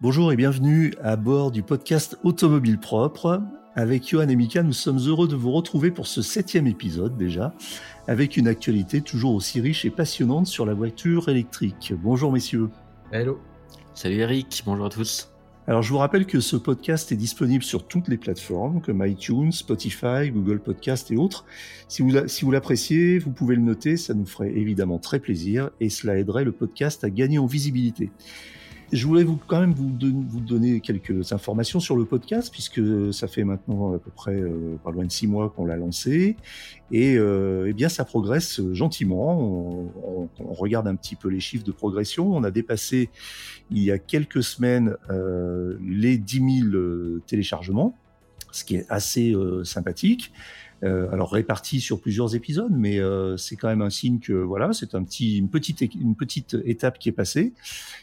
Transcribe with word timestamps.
Bonjour 0.00 0.32
et 0.32 0.36
bienvenue 0.36 0.94
à 1.02 1.16
bord 1.16 1.50
du 1.50 1.64
podcast 1.64 2.16
Automobile 2.22 2.78
Propre. 2.78 3.42
Avec 3.74 4.08
Johan 4.08 4.28
et 4.28 4.36
Mika, 4.36 4.62
nous 4.62 4.72
sommes 4.72 5.00
heureux 5.00 5.26
de 5.26 5.34
vous 5.34 5.50
retrouver 5.50 5.90
pour 5.90 6.06
ce 6.06 6.22
septième 6.22 6.68
épisode 6.68 7.16
déjà, 7.16 7.52
avec 8.06 8.36
une 8.36 8.46
actualité 8.46 9.00
toujours 9.00 9.34
aussi 9.34 9.60
riche 9.60 9.84
et 9.84 9.90
passionnante 9.90 10.46
sur 10.46 10.64
la 10.64 10.74
voiture 10.74 11.28
électrique. 11.28 11.92
Bonjour 12.00 12.30
messieurs. 12.30 12.70
Hello. 13.10 13.40
Salut 13.92 14.18
Eric, 14.18 14.62
bonjour 14.64 14.86
à 14.86 14.88
tous. 14.88 15.32
Alors 15.66 15.82
je 15.82 15.90
vous 15.90 15.98
rappelle 15.98 16.26
que 16.26 16.38
ce 16.38 16.54
podcast 16.54 17.10
est 17.10 17.16
disponible 17.16 17.64
sur 17.64 17.88
toutes 17.88 18.06
les 18.06 18.18
plateformes 18.18 18.80
comme 18.80 19.04
iTunes, 19.04 19.50
Spotify, 19.50 20.30
Google 20.30 20.60
Podcast 20.60 21.10
et 21.10 21.16
autres. 21.16 21.44
Si 21.88 22.02
vous, 22.02 22.28
si 22.28 22.44
vous 22.44 22.52
l'appréciez, 22.52 23.18
vous 23.18 23.32
pouvez 23.32 23.56
le 23.56 23.62
noter, 23.62 23.96
ça 23.96 24.14
nous 24.14 24.26
ferait 24.26 24.52
évidemment 24.52 25.00
très 25.00 25.18
plaisir 25.18 25.70
et 25.80 25.90
cela 25.90 26.16
aiderait 26.16 26.44
le 26.44 26.52
podcast 26.52 27.02
à 27.02 27.10
gagner 27.10 27.40
en 27.40 27.46
visibilité. 27.46 28.12
Je 28.90 29.06
voulais 29.06 29.24
vous, 29.24 29.38
quand 29.46 29.60
même 29.60 29.74
vous, 29.74 29.90
vous, 30.28 30.40
donner 30.40 30.80
quelques 30.80 31.32
informations 31.32 31.78
sur 31.78 31.96
le 31.96 32.04
podcast, 32.06 32.50
puisque 32.50 32.80
ça 33.12 33.28
fait 33.28 33.44
maintenant 33.44 33.94
à 33.94 33.98
peu 33.98 34.10
près 34.10 34.40
euh, 34.40 34.78
pas 34.82 34.90
loin 34.90 35.04
de 35.04 35.10
six 35.10 35.26
mois 35.26 35.50
qu'on 35.50 35.66
l'a 35.66 35.76
lancé. 35.76 36.36
Et 36.90 37.16
euh, 37.16 37.66
eh 37.68 37.74
bien, 37.74 37.90
ça 37.90 38.04
progresse 38.04 38.60
gentiment. 38.72 39.38
On, 39.38 40.28
on, 40.40 40.52
regarde 40.54 40.88
un 40.88 40.96
petit 40.96 41.16
peu 41.16 41.28
les 41.28 41.40
chiffres 41.40 41.64
de 41.64 41.72
progression. 41.72 42.34
On 42.34 42.42
a 42.44 42.50
dépassé, 42.50 43.10
il 43.70 43.82
y 43.82 43.90
a 43.90 43.98
quelques 43.98 44.42
semaines, 44.42 44.96
euh, 45.10 45.76
les 45.82 46.16
10 46.16 46.62
000 46.62 46.68
euh, 46.74 47.22
téléchargements, 47.26 47.94
ce 48.52 48.64
qui 48.64 48.76
est 48.76 48.86
assez 48.88 49.32
euh, 49.32 49.64
sympathique. 49.64 50.32
Euh, 50.84 51.10
alors 51.10 51.32
réparti 51.32 51.80
sur 51.80 52.00
plusieurs 52.00 52.36
épisodes, 52.36 52.72
mais 52.72 53.00
euh, 53.00 53.36
c'est 53.36 53.56
quand 53.56 53.68
même 53.68 53.82
un 53.82 53.90
signe 53.90 54.20
que 54.20 54.32
voilà, 54.32 54.72
c'est 54.72 54.94
un 54.94 55.02
petit, 55.02 55.38
une 55.38 55.48
petite, 55.48 55.80
une 55.94 56.14
petite 56.14 56.56
étape 56.64 56.98
qui 56.98 57.08
est 57.08 57.12
passée, 57.12 57.52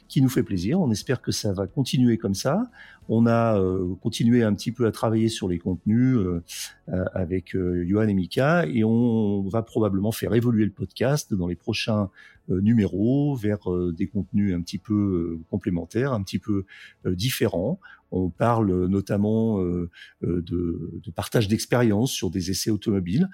qui 0.09 0.21
nous 0.21 0.29
fait 0.29 0.43
plaisir. 0.43 0.81
On 0.81 0.91
espère 0.91 1.21
que 1.21 1.31
ça 1.31 1.53
va 1.53 1.67
continuer 1.67 2.17
comme 2.17 2.35
ça. 2.35 2.69
On 3.07 3.27
a 3.27 3.59
euh, 3.59 3.93
continué 4.01 4.43
un 4.43 4.53
petit 4.53 4.71
peu 4.71 4.87
à 4.87 4.91
travailler 4.91 5.29
sur 5.29 5.47
les 5.47 5.59
contenus 5.59 6.17
euh, 6.17 6.43
euh, 6.89 7.05
avec 7.13 7.55
Johan 7.55 8.07
et 8.07 8.13
Mika, 8.13 8.65
et 8.67 8.83
on 8.83 9.43
va 9.47 9.61
probablement 9.61 10.11
faire 10.11 10.33
évoluer 10.33 10.65
le 10.65 10.71
podcast 10.71 11.33
dans 11.33 11.47
les 11.47 11.55
prochains 11.55 12.09
numéros 12.47 13.35
vers 13.35 13.57
des 13.91 14.05
contenus 14.05 14.53
un 14.53 14.61
petit 14.61 14.77
peu 14.77 15.39
complémentaires, 15.49 16.13
un 16.13 16.21
petit 16.21 16.37
peu 16.37 16.65
différents. 17.03 17.79
On 18.11 18.29
parle 18.29 18.85
notamment 18.87 19.59
de, 19.61 19.89
de, 20.21 21.11
partage 21.15 21.47
d'expériences 21.47 22.11
sur 22.11 22.29
des 22.29 22.51
essais 22.51 22.69
automobiles, 22.69 23.29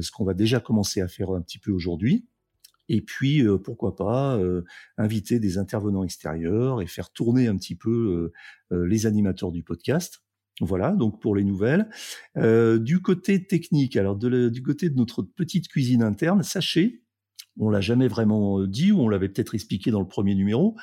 ce 0.00 0.10
qu'on 0.10 0.24
va 0.24 0.34
déjà 0.34 0.60
commencer 0.60 1.00
à 1.00 1.08
faire 1.08 1.30
un 1.30 1.40
petit 1.40 1.58
peu 1.58 1.70
aujourd'hui. 1.70 2.26
Et 2.88 3.00
puis, 3.00 3.42
euh, 3.42 3.58
pourquoi 3.58 3.96
pas, 3.96 4.36
euh, 4.36 4.62
inviter 4.98 5.38
des 5.38 5.58
intervenants 5.58 6.04
extérieurs 6.04 6.82
et 6.82 6.86
faire 6.86 7.10
tourner 7.10 7.46
un 7.46 7.56
petit 7.56 7.74
peu 7.74 8.32
euh, 8.70 8.86
les 8.86 9.06
animateurs 9.06 9.52
du 9.52 9.62
podcast. 9.62 10.20
Voilà, 10.60 10.92
donc 10.92 11.20
pour 11.20 11.34
les 11.34 11.42
nouvelles. 11.42 11.88
du 12.36 13.02
côté 13.02 13.44
technique, 13.44 13.96
alors 13.96 14.16
du 14.16 14.62
côté 14.62 14.88
de 14.88 14.94
notre 14.94 15.22
petite 15.22 15.66
cuisine 15.66 16.02
interne, 16.02 16.44
sachez 16.44 17.03
on 17.58 17.70
l'a 17.70 17.80
jamais 17.80 18.08
vraiment 18.08 18.60
euh, 18.60 18.66
dit 18.66 18.92
ou 18.92 19.00
on 19.00 19.08
l'avait 19.08 19.28
peut-être 19.28 19.54
expliqué 19.54 19.90
dans 19.90 20.00
le 20.00 20.08
premier 20.08 20.34
numéro, 20.34 20.76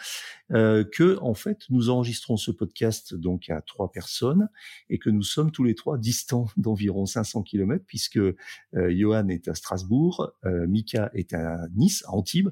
euh, 0.51 0.83
que 0.83 1.17
en 1.21 1.33
fait 1.33 1.59
nous 1.69 1.89
enregistrons 1.89 2.37
ce 2.37 2.51
podcast 2.51 3.13
donc 3.13 3.49
à 3.49 3.61
trois 3.61 3.91
personnes 3.91 4.49
et 4.89 4.97
que 4.97 5.09
nous 5.09 5.23
sommes 5.23 5.51
tous 5.51 5.63
les 5.63 5.75
trois 5.75 5.97
distants 5.97 6.47
d'environ 6.57 7.05
500 7.05 7.43
km 7.43 7.83
puisque 7.85 8.17
euh, 8.17 8.35
Johan 8.73 9.27
est 9.29 9.47
à 9.47 9.55
Strasbourg, 9.55 10.31
Mika 10.43 11.11
est 11.13 11.33
à 11.33 11.67
Nice, 11.75 12.03
à 12.07 12.11
Antibes 12.11 12.49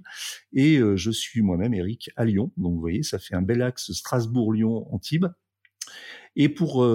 et 0.53 0.79
je 0.95 1.11
suis 1.11 1.41
moi-même 1.41 1.73
Eric 1.73 2.09
à 2.15 2.25
Lyon. 2.25 2.51
Donc 2.57 2.73
vous 2.73 2.79
voyez, 2.79 3.03
ça 3.03 3.19
fait 3.19 3.35
un 3.35 3.41
bel 3.41 3.61
axe 3.61 3.91
Strasbourg-Lyon-Antibes. 3.91 5.27
Et 6.35 6.49
pour 6.49 6.85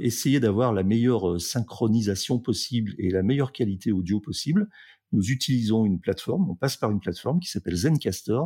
essayer 0.00 0.40
d'avoir 0.40 0.72
la 0.72 0.82
meilleure 0.82 1.40
synchronisation 1.40 2.38
possible 2.38 2.94
et 2.98 3.10
la 3.10 3.22
meilleure 3.22 3.52
qualité 3.52 3.92
audio 3.92 4.20
possible, 4.20 4.68
nous 5.12 5.30
utilisons 5.30 5.84
une 5.84 6.00
plateforme, 6.00 6.50
on 6.50 6.54
passe 6.54 6.76
par 6.76 6.90
une 6.90 7.00
plateforme 7.00 7.40
qui 7.40 7.48
s'appelle 7.48 7.76
Zencaster 7.76 8.40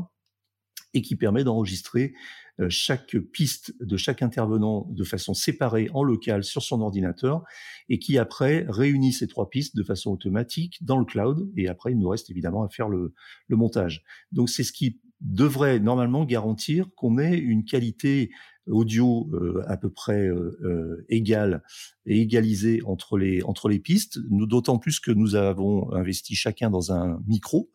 et 0.94 1.02
qui 1.02 1.16
permet 1.16 1.44
d'enregistrer 1.44 2.14
euh, 2.58 2.68
chaque 2.70 3.16
piste 3.32 3.74
de 3.80 3.96
chaque 3.96 4.22
intervenant 4.22 4.86
de 4.90 5.04
façon 5.04 5.34
séparée 5.34 5.90
en 5.92 6.02
local 6.02 6.42
sur 6.42 6.62
son 6.62 6.80
ordinateur 6.80 7.44
et 7.88 7.98
qui 7.98 8.18
après 8.18 8.64
réunit 8.68 9.12
ces 9.12 9.28
trois 9.28 9.50
pistes 9.50 9.76
de 9.76 9.82
façon 9.82 10.10
automatique 10.10 10.82
dans 10.82 10.98
le 10.98 11.04
cloud 11.04 11.50
et 11.56 11.68
après 11.68 11.92
il 11.92 11.98
nous 11.98 12.08
reste 12.08 12.30
évidemment 12.30 12.64
à 12.64 12.68
faire 12.68 12.88
le, 12.88 13.14
le 13.48 13.56
montage. 13.56 14.04
Donc 14.32 14.48
c'est 14.48 14.64
ce 14.64 14.72
qui 14.72 15.00
devrait 15.20 15.80
normalement 15.80 16.24
garantir 16.24 16.88
qu'on 16.96 17.18
ait 17.18 17.38
une 17.38 17.64
qualité 17.64 18.30
audio 18.66 19.28
euh, 19.32 19.62
à 19.66 19.76
peu 19.76 19.90
près 19.90 20.26
euh, 20.26 20.58
euh, 20.62 21.04
égale 21.08 21.62
et 22.04 22.20
égalisée 22.20 22.80
entre 22.84 23.18
les 23.18 23.42
entre 23.42 23.68
les 23.68 23.78
pistes. 23.78 24.18
D'autant 24.30 24.78
plus 24.78 25.00
que 25.00 25.10
nous 25.10 25.34
avons 25.34 25.92
investi 25.92 26.34
chacun 26.34 26.70
dans 26.70 26.92
un 26.92 27.20
micro 27.26 27.70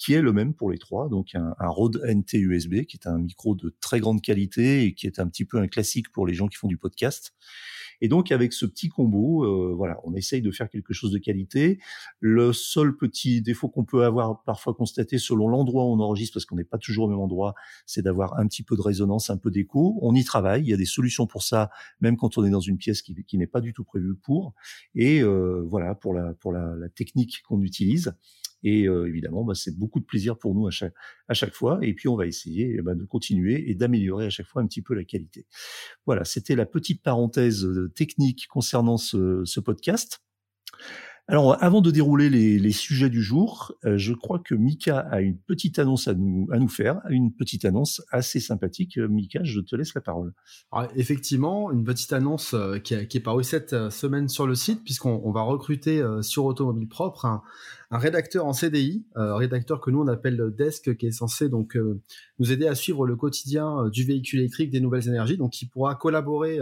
qui 0.00 0.14
est 0.14 0.22
le 0.22 0.32
même 0.32 0.54
pour 0.54 0.70
les 0.70 0.78
trois, 0.78 1.10
donc 1.10 1.34
un, 1.34 1.54
un 1.58 1.68
Rode 1.68 2.00
NT 2.02 2.38
USB 2.38 2.84
qui 2.86 2.96
est 2.96 3.06
un 3.06 3.18
micro 3.18 3.54
de 3.54 3.74
très 3.82 4.00
grande 4.00 4.22
qualité 4.22 4.84
et 4.84 4.94
qui 4.94 5.06
est 5.06 5.18
un 5.18 5.28
petit 5.28 5.44
peu 5.44 5.58
un 5.58 5.68
classique 5.68 6.10
pour 6.10 6.26
les 6.26 6.32
gens 6.32 6.48
qui 6.48 6.56
font 6.56 6.68
du 6.68 6.78
podcast 6.78 7.34
et 8.00 8.08
donc 8.08 8.32
avec 8.32 8.52
ce 8.52 8.66
petit 8.66 8.88
combo, 8.88 9.44
euh, 9.44 9.74
voilà, 9.76 9.98
on 10.04 10.14
essaye 10.14 10.42
de 10.42 10.50
faire 10.50 10.68
quelque 10.70 10.92
chose 10.92 11.10
de 11.10 11.18
qualité. 11.18 11.78
Le 12.18 12.52
seul 12.52 12.96
petit 12.96 13.42
défaut 13.42 13.68
qu'on 13.68 13.84
peut 13.84 14.04
avoir 14.04 14.42
parfois 14.44 14.74
constaté 14.74 15.18
selon 15.18 15.48
l'endroit 15.48 15.84
où 15.84 15.88
on 15.88 16.00
enregistre, 16.00 16.34
parce 16.34 16.46
qu'on 16.46 16.56
n'est 16.56 16.64
pas 16.64 16.78
toujours 16.78 17.06
au 17.06 17.08
même 17.08 17.18
endroit, 17.18 17.54
c'est 17.86 18.02
d'avoir 18.02 18.38
un 18.38 18.46
petit 18.46 18.62
peu 18.62 18.76
de 18.76 18.82
résonance, 18.82 19.30
un 19.30 19.36
peu 19.36 19.50
d'écho. 19.50 19.98
On 20.00 20.14
y 20.14 20.24
travaille, 20.24 20.62
il 20.62 20.68
y 20.68 20.74
a 20.74 20.78
des 20.78 20.86
solutions 20.86 21.26
pour 21.26 21.42
ça, 21.42 21.70
même 22.00 22.16
quand 22.16 22.38
on 22.38 22.44
est 22.44 22.50
dans 22.50 22.60
une 22.60 22.78
pièce 22.78 23.02
qui, 23.02 23.14
qui 23.24 23.38
n'est 23.38 23.46
pas 23.46 23.60
du 23.60 23.72
tout 23.72 23.84
prévue 23.84 24.14
pour. 24.14 24.54
Et 24.94 25.22
euh, 25.22 25.62
voilà 25.66 25.94
pour 25.94 26.14
la 26.14 26.34
pour 26.34 26.52
la, 26.52 26.74
la 26.76 26.88
technique 26.88 27.42
qu'on 27.46 27.60
utilise. 27.60 28.14
Et 28.62 28.86
euh, 28.86 29.06
évidemment, 29.06 29.44
bah, 29.44 29.54
c'est 29.54 29.78
beaucoup 29.78 30.00
de 30.00 30.04
plaisir 30.04 30.38
pour 30.38 30.54
nous 30.54 30.66
à 30.66 30.70
chaque, 30.70 30.94
à 31.28 31.34
chaque 31.34 31.54
fois. 31.54 31.78
Et 31.82 31.94
puis, 31.94 32.08
on 32.08 32.16
va 32.16 32.26
essayer 32.26 32.76
eh 32.78 32.82
ben, 32.82 32.94
de 32.94 33.04
continuer 33.04 33.70
et 33.70 33.74
d'améliorer 33.74 34.26
à 34.26 34.30
chaque 34.30 34.46
fois 34.46 34.62
un 34.62 34.66
petit 34.66 34.82
peu 34.82 34.94
la 34.94 35.04
qualité. 35.04 35.46
Voilà, 36.06 36.24
c'était 36.24 36.56
la 36.56 36.66
petite 36.66 37.02
parenthèse 37.02 37.64
euh, 37.64 37.90
technique 37.94 38.46
concernant 38.48 38.96
ce, 38.96 39.42
ce 39.44 39.60
podcast. 39.60 40.20
Alors, 41.30 41.56
avant 41.62 41.80
de 41.80 41.92
dérouler 41.92 42.28
les, 42.28 42.72
sujets 42.72 43.08
du 43.08 43.22
jour, 43.22 43.76
euh, 43.84 43.96
je 43.96 44.12
crois 44.12 44.40
que 44.40 44.56
Mika 44.56 44.98
a 44.98 45.20
une 45.20 45.38
petite 45.38 45.78
annonce 45.78 46.08
à 46.08 46.14
nous, 46.14 46.68
faire, 46.68 47.02
une 47.08 47.32
petite 47.32 47.64
annonce 47.64 48.02
assez 48.10 48.40
sympathique. 48.40 48.98
Euh, 48.98 49.06
Mika, 49.06 49.38
je 49.44 49.60
te 49.60 49.76
laisse 49.76 49.94
la 49.94 50.00
parole. 50.00 50.32
Effectivement, 50.96 51.70
une 51.70 51.84
petite 51.84 52.12
annonce 52.12 52.52
euh, 52.54 52.78
qui, 52.78 53.06
qui, 53.06 53.18
est 53.18 53.20
parue 53.20 53.44
cette 53.44 53.90
semaine 53.90 54.28
sur 54.28 54.44
le 54.44 54.56
site, 54.56 54.82
puisqu'on 54.82 55.22
on 55.22 55.30
va 55.30 55.42
recruter 55.42 56.04
sur 56.20 56.46
Automobile 56.46 56.88
Propre 56.88 57.26
un, 57.26 57.42
rédacteur 57.92 58.44
en 58.44 58.52
CDI, 58.52 59.04
rédacteur 59.14 59.80
que 59.80 59.92
nous 59.92 60.00
on 60.00 60.08
appelle 60.08 60.52
Desk, 60.56 60.96
qui 60.96 61.06
est 61.06 61.12
censé 61.12 61.48
donc 61.48 61.78
nous 62.40 62.50
aider 62.50 62.66
à 62.66 62.74
suivre 62.74 63.06
le 63.06 63.14
quotidien 63.14 63.88
du 63.92 64.04
véhicule 64.04 64.40
électrique 64.40 64.70
des 64.70 64.80
nouvelles 64.80 65.06
énergies, 65.06 65.36
donc 65.36 65.52
qui 65.52 65.66
pourra 65.66 65.94
collaborer 65.94 66.58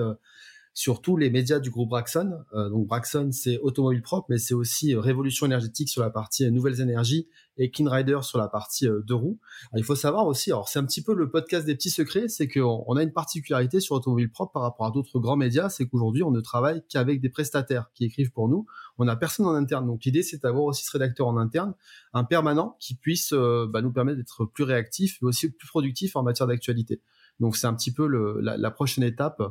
sur 0.79 1.03
tous 1.03 1.17
les 1.17 1.29
médias 1.29 1.59
du 1.59 1.71
groupe 1.71 1.89
Braxon. 1.89 2.39
Euh, 2.55 2.69
donc 2.69 2.87
Braxon, 2.87 3.31
c'est 3.33 3.59
automobile 3.59 4.01
propre, 4.01 4.27
mais 4.31 4.39
c'est 4.39 4.55
aussi 4.55 4.95
euh, 4.95 5.01
révolution 5.01 5.45
énergétique 5.45 5.89
sur 5.89 6.03
la 6.03 6.11
partie 6.11 6.45
euh, 6.45 6.53
nouvelles 6.53 6.81
énergies 6.81 7.27
et 7.57 7.73
Clean 7.73 8.23
sur 8.23 8.39
la 8.39 8.47
partie 8.47 8.87
deux 9.05 9.17
roues. 9.17 9.41
il 9.75 9.83
faut 9.83 9.97
savoir 9.97 10.29
aussi, 10.29 10.53
alors 10.53 10.69
c'est 10.69 10.79
un 10.79 10.85
petit 10.85 11.03
peu 11.03 11.13
le 11.13 11.29
podcast 11.33 11.67
des 11.67 11.75
petits 11.75 11.91
secrets, 11.91 12.29
c'est 12.29 12.47
qu'on 12.47 12.85
on 12.87 12.97
a 12.97 13.03
une 13.03 13.13
particularité 13.13 13.81
sur 13.81 13.97
automobile 13.97 14.31
propre 14.31 14.53
par 14.53 14.63
rapport 14.63 14.87
à 14.87 14.93
d'autres 14.93 15.19
grands 15.19 15.35
médias, 15.37 15.69
c'est 15.69 15.89
qu'aujourd'hui 15.89 16.23
on 16.23 16.31
ne 16.31 16.41
travaille 16.41 16.85
qu'avec 16.89 17.21
des 17.21 17.29
prestataires 17.29 17.91
qui 17.95 18.05
écrivent 18.05 18.31
pour 18.31 18.49
nous. 18.49 18.65
On 18.99 19.07
n'a 19.07 19.17
personne 19.17 19.47
en 19.47 19.55
interne. 19.55 19.85
Donc 19.89 20.05
l'idée 20.05 20.23
c'est 20.23 20.41
d'avoir 20.41 20.63
aussi 20.63 20.85
ce 20.85 20.93
rédacteur 20.93 21.27
en 21.27 21.37
interne, 21.37 21.75
un 22.13 22.23
permanent 22.23 22.77
qui 22.79 22.95
puisse 22.95 23.33
bah, 23.33 23.83
nous 23.83 23.91
permettre 23.91 24.19
d'être 24.19 24.45
plus 24.45 24.63
réactifs 24.63 25.19
et 25.21 25.25
aussi 25.25 25.51
plus 25.51 25.67
productifs 25.67 26.15
en 26.15 26.23
matière 26.23 26.47
d'actualité. 26.47 27.03
Donc 27.41 27.57
c'est 27.57 27.67
un 27.67 27.75
petit 27.75 27.93
peu 27.93 28.07
le, 28.07 28.41
la, 28.41 28.71
prochaine 28.71 29.05
étape 29.05 29.41
euh, 29.41 29.49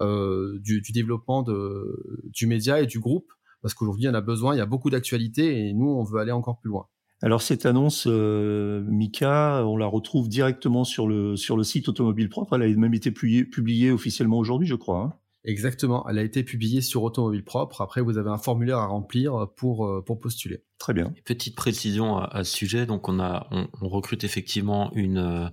du, 0.00 0.80
du, 0.80 0.92
développement 0.92 1.42
de, 1.42 2.22
du 2.24 2.46
média 2.46 2.80
et 2.80 2.86
du 2.86 3.00
groupe, 3.00 3.32
parce 3.62 3.74
qu'aujourd'hui, 3.74 4.04
il 4.04 4.06
y 4.06 4.10
en 4.10 4.14
a 4.14 4.20
besoin, 4.20 4.54
il 4.54 4.58
y 4.58 4.60
a 4.60 4.66
beaucoup 4.66 4.90
d'actualités 4.90 5.68
et 5.68 5.72
nous, 5.72 5.88
on 5.88 6.04
veut 6.04 6.20
aller 6.20 6.32
encore 6.32 6.58
plus 6.58 6.68
loin. 6.70 6.86
Alors 7.22 7.40
cette 7.40 7.64
annonce, 7.64 8.06
euh, 8.06 8.84
Mika, 8.88 9.64
on 9.66 9.76
la 9.78 9.86
retrouve 9.86 10.28
directement 10.28 10.84
sur 10.84 11.08
le, 11.08 11.34
sur 11.36 11.56
le 11.56 11.64
site 11.64 11.88
Automobile 11.88 12.28
Propre. 12.28 12.56
Elle 12.56 12.62
a 12.62 12.76
même 12.76 12.92
été 12.92 13.10
publiée, 13.10 13.44
publiée 13.44 13.90
officiellement 13.90 14.38
aujourd'hui, 14.38 14.68
je 14.68 14.74
crois. 14.74 15.02
Hein. 15.02 15.12
Exactement, 15.44 16.06
elle 16.08 16.18
a 16.18 16.22
été 16.22 16.42
publiée 16.42 16.82
sur 16.82 17.04
Automobile 17.04 17.44
Propre. 17.44 17.80
Après, 17.80 18.02
vous 18.02 18.18
avez 18.18 18.28
un 18.28 18.36
formulaire 18.36 18.78
à 18.78 18.86
remplir 18.86 19.48
pour, 19.56 19.86
euh, 19.86 20.02
pour 20.04 20.20
postuler. 20.20 20.64
Très 20.78 20.92
bien. 20.92 21.14
Petite 21.24 21.56
précision 21.56 22.18
à, 22.18 22.24
à 22.24 22.44
ce 22.44 22.54
sujet, 22.54 22.84
donc 22.84 23.08
on, 23.08 23.18
a, 23.18 23.46
on, 23.50 23.66
on 23.80 23.88
recrute 23.88 24.24
effectivement 24.24 24.92
une... 24.94 25.18
Euh, 25.18 25.48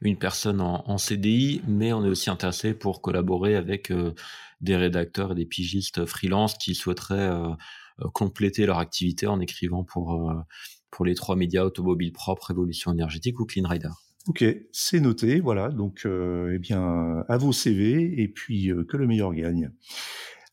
une 0.00 0.16
personne 0.16 0.60
en, 0.60 0.98
CDI, 0.98 1.62
mais 1.66 1.92
on 1.92 2.04
est 2.04 2.08
aussi 2.08 2.30
intéressé 2.30 2.74
pour 2.74 3.02
collaborer 3.02 3.56
avec 3.56 3.90
euh, 3.90 4.14
des 4.60 4.76
rédacteurs 4.76 5.32
et 5.32 5.34
des 5.34 5.46
pigistes 5.46 6.04
freelance 6.06 6.54
qui 6.54 6.74
souhaiteraient 6.74 7.30
euh, 7.30 7.48
euh, 8.00 8.08
compléter 8.12 8.66
leur 8.66 8.78
activité 8.78 9.26
en 9.26 9.40
écrivant 9.40 9.84
pour 9.84 10.32
pour 10.90 11.04
les 11.04 11.14
trois 11.14 11.36
médias 11.36 11.64
automobiles 11.64 12.12
propres, 12.12 12.46
Révolution 12.46 12.92
énergétique 12.92 13.38
ou 13.40 13.44
Clean 13.44 13.68
Rider. 13.68 13.90
Ok, 14.26 14.44
c'est 14.72 15.00
noté. 15.00 15.40
Voilà, 15.40 15.68
donc 15.68 16.06
eh 16.06 16.58
bien 16.58 17.24
à 17.28 17.36
vos 17.36 17.52
CV 17.52 18.22
et 18.22 18.28
puis 18.28 18.70
que 18.88 18.96
le 18.96 19.06
meilleur 19.06 19.34
gagne. 19.34 19.70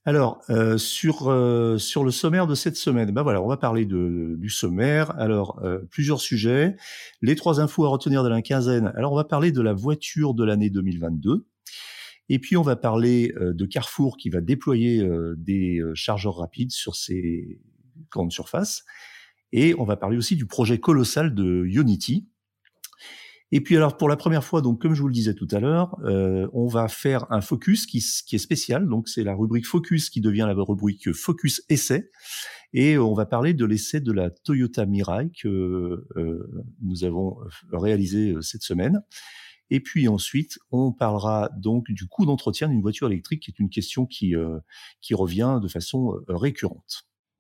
Alors, 0.08 0.44
euh, 0.52 0.78
sur, 0.78 1.32
euh, 1.32 1.80
sur 1.80 2.04
le 2.04 2.12
sommaire 2.12 2.46
de 2.46 2.54
cette 2.54 2.78
semaine, 2.78 3.10
ben 3.10 3.24
voilà, 3.24 3.42
on 3.42 3.48
va 3.48 3.58
parler 3.58 3.86
du 3.86 4.50
sommaire. 4.50 5.18
Alors, 5.20 5.60
euh, 5.64 5.80
plusieurs 5.90 6.22
sujets. 6.22 6.76
Les 7.24 7.36
trois 7.36 7.60
infos 7.60 7.86
à 7.86 7.90
retenir 7.90 8.24
de 8.24 8.30
la 8.30 8.44
quinzaine. 8.44 8.94
Alors, 8.96 9.14
on 9.14 9.16
va 9.16 9.24
parler 9.24 9.52
de 9.52 9.62
la 9.62 9.74
voiture 9.74 10.36
de 10.36 10.44
l'année 10.44 10.70
2022. 10.70 11.48
Et 12.30 12.38
puis, 12.38 12.56
on 12.56 12.62
va 12.62 12.76
parler 12.76 13.34
de 13.40 13.66
Carrefour 13.66 14.18
qui 14.18 14.30
va 14.30 14.42
déployer 14.42 15.08
des 15.38 15.82
chargeurs 15.94 16.38
rapides 16.38 16.72
sur 16.72 16.96
ses 16.96 17.60
grandes 18.12 18.32
surfaces. 18.32 18.84
Et 19.52 19.76
on 19.78 19.86
va 19.86 19.96
parler 19.96 20.18
aussi 20.18 20.36
du 20.36 20.48
projet 20.48 20.80
colossal 20.80 21.36
de 21.36 21.66
Unity, 21.66 22.28
et 23.56 23.62
puis 23.62 23.78
alors 23.78 23.96
pour 23.96 24.10
la 24.10 24.18
première 24.18 24.44
fois, 24.44 24.62
donc 24.62 24.82
comme 24.82 24.96
je 24.96 25.02
vous 25.02 25.08
le 25.08 25.14
disais 25.14 25.34
tout 25.34 25.48
à 25.52 25.62
l'heure, 25.62 25.96
euh, 26.04 26.46
on 26.52 26.68
va 26.68 26.90
faire 26.90 27.26
un 27.32 27.40
focus 27.40 27.86
qui, 27.86 28.00
est 28.00 28.38
spécial. 28.38 28.86
Donc 28.86 29.08
c'est 29.08 29.24
la 29.24 29.34
rubrique 29.34 29.66
focus 29.66 30.10
qui 30.10 30.20
devient 30.20 30.46
la 30.46 30.54
rubrique 30.62 31.14
focus 31.14 31.64
essai. 31.70 32.12
Et 32.74 32.98
on 32.98 33.14
va 33.14 33.26
parler 33.26 33.54
de 33.54 33.64
l'essai 33.64 34.02
de 34.02 34.12
la 34.12 34.30
Toyota 34.30 34.86
Mirai 34.86 35.30
que 35.42 36.06
euh, 36.18 36.66
nous 36.82 37.06
avons 37.06 37.38
réalisé 37.72 38.32
euh, 38.32 38.42
cette 38.42 38.64
semaine. 38.64 39.02
Et 39.70 39.80
puis 39.80 40.10
ensuite, 40.10 40.60
on 40.72 40.92
parlera 40.92 41.50
donc 41.58 41.90
du 41.90 42.08
coût 42.08 42.26
d'entretien 42.26 42.68
d'une 42.68 42.82
voiture 42.82 43.08
électrique, 43.08 43.44
qui 43.44 43.52
est 43.52 43.60
une 43.60 43.70
question 43.70 44.06
qui, 44.06 44.36
revient 45.14 45.60
de 45.62 45.70
façon 45.70 46.14
récurrente. 46.28 47.08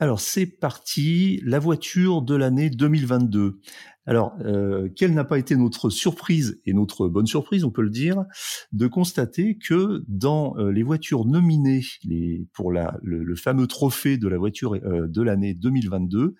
Alors 0.00 0.18
c'est 0.18 0.46
parti, 0.46 1.40
la 1.44 1.60
voiture 1.60 2.22
de 2.22 2.34
l'année 2.34 2.68
2022. 2.68 3.60
Alors, 4.06 4.34
euh, 4.40 4.88
quelle 4.96 5.14
n'a 5.14 5.24
pas 5.24 5.38
été 5.38 5.54
notre 5.54 5.88
surprise, 5.88 6.60
et 6.66 6.72
notre 6.72 7.08
bonne 7.08 7.28
surprise, 7.28 7.64
on 7.64 7.70
peut 7.70 7.82
le 7.82 7.90
dire, 7.90 8.24
de 8.72 8.88
constater 8.88 9.56
que 9.56 10.04
dans 10.08 10.58
euh, 10.58 10.72
les 10.72 10.82
voitures 10.82 11.24
nominées 11.24 11.82
les, 12.02 12.44
pour 12.52 12.72
le, 12.72 13.34
fameux 13.36 13.68
trophée 13.68 14.18
de 14.18 14.26
la 14.26 14.36
voiture 14.36 14.74
euh, 14.74 15.06
de 15.06 15.22
l'année 15.22 15.54
2022, 15.54 16.34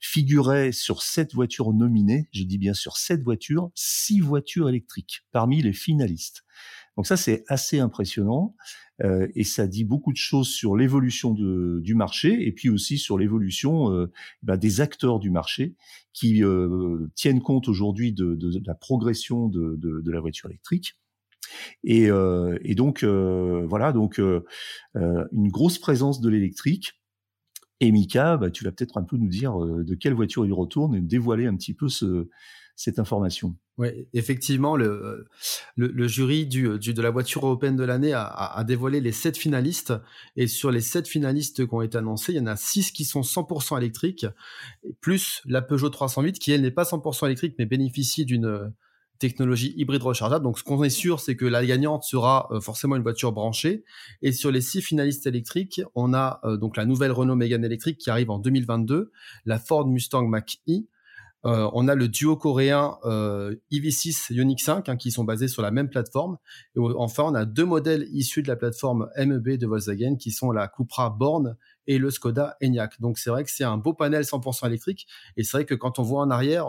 figuraient 0.00 0.72
sur 0.72 1.02
sept 1.02 1.32
voitures 1.32 1.72
nominées, 1.72 2.28
je 2.32 2.42
dis 2.42 2.58
bien 2.58 2.74
sur 2.74 2.96
sept 2.96 3.22
voitures, 3.22 3.70
six 3.74 4.20
voitures 4.20 4.68
électriques 4.68 5.22
parmi 5.30 5.62
les 5.62 5.74
finalistes. 5.74 6.42
Donc 6.96 7.06
ça, 7.06 7.16
c'est 7.16 7.44
assez 7.48 7.78
impressionnant 7.78 8.56
euh, 9.02 9.28
et 9.34 9.44
ça 9.44 9.66
dit 9.66 9.84
beaucoup 9.84 10.12
de 10.12 10.16
choses 10.16 10.48
sur 10.48 10.76
l'évolution 10.76 11.32
du 11.32 11.94
marché 11.94 12.46
et 12.46 12.52
puis 12.52 12.68
aussi 12.68 12.98
sur 12.98 13.18
l'évolution 13.18 13.92
euh, 13.92 14.10
bah, 14.42 14.56
des 14.56 14.80
acteurs 14.80 15.18
du 15.18 15.30
marché 15.30 15.74
qui 16.12 16.44
euh, 16.44 17.06
tiennent 17.14 17.40
compte 17.40 17.68
aujourd'hui 17.68 18.12
de, 18.12 18.36
la 18.66 18.74
progression 18.74 19.48
de, 19.48 20.10
la 20.10 20.20
voiture 20.20 20.48
électrique. 20.50 20.96
Et, 21.84 22.08
donc 22.74 23.04
voilà, 23.04 23.92
donc 23.92 24.18
une 24.18 25.48
grosse 25.48 25.78
présence 25.78 26.20
de 26.20 26.28
l'électrique. 26.28 26.99
Et 27.80 27.92
Mika, 27.92 28.36
bah, 28.36 28.50
tu 28.50 28.64
vas 28.64 28.72
peut-être 28.72 28.98
un 28.98 29.02
peu 29.02 29.16
nous 29.16 29.28
dire 29.28 29.56
de 29.58 29.94
quelle 29.94 30.14
voiture 30.14 30.44
il 30.44 30.52
retourne 30.52 30.94
et 30.94 31.00
dévoiler 31.00 31.46
un 31.46 31.56
petit 31.56 31.74
peu 31.74 31.88
ce, 31.88 32.28
cette 32.80 32.98
information. 32.98 33.56
Oui, 33.76 33.88
effectivement, 34.14 34.74
le, 34.76 35.26
jury 35.76 36.46
de 36.46 37.02
la 37.02 37.10
voiture 37.10 37.44
européenne 37.44 37.76
de 37.76 37.84
l'année 37.84 38.12
a, 38.14 38.64
dévoilé 38.66 39.00
les 39.00 39.12
sept 39.12 39.36
finalistes. 39.36 39.92
Et 40.36 40.46
sur 40.46 40.70
les 40.70 40.80
sept 40.80 41.06
finalistes 41.06 41.66
qui 41.66 41.74
ont 41.74 41.82
été 41.82 41.98
annoncés, 41.98 42.32
il 42.32 42.36
y 42.36 42.40
en 42.40 42.46
a 42.46 42.56
six 42.56 42.90
qui 42.90 43.04
sont 43.04 43.20
100% 43.20 43.76
électriques, 43.76 44.26
plus 45.00 45.42
la 45.44 45.60
Peugeot 45.60 45.90
308 45.90 46.38
qui, 46.38 46.52
elle, 46.52 46.62
n'est 46.62 46.70
pas 46.70 46.84
100% 46.84 47.26
électrique, 47.26 47.54
mais 47.58 47.66
bénéficie 47.66 48.24
d'une 48.24 48.72
technologie 49.20 49.72
hybride 49.76 50.02
rechargeable. 50.02 50.42
Donc, 50.42 50.58
ce 50.58 50.64
qu'on 50.64 50.82
est 50.82 50.90
sûr, 50.90 51.20
c'est 51.20 51.36
que 51.36 51.44
la 51.44 51.64
gagnante 51.64 52.02
sera 52.02 52.48
euh, 52.50 52.60
forcément 52.60 52.96
une 52.96 53.02
voiture 53.02 53.30
branchée. 53.30 53.84
Et 54.22 54.32
sur 54.32 54.50
les 54.50 54.60
six 54.60 54.82
finalistes 54.82 55.26
électriques, 55.26 55.80
on 55.94 56.12
a 56.12 56.40
euh, 56.44 56.56
donc 56.56 56.76
la 56.76 56.86
nouvelle 56.86 57.12
Renault 57.12 57.36
Mégane 57.36 57.64
électrique 57.64 57.98
qui 57.98 58.10
arrive 58.10 58.30
en 58.30 58.38
2022, 58.38 59.12
la 59.44 59.58
Ford 59.60 59.86
Mustang 59.86 60.26
Mach-E, 60.26 60.86
euh, 61.46 61.70
on 61.72 61.88
a 61.88 61.94
le 61.94 62.08
duo 62.08 62.36
coréen 62.36 62.98
euh, 63.04 63.54
EV6 63.72 64.32
Ioniq 64.34 64.60
5 64.60 64.88
hein, 64.88 64.96
qui 64.96 65.10
sont 65.10 65.24
basés 65.24 65.48
sur 65.48 65.62
la 65.62 65.70
même 65.70 65.88
plateforme. 65.88 66.36
Et 66.76 66.80
enfin, 66.80 67.24
on 67.24 67.34
a 67.34 67.46
deux 67.46 67.64
modèles 67.64 68.06
issus 68.12 68.42
de 68.42 68.48
la 68.48 68.56
plateforme 68.56 69.08
MEB 69.16 69.56
de 69.56 69.66
Volkswagen 69.66 70.16
qui 70.16 70.32
sont 70.32 70.50
la 70.50 70.68
Cupra 70.68 71.08
Born 71.10 71.56
et 71.90 71.98
le 71.98 72.10
Skoda 72.10 72.56
Enyaq. 72.62 73.00
Donc 73.00 73.18
c'est 73.18 73.30
vrai 73.30 73.42
que 73.42 73.50
c'est 73.50 73.64
un 73.64 73.76
beau 73.76 73.92
panel 73.92 74.22
100% 74.22 74.66
électrique. 74.66 75.08
Et 75.36 75.42
c'est 75.42 75.56
vrai 75.56 75.64
que 75.64 75.74
quand 75.74 75.98
on 75.98 76.02
voit 76.02 76.20
en 76.20 76.30
arrière, 76.30 76.66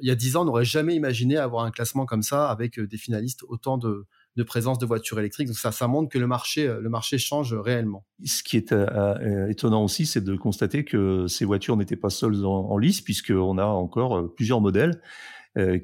il 0.00 0.08
y 0.08 0.10
a 0.10 0.14
10 0.14 0.36
ans, 0.36 0.42
on 0.42 0.44
n'aurait 0.46 0.64
jamais 0.64 0.94
imaginé 0.94 1.36
avoir 1.36 1.64
un 1.64 1.70
classement 1.70 2.06
comme 2.06 2.22
ça 2.22 2.48
avec 2.48 2.78
euh, 2.78 2.86
des 2.86 2.96
finalistes 2.96 3.42
autant 3.46 3.76
de, 3.76 4.06
de 4.38 4.44
présence 4.44 4.78
de 4.78 4.86
voitures 4.86 5.18
électriques. 5.18 5.48
Donc 5.48 5.56
ça, 5.56 5.72
ça 5.72 5.88
montre 5.88 6.08
que 6.08 6.18
le 6.18 6.28
marché, 6.28 6.66
euh, 6.66 6.80
le 6.80 6.88
marché 6.88 7.18
change 7.18 7.52
réellement. 7.52 8.06
Ce 8.24 8.42
qui 8.42 8.56
est 8.56 8.72
euh, 8.72 8.86
euh, 9.20 9.48
étonnant 9.48 9.84
aussi, 9.84 10.06
c'est 10.06 10.22
de 10.22 10.36
constater 10.36 10.84
que 10.84 11.26
ces 11.26 11.44
voitures 11.44 11.76
n'étaient 11.76 11.96
pas 11.96 12.08
seules 12.08 12.46
en, 12.46 12.78
lice, 12.78 13.00
puisqu'on 13.00 13.58
a 13.58 13.64
encore 13.64 14.32
plusieurs 14.34 14.60
modèles 14.60 15.02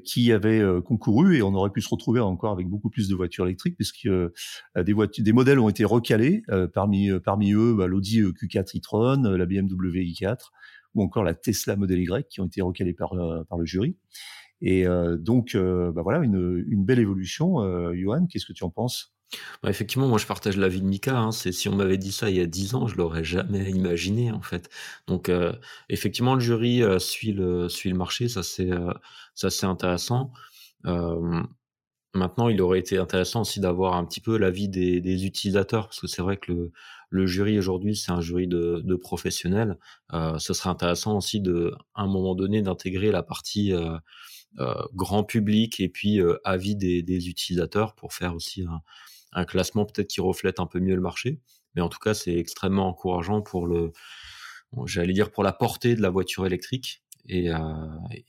qui 0.05 0.31
avaient 0.31 0.63
concouru 0.85 1.35
et 1.35 1.41
on 1.41 1.53
aurait 1.53 1.69
pu 1.69 1.81
se 1.81 1.89
retrouver 1.89 2.19
encore 2.21 2.53
avec 2.53 2.67
beaucoup 2.67 2.89
plus 2.89 3.09
de 3.09 3.15
voitures 3.15 3.45
électriques 3.45 3.75
puisque 3.75 4.07
des, 4.07 4.93
voitures, 4.93 5.23
des 5.23 5.33
modèles 5.33 5.59
ont 5.59 5.67
été 5.67 5.83
recalés 5.83 6.43
parmi 6.73 7.09
parmi 7.19 7.51
eux 7.51 7.73
bah, 7.73 7.87
l'Audi 7.87 8.21
Q4 8.21 8.77
e-tron, 8.77 9.21
la 9.23 9.45
BMW 9.45 9.99
i4 9.99 10.37
ou 10.93 11.03
encore 11.03 11.23
la 11.23 11.33
Tesla 11.33 11.75
Model 11.75 11.99
Y 11.99 12.27
qui 12.29 12.39
ont 12.39 12.45
été 12.45 12.61
recalés 12.61 12.93
par 12.93 13.15
par 13.49 13.57
le 13.57 13.65
jury. 13.65 13.97
Et 14.61 14.87
euh, 14.87 15.17
donc, 15.17 15.55
euh, 15.55 15.91
bah 15.91 16.01
voilà, 16.01 16.23
une, 16.23 16.65
une, 16.67 16.85
belle 16.85 16.99
évolution. 16.99 17.61
Euh, 17.61 17.93
Johan, 17.93 18.25
qu'est-ce 18.27 18.45
que 18.45 18.53
tu 18.53 18.63
en 18.63 18.69
penses? 18.69 19.14
Bah 19.63 19.69
effectivement, 19.69 20.07
moi 20.07 20.17
je 20.17 20.25
partage 20.25 20.57
l'avis 20.57 20.81
de 20.81 20.85
Mika. 20.85 21.17
Hein. 21.17 21.31
C'est 21.31 21.51
si 21.51 21.69
on 21.69 21.75
m'avait 21.75 21.97
dit 21.97 22.11
ça 22.11 22.29
il 22.29 22.37
y 22.37 22.41
a 22.41 22.45
dix 22.45 22.75
ans, 22.75 22.87
je 22.87 22.95
l'aurais 22.95 23.23
jamais 23.23 23.69
imaginé 23.71 24.31
en 24.31 24.41
fait. 24.41 24.69
Donc 25.07 25.29
euh, 25.29 25.53
effectivement, 25.89 26.35
le 26.35 26.41
jury 26.41 26.83
euh, 26.83 26.99
suit 26.99 27.33
le 27.33 27.69
suit 27.69 27.89
le 27.89 27.97
marché, 27.97 28.29
ça 28.29 28.43
c'est 28.43 28.71
euh, 28.71 28.93
ça 29.33 29.49
c'est 29.49 29.65
intéressant. 29.65 30.31
maintenant, 32.13 32.47
il 32.49 32.61
aurait 32.61 32.79
été 32.79 32.97
intéressant 32.97 33.41
aussi 33.41 33.59
d'avoir 33.59 33.95
un 33.95 34.05
petit 34.05 34.21
peu 34.21 34.37
l'avis 34.37 34.69
des, 34.69 35.01
des 35.01 35.25
utilisateurs 35.25 35.87
parce 35.87 35.99
que 35.99 36.07
c'est 36.07 36.21
vrai 36.21 36.37
que 36.37 36.71
le 37.09 37.27
jury 37.27 37.57
aujourd'hui 37.57 37.95
c'est 37.95 38.11
un 38.11 38.21
jury 38.21 38.47
de, 38.47 38.95
professionnels. 38.95 39.77
ce 40.13 40.53
serait 40.53 40.69
intéressant 40.69 41.17
aussi 41.17 41.41
de 41.41 41.73
à 41.95 42.03
un 42.03 42.07
moment 42.07 42.35
donné 42.35 42.61
d'intégrer 42.61 43.11
la 43.11 43.23
partie 43.23 43.73
grand 44.93 45.23
public 45.23 45.79
et 45.79 45.89
puis 45.89 46.21
avis 46.45 46.75
des, 46.75 47.03
des, 47.03 47.29
utilisateurs 47.29 47.95
pour 47.95 48.13
faire 48.13 48.35
aussi 48.35 48.63
un, 48.63 48.81
un 49.35 49.45
classement 49.45 49.85
peut-être 49.85 50.07
qui 50.07 50.21
reflète 50.21 50.59
un 50.59 50.65
peu 50.65 50.79
mieux 50.79 50.95
le 50.95 51.01
marché. 51.01 51.41
Mais 51.75 51.81
en 51.81 51.89
tout 51.89 51.99
cas, 51.99 52.13
c'est 52.13 52.35
extrêmement 52.35 52.87
encourageant 52.87 53.41
pour 53.41 53.67
le, 53.67 53.91
j'allais 54.85 55.13
dire 55.13 55.31
pour 55.31 55.43
la 55.43 55.53
portée 55.53 55.95
de 55.95 56.01
la 56.01 56.09
voiture 56.09 56.45
électrique. 56.45 57.03
Et, 57.27 57.51
euh, 57.51 57.57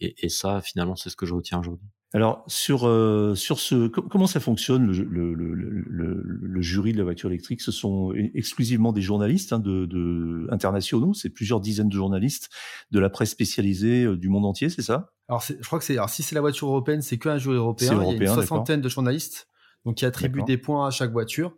et, 0.00 0.24
et, 0.24 0.28
ça, 0.28 0.60
finalement, 0.60 0.96
c'est 0.96 1.10
ce 1.10 1.16
que 1.16 1.26
je 1.26 1.34
retiens 1.34 1.60
aujourd'hui. 1.60 1.86
Alors 2.14 2.44
sur 2.46 2.86
euh, 2.86 3.34
sur 3.34 3.58
ce 3.58 3.88
comment 3.88 4.28
ça 4.28 4.38
fonctionne 4.40 4.86
le, 4.86 5.34
le, 5.34 5.34
le, 5.34 6.22
le, 6.24 6.62
jury 6.62 6.92
de 6.92 6.98
la 6.98 7.04
voiture 7.04 7.28
électrique? 7.28 7.60
Ce 7.60 7.72
sont 7.72 8.14
exclusivement 8.32 8.92
des 8.92 9.02
journalistes 9.02 9.52
hein, 9.52 9.58
de, 9.58 9.84
de, 9.86 10.46
internationaux. 10.50 11.12
C'est 11.14 11.30
plusieurs 11.30 11.60
dizaines 11.60 11.88
de 11.88 11.96
journalistes 11.96 12.48
de 12.90 13.00
la 13.00 13.10
presse 13.10 13.30
spécialisée 13.30 14.04
euh, 14.04 14.16
du 14.16 14.28
monde 14.28 14.46
entier, 14.46 14.70
c'est 14.70 14.82
ça? 14.82 15.10
Alors 15.28 15.42
je 15.42 15.54
crois 15.66 15.80
que 15.80 15.84
c'est 15.84 15.94
alors 15.94 16.08
si 16.08 16.22
c'est 16.22 16.36
la 16.36 16.40
voiture 16.40 16.68
européenne, 16.68 17.02
c'est 17.02 17.18
qu'un 17.18 17.38
jury 17.38 17.56
européen. 17.56 17.92
européen. 17.92 18.12
Il 18.14 18.22
y 18.22 18.26
a 18.26 18.30
une 18.30 18.34
soixantaine 18.34 18.80
de 18.80 18.88
journalistes 18.88 19.48
donc 19.86 19.94
qui 19.94 20.04
attribuent 20.04 20.42
des 20.42 20.58
points 20.58 20.86
à 20.86 20.90
chaque 20.90 21.12
voiture 21.12 21.56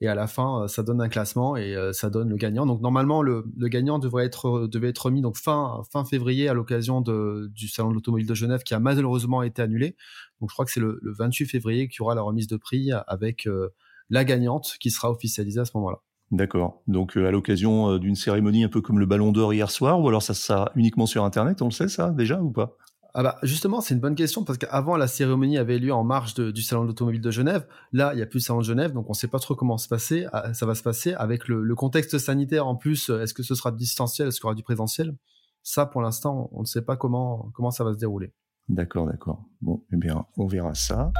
et 0.00 0.08
à 0.08 0.14
la 0.14 0.26
fin 0.26 0.62
euh, 0.62 0.68
ça 0.68 0.82
donne 0.82 1.00
un 1.00 1.08
classement 1.08 1.56
et 1.56 1.74
euh, 1.74 1.92
ça 1.92 2.08
donne 2.08 2.30
le 2.30 2.36
gagnant. 2.36 2.66
Donc 2.66 2.80
normalement 2.80 3.20
le, 3.20 3.44
le 3.56 3.68
gagnant 3.68 3.98
devrait 3.98 4.24
être 4.24 4.66
devait 4.66 4.88
être 4.88 5.06
remis 5.06 5.20
donc 5.20 5.36
fin 5.36 5.82
fin 5.90 6.04
février 6.04 6.48
à 6.48 6.54
l'occasion 6.54 7.00
du 7.00 7.68
salon 7.68 7.90
de 7.90 7.94
l'automobile 7.94 8.26
de 8.26 8.34
Genève 8.34 8.62
qui 8.62 8.74
a 8.74 8.78
malheureusement 8.78 9.42
été 9.42 9.60
annulé. 9.60 9.96
Donc 10.40 10.50
je 10.50 10.54
crois 10.54 10.64
que 10.64 10.70
c'est 10.70 10.80
le, 10.80 11.00
28 11.02 11.46
février 11.46 11.88
qu'il 11.88 11.98
y 11.98 12.02
aura 12.02 12.14
la 12.14 12.22
remise 12.22 12.46
de 12.46 12.56
prix 12.56 12.90
avec 13.06 13.46
euh, 13.46 13.70
la 14.08 14.24
gagnante 14.24 14.76
qui 14.80 14.90
sera 14.90 15.10
officialisée 15.10 15.60
à 15.60 15.64
ce 15.64 15.72
moment-là. 15.74 15.98
D'accord. 16.30 16.82
Donc 16.86 17.16
à 17.16 17.30
l'occasion 17.30 17.98
d'une 17.98 18.16
cérémonie 18.16 18.64
un 18.64 18.68
peu 18.68 18.80
comme 18.80 18.98
le 18.98 19.06
Ballon 19.06 19.30
d'Or 19.30 19.52
hier 19.52 19.70
soir, 19.70 20.00
ou 20.00 20.08
alors 20.08 20.22
ça 20.22 20.34
sera 20.34 20.72
uniquement 20.74 21.06
sur 21.06 21.24
Internet, 21.24 21.60
on 21.62 21.66
le 21.66 21.70
sait 21.70 21.88
ça 21.88 22.10
déjà 22.10 22.40
ou 22.40 22.50
pas? 22.50 22.76
Ah 23.16 23.22
bah 23.22 23.38
justement, 23.44 23.80
c'est 23.80 23.94
une 23.94 24.00
bonne 24.00 24.16
question 24.16 24.42
parce 24.42 24.58
qu'avant 24.58 24.96
la 24.96 25.06
cérémonie 25.06 25.56
avait 25.56 25.78
lieu 25.78 25.94
en 25.94 26.02
marge 26.02 26.34
du 26.34 26.62
salon 26.62 26.82
de 26.82 26.88
l'automobile 26.88 27.20
de 27.20 27.30
Genève. 27.30 27.64
Là, 27.92 28.12
il 28.12 28.18
y 28.18 28.22
a 28.22 28.26
plus 28.26 28.38
le 28.38 28.42
salon 28.42 28.58
de 28.58 28.64
Genève, 28.64 28.92
donc 28.92 29.06
on 29.08 29.12
ne 29.12 29.16
sait 29.16 29.28
pas 29.28 29.38
trop 29.38 29.54
comment 29.54 29.78
se 29.78 29.86
passer, 29.86 30.26
ah, 30.32 30.52
ça 30.52 30.66
va 30.66 30.74
se 30.74 30.82
passer 30.82 31.14
avec 31.14 31.46
le, 31.46 31.74
contexte 31.76 32.18
sanitaire 32.18 32.66
en 32.66 32.74
plus. 32.74 33.10
Est-ce 33.10 33.32
que 33.32 33.44
ce 33.44 33.54
sera 33.54 33.70
distanciel, 33.70 34.28
est-ce 34.28 34.40
qu'il 34.40 34.46
y 34.46 34.48
aura 34.48 34.56
du 34.56 34.64
présentiel? 34.64 35.14
Ça, 35.62 35.86
pour 35.86 36.02
l'instant, 36.02 36.50
on 36.52 36.62
ne 36.62 36.66
sait 36.66 36.82
pas 36.82 36.96
comment 36.96 37.50
comment 37.54 37.70
ça 37.70 37.84
va 37.84 37.92
se 37.92 37.98
dérouler. 37.98 38.32
D'accord, 38.68 39.06
d'accord. 39.06 39.44
Bon, 39.60 39.84
eh 39.92 39.96
bien, 39.96 40.26
on 40.36 40.46
verra 40.46 40.74
ça. 40.74 41.12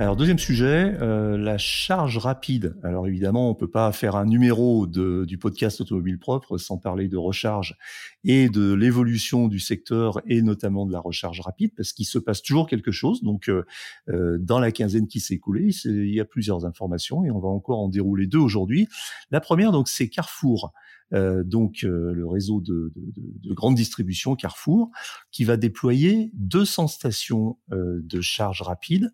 Alors 0.00 0.14
deuxième 0.14 0.38
sujet, 0.38 0.94
euh, 1.00 1.36
la 1.36 1.58
charge 1.58 2.18
rapide. 2.18 2.76
Alors 2.84 3.08
évidemment, 3.08 3.50
on 3.50 3.54
peut 3.56 3.68
pas 3.68 3.90
faire 3.90 4.14
un 4.14 4.26
numéro 4.26 4.86
de, 4.86 5.24
du 5.24 5.38
podcast 5.38 5.80
Automobile 5.80 6.20
Propre 6.20 6.56
sans 6.56 6.78
parler 6.78 7.08
de 7.08 7.16
recharge 7.16 7.76
et 8.22 8.48
de 8.48 8.72
l'évolution 8.74 9.48
du 9.48 9.58
secteur 9.58 10.20
et 10.24 10.40
notamment 10.40 10.86
de 10.86 10.92
la 10.92 11.00
recharge 11.00 11.40
rapide, 11.40 11.72
parce 11.76 11.92
qu'il 11.92 12.06
se 12.06 12.20
passe 12.20 12.42
toujours 12.42 12.68
quelque 12.68 12.92
chose. 12.92 13.24
Donc 13.24 13.48
euh, 13.48 13.64
euh 14.08 14.38
dans 14.38 14.60
la 14.60 14.70
quinzaine 14.70 15.08
qui 15.08 15.18
s'est 15.18 15.34
écoulée, 15.34 15.70
il 15.84 16.14
y 16.14 16.20
a 16.20 16.24
plusieurs 16.24 16.64
informations 16.64 17.24
et 17.24 17.32
on 17.32 17.40
va 17.40 17.48
encore 17.48 17.80
en 17.80 17.88
dérouler 17.88 18.28
deux 18.28 18.38
aujourd'hui. 18.38 18.86
La 19.32 19.40
première, 19.40 19.72
donc, 19.72 19.88
c'est 19.88 20.08
Carrefour. 20.08 20.72
Euh, 21.14 21.42
donc 21.42 21.84
euh, 21.84 22.12
le 22.12 22.26
réseau 22.26 22.60
de, 22.60 22.92
de, 22.94 23.48
de, 23.48 23.54
grande 23.54 23.74
distribution 23.74 24.36
Carrefour, 24.36 24.90
qui 25.30 25.44
va 25.44 25.56
déployer 25.56 26.30
200 26.34 26.88
stations 26.88 27.58
euh, 27.72 28.00
de 28.02 28.20
charge 28.20 28.62
rapide 28.62 29.10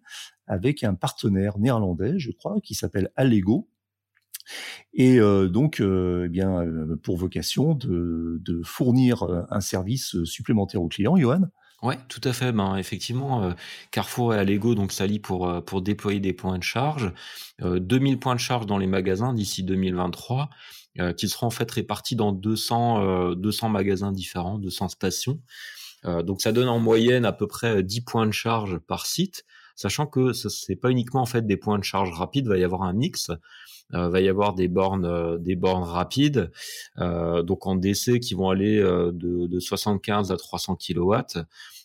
avec 0.47 0.85
un 0.85 0.95
partenaire 0.95 1.59
néerlandais, 1.59 2.19
je 2.19 2.31
crois, 2.31 2.61
qui 2.63 2.75
s'appelle 2.75 3.11
Allego. 3.17 3.69
Et 4.93 5.19
euh, 5.19 5.49
donc, 5.49 5.81
euh, 5.81 6.25
eh 6.27 6.29
bien, 6.29 6.61
euh, 6.61 6.97
pour 7.03 7.17
vocation 7.17 7.75
de, 7.75 8.41
fournir 8.65 9.25
un 9.51 9.61
service 9.61 10.23
supplémentaire 10.25 10.83
aux 10.83 10.89
clients, 10.89 11.17
Johan. 11.17 11.43
Ouais, 11.83 11.99
tout 12.09 12.21
à 12.25 12.33
fait. 12.33 12.53
Ben, 12.53 12.77
effectivement, 12.77 13.53
Carrefour 13.91 14.35
et 14.35 14.39
Allego 14.39 14.75
donc 14.75 14.91
s'allient 14.91 15.19
pour 15.19 15.63
pour 15.65 15.83
déployer 15.83 16.21
des 16.21 16.33
points 16.33 16.57
de 16.57 16.63
charge, 16.63 17.13
2000 17.61 18.19
points 18.19 18.35
de 18.35 18.41
charge 18.41 18.65
dans 18.65 18.79
les 18.79 18.87
magasins 18.87 19.35
d'ici 19.35 19.63
2023, 19.65 20.49
qui 21.19 21.29
seront 21.29 21.49
en 21.49 21.51
fait 21.51 21.71
répartis 21.71 22.17
dans 22.17 22.33
200 22.33 23.35
200 23.35 23.69
magasins 23.69 24.13
différents, 24.13 24.59
200 24.59 24.89
stations. 24.89 25.41
donc 26.05 26.41
ça 26.41 26.53
donne 26.53 26.69
en 26.69 26.79
moyenne 26.79 27.27
à 27.27 27.33
peu 27.33 27.47
près 27.47 27.83
10 27.83 28.01
points 28.01 28.27
de 28.27 28.33
charge 28.33 28.79
par 28.79 29.05
site 29.05 29.45
sachant 29.75 30.07
que 30.07 30.33
ce 30.33 30.49
n'est 30.69 30.77
pas 30.77 30.91
uniquement 30.91 31.23
en 31.23 31.27
fait 31.27 31.47
des 31.47 31.57
points 31.57 31.79
de 31.79 31.85
charge 31.85 32.11
rapides, 32.13 32.49
va 32.49 32.59
y 32.59 32.65
avoir 32.65 32.83
un 32.83 32.93
mix. 32.93 33.31
Euh, 33.93 34.09
va 34.09 34.21
y 34.21 34.29
avoir 34.29 34.55
des 34.55 34.67
bornes, 34.67 35.05
euh, 35.05 35.39
rapides, 35.61 36.51
euh, 36.99 37.43
donc 37.43 37.67
en 37.67 37.77
DC 37.77 38.19
qui 38.19 38.35
vont 38.35 38.49
aller 38.49 38.81
de, 38.81 39.47
de, 39.47 39.61
75 39.61 40.33
à 40.33 40.37
300 40.37 40.77
kW. 40.77 41.15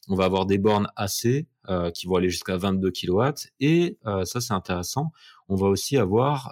On 0.08 0.16
va 0.16 0.26
avoir 0.26 0.46
des 0.46 0.58
bornes 0.58 0.88
AC 0.96 1.46
qui 1.94 2.08
vont 2.08 2.16
aller 2.16 2.30
jusqu'à 2.30 2.58
22 2.58 2.90
kW. 2.90 3.30
Et 3.60 4.00
ça, 4.24 4.42
c'est 4.42 4.54
intéressant. 4.54 5.12
On 5.50 5.56
va 5.56 5.68
aussi 5.68 5.98
avoir 5.98 6.52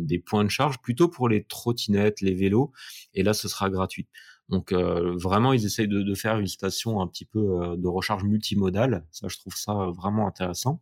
des 0.00 0.20
points 0.20 0.44
de 0.44 0.48
charge 0.48 0.78
plutôt 0.78 1.08
pour 1.08 1.28
les 1.28 1.42
trottinettes, 1.42 2.20
les 2.20 2.34
vélos. 2.34 2.70
Et 3.14 3.24
là, 3.24 3.34
ce 3.34 3.48
sera 3.48 3.68
gratuit. 3.68 4.06
Donc 4.48 4.72
vraiment, 4.72 5.52
ils 5.52 5.64
essayent 5.64 5.88
de, 5.88 6.14
faire 6.14 6.38
une 6.38 6.46
station 6.46 7.00
un 7.00 7.06
petit 7.06 7.24
peu 7.24 7.74
de 7.76 7.88
recharge 7.88 8.24
multimodale. 8.24 9.06
Ça, 9.10 9.28
je 9.28 9.38
trouve 9.38 9.56
ça 9.56 9.72
vraiment 9.96 10.26
intéressant. 10.26 10.80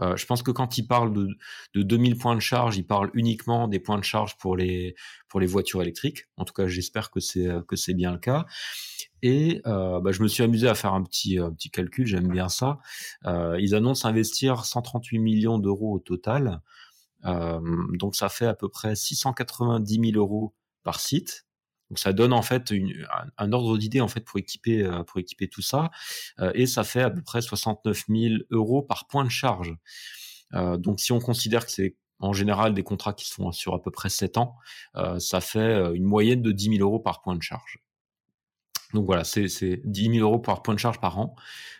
Euh, 0.00 0.16
je 0.16 0.26
pense 0.26 0.42
que 0.42 0.50
quand 0.50 0.76
il 0.76 0.86
parle 0.86 1.12
de, 1.12 1.28
de 1.74 1.82
2000 1.82 2.18
points 2.18 2.34
de 2.34 2.40
charge, 2.40 2.76
il 2.76 2.84
parle 2.84 3.10
uniquement 3.14 3.68
des 3.68 3.78
points 3.78 3.98
de 3.98 4.04
charge 4.04 4.36
pour 4.38 4.56
les 4.56 4.94
pour 5.28 5.40
les 5.40 5.46
voitures 5.46 5.82
électriques. 5.82 6.24
En 6.36 6.44
tout 6.44 6.52
cas, 6.52 6.66
j'espère 6.66 7.10
que 7.10 7.20
c'est 7.20 7.48
que 7.68 7.76
c'est 7.76 7.94
bien 7.94 8.12
le 8.12 8.18
cas. 8.18 8.44
Et 9.22 9.62
euh, 9.66 10.00
bah, 10.00 10.12
je 10.12 10.22
me 10.22 10.28
suis 10.28 10.42
amusé 10.42 10.68
à 10.68 10.74
faire 10.74 10.92
un 10.92 11.02
petit 11.02 11.38
un 11.38 11.50
petit 11.50 11.70
calcul. 11.70 12.06
J'aime 12.06 12.28
bien 12.28 12.50
ça. 12.50 12.78
Euh, 13.24 13.56
ils 13.58 13.74
annoncent 13.74 14.06
investir 14.06 14.66
138 14.66 15.18
millions 15.18 15.58
d'euros 15.58 15.94
au 15.94 15.98
total. 15.98 16.60
Euh, 17.24 17.60
donc 17.94 18.16
ça 18.16 18.28
fait 18.28 18.46
à 18.46 18.54
peu 18.54 18.68
près 18.68 18.94
690 18.94 20.10
000 20.12 20.22
euros 20.22 20.54
par 20.82 21.00
site. 21.00 21.43
Donc 21.94 22.00
ça 22.00 22.12
donne 22.12 22.32
en 22.32 22.42
fait 22.42 22.74
un, 23.38 23.52
ordre 23.52 23.78
d'idée 23.78 24.00
en 24.00 24.08
fait 24.08 24.18
pour 24.18 24.40
équiper 24.40 24.82
euh, 24.82 25.04
tout 25.48 25.62
ça 25.62 25.92
euh, 26.40 26.50
et 26.52 26.66
ça 26.66 26.82
fait 26.82 27.02
à 27.02 27.10
peu 27.10 27.22
près 27.22 27.40
69 27.40 28.06
000 28.08 28.34
euros 28.50 28.82
par 28.82 29.06
point 29.06 29.22
de 29.22 29.28
charge. 29.28 29.76
Euh, 30.54 30.76
donc 30.76 30.98
si 30.98 31.12
on 31.12 31.20
considère 31.20 31.64
que 31.64 31.70
c'est 31.70 31.94
en 32.18 32.32
général 32.32 32.74
des 32.74 32.82
contrats 32.82 33.12
qui 33.12 33.28
sont 33.28 33.52
sur 33.52 33.74
à 33.74 33.80
peu 33.80 33.92
près 33.92 34.08
7 34.08 34.38
ans, 34.38 34.56
ça 35.18 35.40
fait 35.40 35.94
une 35.94 36.02
moyenne 36.02 36.42
de 36.42 36.50
10 36.50 36.78
000 36.78 36.80
euros 36.80 36.98
par 36.98 37.22
point 37.22 37.36
de 37.36 37.42
charge. 37.42 37.78
Donc 38.92 39.06
voilà, 39.06 39.22
c'est 39.22 39.46
10 39.84 40.16
000 40.16 40.28
euros 40.28 40.40
par 40.40 40.62
point 40.62 40.74
de 40.74 40.80
charge 40.80 41.00
par 41.00 41.18
an. 41.18 41.36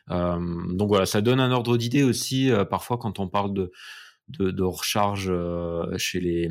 donc 0.08 0.88
voilà, 0.88 1.06
ça 1.06 1.22
donne 1.22 1.40
un 1.40 1.50
ordre 1.50 1.76
d'idée 1.76 2.04
aussi 2.04 2.52
parfois 2.70 2.98
quand 2.98 3.18
on 3.18 3.28
parle 3.28 3.52
de 3.52 3.72
de, 4.28 4.50
de 4.50 4.62
recharge 4.62 5.28
euh, 5.30 5.96
chez 5.98 6.20
les 6.20 6.50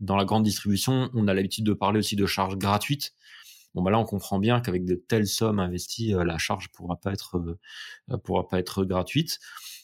dans 0.00 0.16
la 0.16 0.24
grande 0.24 0.44
distribution, 0.44 1.10
on 1.14 1.28
a 1.28 1.34
l'habitude 1.34 1.64
de 1.64 1.72
parler 1.72 1.98
aussi 1.98 2.16
de 2.16 2.26
charge 2.26 2.56
gratuite. 2.56 3.12
Bon 3.74 3.82
bah 3.82 3.90
là 3.90 3.98
on 3.98 4.04
comprend 4.04 4.38
bien 4.38 4.60
qu'avec 4.60 4.84
de 4.84 4.94
telles 4.94 5.26
sommes 5.26 5.60
investies, 5.60 6.14
euh, 6.14 6.24
la 6.24 6.38
charge 6.38 6.68
pourra 6.70 6.96
pas 6.96 7.12
être 7.12 7.36
euh, 8.10 8.16
pourra 8.18 8.48
pas 8.48 8.58
être 8.58 8.84
gratuite. 8.84 9.38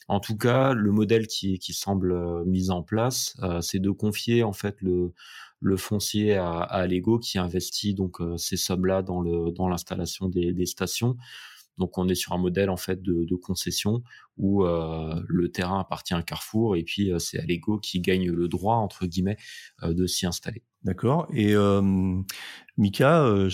En 0.09 0.21
tout 0.21 0.37
cas, 0.37 0.73
le 0.73 0.91
modèle 0.91 1.27
qui, 1.27 1.59
qui 1.59 1.73
semble 1.73 2.45
mis 2.45 2.69
en 2.69 2.81
place, 2.81 3.35
c'est 3.61 3.79
de 3.79 3.91
confier 3.91 4.41
en 4.41 4.53
fait 4.53 4.77
le, 4.81 5.13
le 5.59 5.75
foncier 5.75 6.35
à, 6.35 6.59
à 6.59 6.87
Lego 6.87 7.19
qui 7.19 7.37
investit 7.37 7.93
donc 7.93 8.19
ces 8.37 8.55
sommes-là 8.55 9.01
dans 9.01 9.19
le 9.19 9.51
dans 9.51 9.67
l'installation 9.67 10.29
des, 10.29 10.53
des 10.53 10.65
stations. 10.65 11.17
Donc 11.77 11.97
on 11.97 12.07
est 12.07 12.15
sur 12.15 12.33
un 12.33 12.37
modèle 12.37 12.69
en 12.69 12.77
fait 12.77 13.01
de, 13.01 13.35
concession 13.35 14.01
où 14.37 14.65
euh, 14.65 15.21
le 15.27 15.51
terrain 15.51 15.79
appartient 15.79 16.13
à 16.13 16.23
Carrefour 16.23 16.75
et 16.75 16.83
puis 16.83 17.11
euh, 17.11 17.19
c'est 17.19 17.39
Allego 17.39 17.77
qui 17.77 18.01
gagne 18.01 18.31
le 18.31 18.47
droit 18.47 18.75
entre 18.75 19.05
guillemets 19.05 19.37
euh, 19.83 19.93
de 19.93 20.07
s'y 20.07 20.25
installer. 20.25 20.63
D'accord. 20.83 21.27
Euh, 21.35 22.21
Mika, 22.77 23.23
euh, 23.23 23.49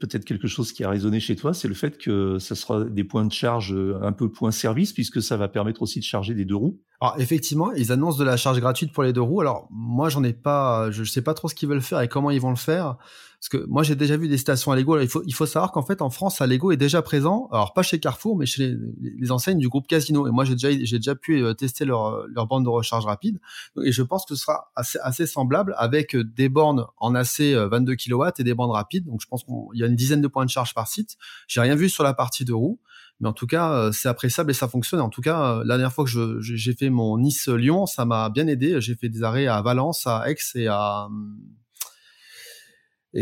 peut-être 0.00 0.24
quelque 0.24 0.48
chose 0.48 0.72
qui 0.72 0.84
a 0.84 0.90
résonné 0.90 1.20
chez 1.20 1.36
toi, 1.36 1.52
c'est 1.54 1.68
le 1.68 1.74
fait 1.74 1.98
que 1.98 2.38
ça 2.38 2.54
sera 2.54 2.84
des 2.84 3.04
points 3.04 3.24
de 3.24 3.32
charge 3.32 3.76
un 4.02 4.12
peu 4.12 4.30
point 4.30 4.52
service, 4.52 4.92
puisque 4.92 5.20
ça 5.20 5.36
va 5.36 5.48
permettre 5.48 5.82
aussi 5.82 5.98
de 5.98 6.04
charger 6.04 6.34
des 6.34 6.44
deux 6.44 6.56
roues. 6.56 6.80
Alors 7.00 7.14
effectivement, 7.18 7.72
ils 7.72 7.92
annoncent 7.92 8.18
de 8.18 8.24
la 8.24 8.36
charge 8.36 8.60
gratuite 8.60 8.92
pour 8.92 9.02
les 9.02 9.12
deux 9.12 9.22
roues. 9.22 9.40
Alors 9.40 9.66
moi, 9.70 10.10
j'en 10.10 10.22
ai 10.22 10.34
pas, 10.34 10.90
je 10.90 11.02
sais 11.02 11.22
pas 11.22 11.32
trop 11.32 11.48
ce 11.48 11.54
qu'ils 11.54 11.68
veulent 11.68 11.80
faire 11.80 12.00
et 12.02 12.08
comment 12.08 12.30
ils 12.30 12.40
vont 12.40 12.50
le 12.50 12.56
faire. 12.56 12.98
Parce 13.40 13.48
que 13.48 13.66
moi, 13.70 13.82
j'ai 13.82 13.96
déjà 13.96 14.18
vu 14.18 14.28
des 14.28 14.36
stations 14.36 14.70
à 14.70 14.76
Lego. 14.76 15.00
il 15.00 15.08
faut, 15.08 15.46
savoir 15.46 15.72
qu'en 15.72 15.80
fait, 15.80 16.02
en 16.02 16.10
France, 16.10 16.42
à 16.42 16.46
Lego 16.46 16.72
est 16.72 16.76
déjà 16.76 17.00
présent. 17.00 17.48
Alors 17.52 17.72
pas 17.72 17.82
chez 17.82 17.98
Carrefour, 17.98 18.36
mais 18.36 18.44
chez 18.44 18.76
les, 19.00 19.32
enseignes 19.32 19.56
du 19.56 19.70
groupe 19.70 19.86
Casino. 19.86 20.28
Et 20.28 20.30
moi, 20.30 20.44
j'ai 20.44 20.52
déjà, 20.52 20.70
j'ai 20.70 20.98
déjà 20.98 21.14
pu 21.14 21.42
euh, 21.42 21.54
tester 21.54 21.86
leur, 21.86 22.26
leur 22.26 22.46
bande 22.46 22.64
de 22.64 22.68
recharge 22.68 23.06
rapide. 23.06 23.40
Et 23.82 23.92
je 23.92 24.02
pense 24.02 24.26
que 24.26 24.34
ce 24.34 24.42
sera 24.42 24.70
assez, 24.74 25.26
semblable 25.26 25.74
avec 25.78 26.14
des 26.14 26.50
bornes 26.50 26.84
en 26.98 27.14
AC 27.14 27.40
22 27.40 27.96
kW 27.96 28.24
et 28.38 28.44
des 28.44 28.52
bandes 28.60 28.72
rapides. 28.72 29.06
Donc 29.06 29.20
je 29.20 29.26
pense 29.26 29.44
qu'il 29.44 29.54
y 29.80 29.82
a 29.82 29.86
une 29.86 29.96
dizaine 29.96 30.20
de 30.20 30.28
points 30.28 30.44
de 30.44 30.50
charge 30.50 30.74
par 30.74 30.88
site. 30.88 31.16
J'ai 31.48 31.60
rien 31.60 31.74
vu 31.74 31.88
sur 31.88 32.04
la 32.04 32.14
partie 32.14 32.44
de 32.44 32.52
roue. 32.52 32.80
Mais 33.20 33.28
en 33.28 33.34
tout 33.34 33.46
cas, 33.46 33.72
euh, 33.72 33.92
c'est 33.92 34.08
appréciable 34.08 34.50
et 34.50 34.54
ça 34.54 34.66
fonctionne. 34.66 35.00
En 35.00 35.10
tout 35.10 35.20
cas, 35.20 35.58
euh, 35.58 35.64
la 35.66 35.76
dernière 35.76 35.92
fois 35.92 36.04
que 36.04 36.40
j'ai 36.40 36.74
fait 36.74 36.88
mon 36.88 37.18
Nice-Lyon, 37.18 37.86
ça 37.86 38.06
m'a 38.06 38.30
bien 38.30 38.46
aidé. 38.46 38.80
J'ai 38.80 38.94
fait 38.94 39.10
des 39.10 39.22
arrêts 39.22 39.46
à 39.46 39.60
Valence, 39.60 40.06
à 40.06 40.30
Aix 40.30 40.36
et 40.54 40.68
à 40.68 41.08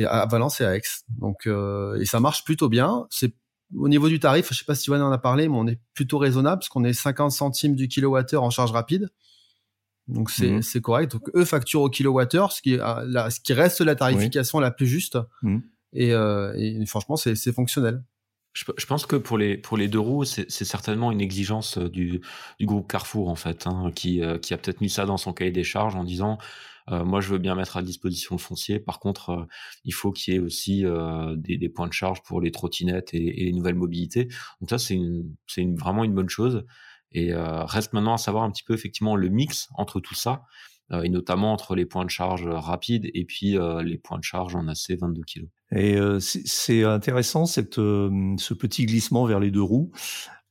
à 0.07 0.27
Valence 0.27 0.61
et 0.61 0.65
à 0.65 0.77
Aix. 0.77 0.83
Donc 1.09 1.47
euh, 1.47 1.99
et 2.01 2.05
ça 2.05 2.21
marche 2.21 2.45
plutôt 2.45 2.69
bien. 2.69 3.07
C'est 3.11 3.35
au 3.77 3.89
niveau 3.89 4.09
du 4.09 4.21
tarif, 4.21 4.49
je 4.51 4.59
sais 4.59 4.65
pas 4.65 4.75
si 4.75 4.87
Johan 4.87 5.01
en 5.01 5.13
a 5.13 5.19
parlé, 5.19 5.49
mais 5.49 5.57
on 5.57 5.67
est 5.67 5.81
plutôt 5.95 6.19
raisonnable 6.19 6.61
parce 6.61 6.69
qu'on 6.69 6.85
est 6.85 6.93
50 6.93 7.33
centimes 7.33 7.75
du 7.75 7.89
kilowattheure 7.89 8.43
en 8.43 8.51
charge 8.51 8.73
rapide. 8.73 9.11
Donc 10.09 10.31
c'est 10.31 10.63
c'est 10.63 10.81
correct. 10.81 11.13
Donc 11.13 11.31
eux 11.35 11.45
facturent 11.45 11.83
au 11.83 11.91
kilowattheure, 11.91 12.53
ce 12.53 12.63
qui 12.63 12.77
la, 12.77 13.31
ce 13.31 13.41
qui 13.41 13.53
reste 13.53 13.81
la 13.81 13.95
tarification 13.95 14.59
la 14.61 14.71
plus 14.71 14.87
juste. 14.87 15.19
Et, 15.95 16.13
euh, 16.13 16.53
et, 16.57 16.85
franchement, 16.87 17.17
c'est 17.17 17.53
fonctionnel. 17.53 18.03
Je, 18.55 18.87
pense 18.87 19.07
que 19.07 19.15
pour 19.15 19.39
les 19.39 19.57
pour 19.57 19.77
les 19.77 19.87
deux 19.87 20.01
roues, 20.01 20.25
c'est 20.25 20.51
certainement 20.51 21.13
une 21.13 21.21
exigence 21.21 21.79
euh, 21.79 21.89
du, 21.89 22.21
du 22.59 22.67
groupe 22.67 22.91
Carrefour 22.91 23.29
en 23.29 23.37
fait, 23.37 23.69
hein, 23.69 23.93
qui 23.95 24.21
euh, 24.21 24.39
qui 24.39 24.53
a 24.53 24.59
peut-être 24.59 24.81
mis 24.81 24.91
ça 24.91 25.07
dans 25.07 25.17
son 25.17 25.33
cahier 25.33 25.53
des 25.53 25.63
charges 25.63 25.95
en 25.95 26.03
disant 26.03 26.39
euh, 26.91 27.05
moi 27.05 27.21
je 27.21 27.29
veux 27.29 27.39
bien 27.39 27.55
mettre 27.55 27.77
à 27.77 27.83
disposition 27.83 28.35
le 28.35 28.41
foncier. 28.41 28.81
Par 28.81 28.99
contre, 28.99 29.31
euh, 29.31 29.45
il 29.85 29.93
faut 29.93 30.13
qu'il 30.13 30.35
y 30.35 30.37
ait 30.37 30.41
aussi 30.41 30.85
euh, 30.85 31.37
des, 31.37 31.59
des, 31.59 31.69
points 31.69 31.87
de 31.87 31.93
charge 31.93 32.23
pour 32.23 32.41
les 32.41 32.51
trottinettes 32.51 33.13
et, 33.15 33.43
et 33.43 33.45
les 33.45 33.53
nouvelles 33.53 33.75
mobilités. 33.75 34.29
Donc 34.61 34.71
ça 34.71 34.79
c'est 34.79 34.95
une 34.95 35.35
c'est 35.47 35.61
une, 35.61 35.77
vraiment 35.77 36.05
une 36.05 36.15
bonne 36.15 36.29
chose. 36.29 36.65
Et 37.13 37.33
reste 37.35 37.95
maintenant 37.95 38.15
à 38.15 38.19
savoir 38.19 38.45
un 38.45 38.51
petit 38.51 38.65
peu 38.65 38.75
effectivement 38.75 39.17
le 39.17 39.29
mix 39.29 39.69
entre 39.75 39.99
tout 39.99 40.15
ça. 40.15 40.43
Euh, 40.91 41.03
et 41.03 41.11
notamment 41.11 41.53
entre 41.53 41.75
les 41.75 41.85
points 41.85 42.07
de 42.07 42.11
charge 42.11 42.47
rapides 42.47 43.11
et 43.13 43.25
puis 43.27 43.59
euh, 43.59 43.83
les 43.83 43.99
points 43.99 44.19
de 44.19 44.25
charge 44.25 44.55
en 44.57 44.69
AC 44.69 44.99
22 44.99 45.23
kg. 45.23 45.47
Et 45.71 45.97
euh, 45.97 46.19
c'est 46.21 46.83
intéressant 46.83 47.45
cette, 47.45 47.75
ce 47.75 48.55
petit 48.55 48.87
glissement 48.87 49.27
vers 49.27 49.41
les 49.41 49.51
deux 49.51 49.63
roues. 49.63 49.91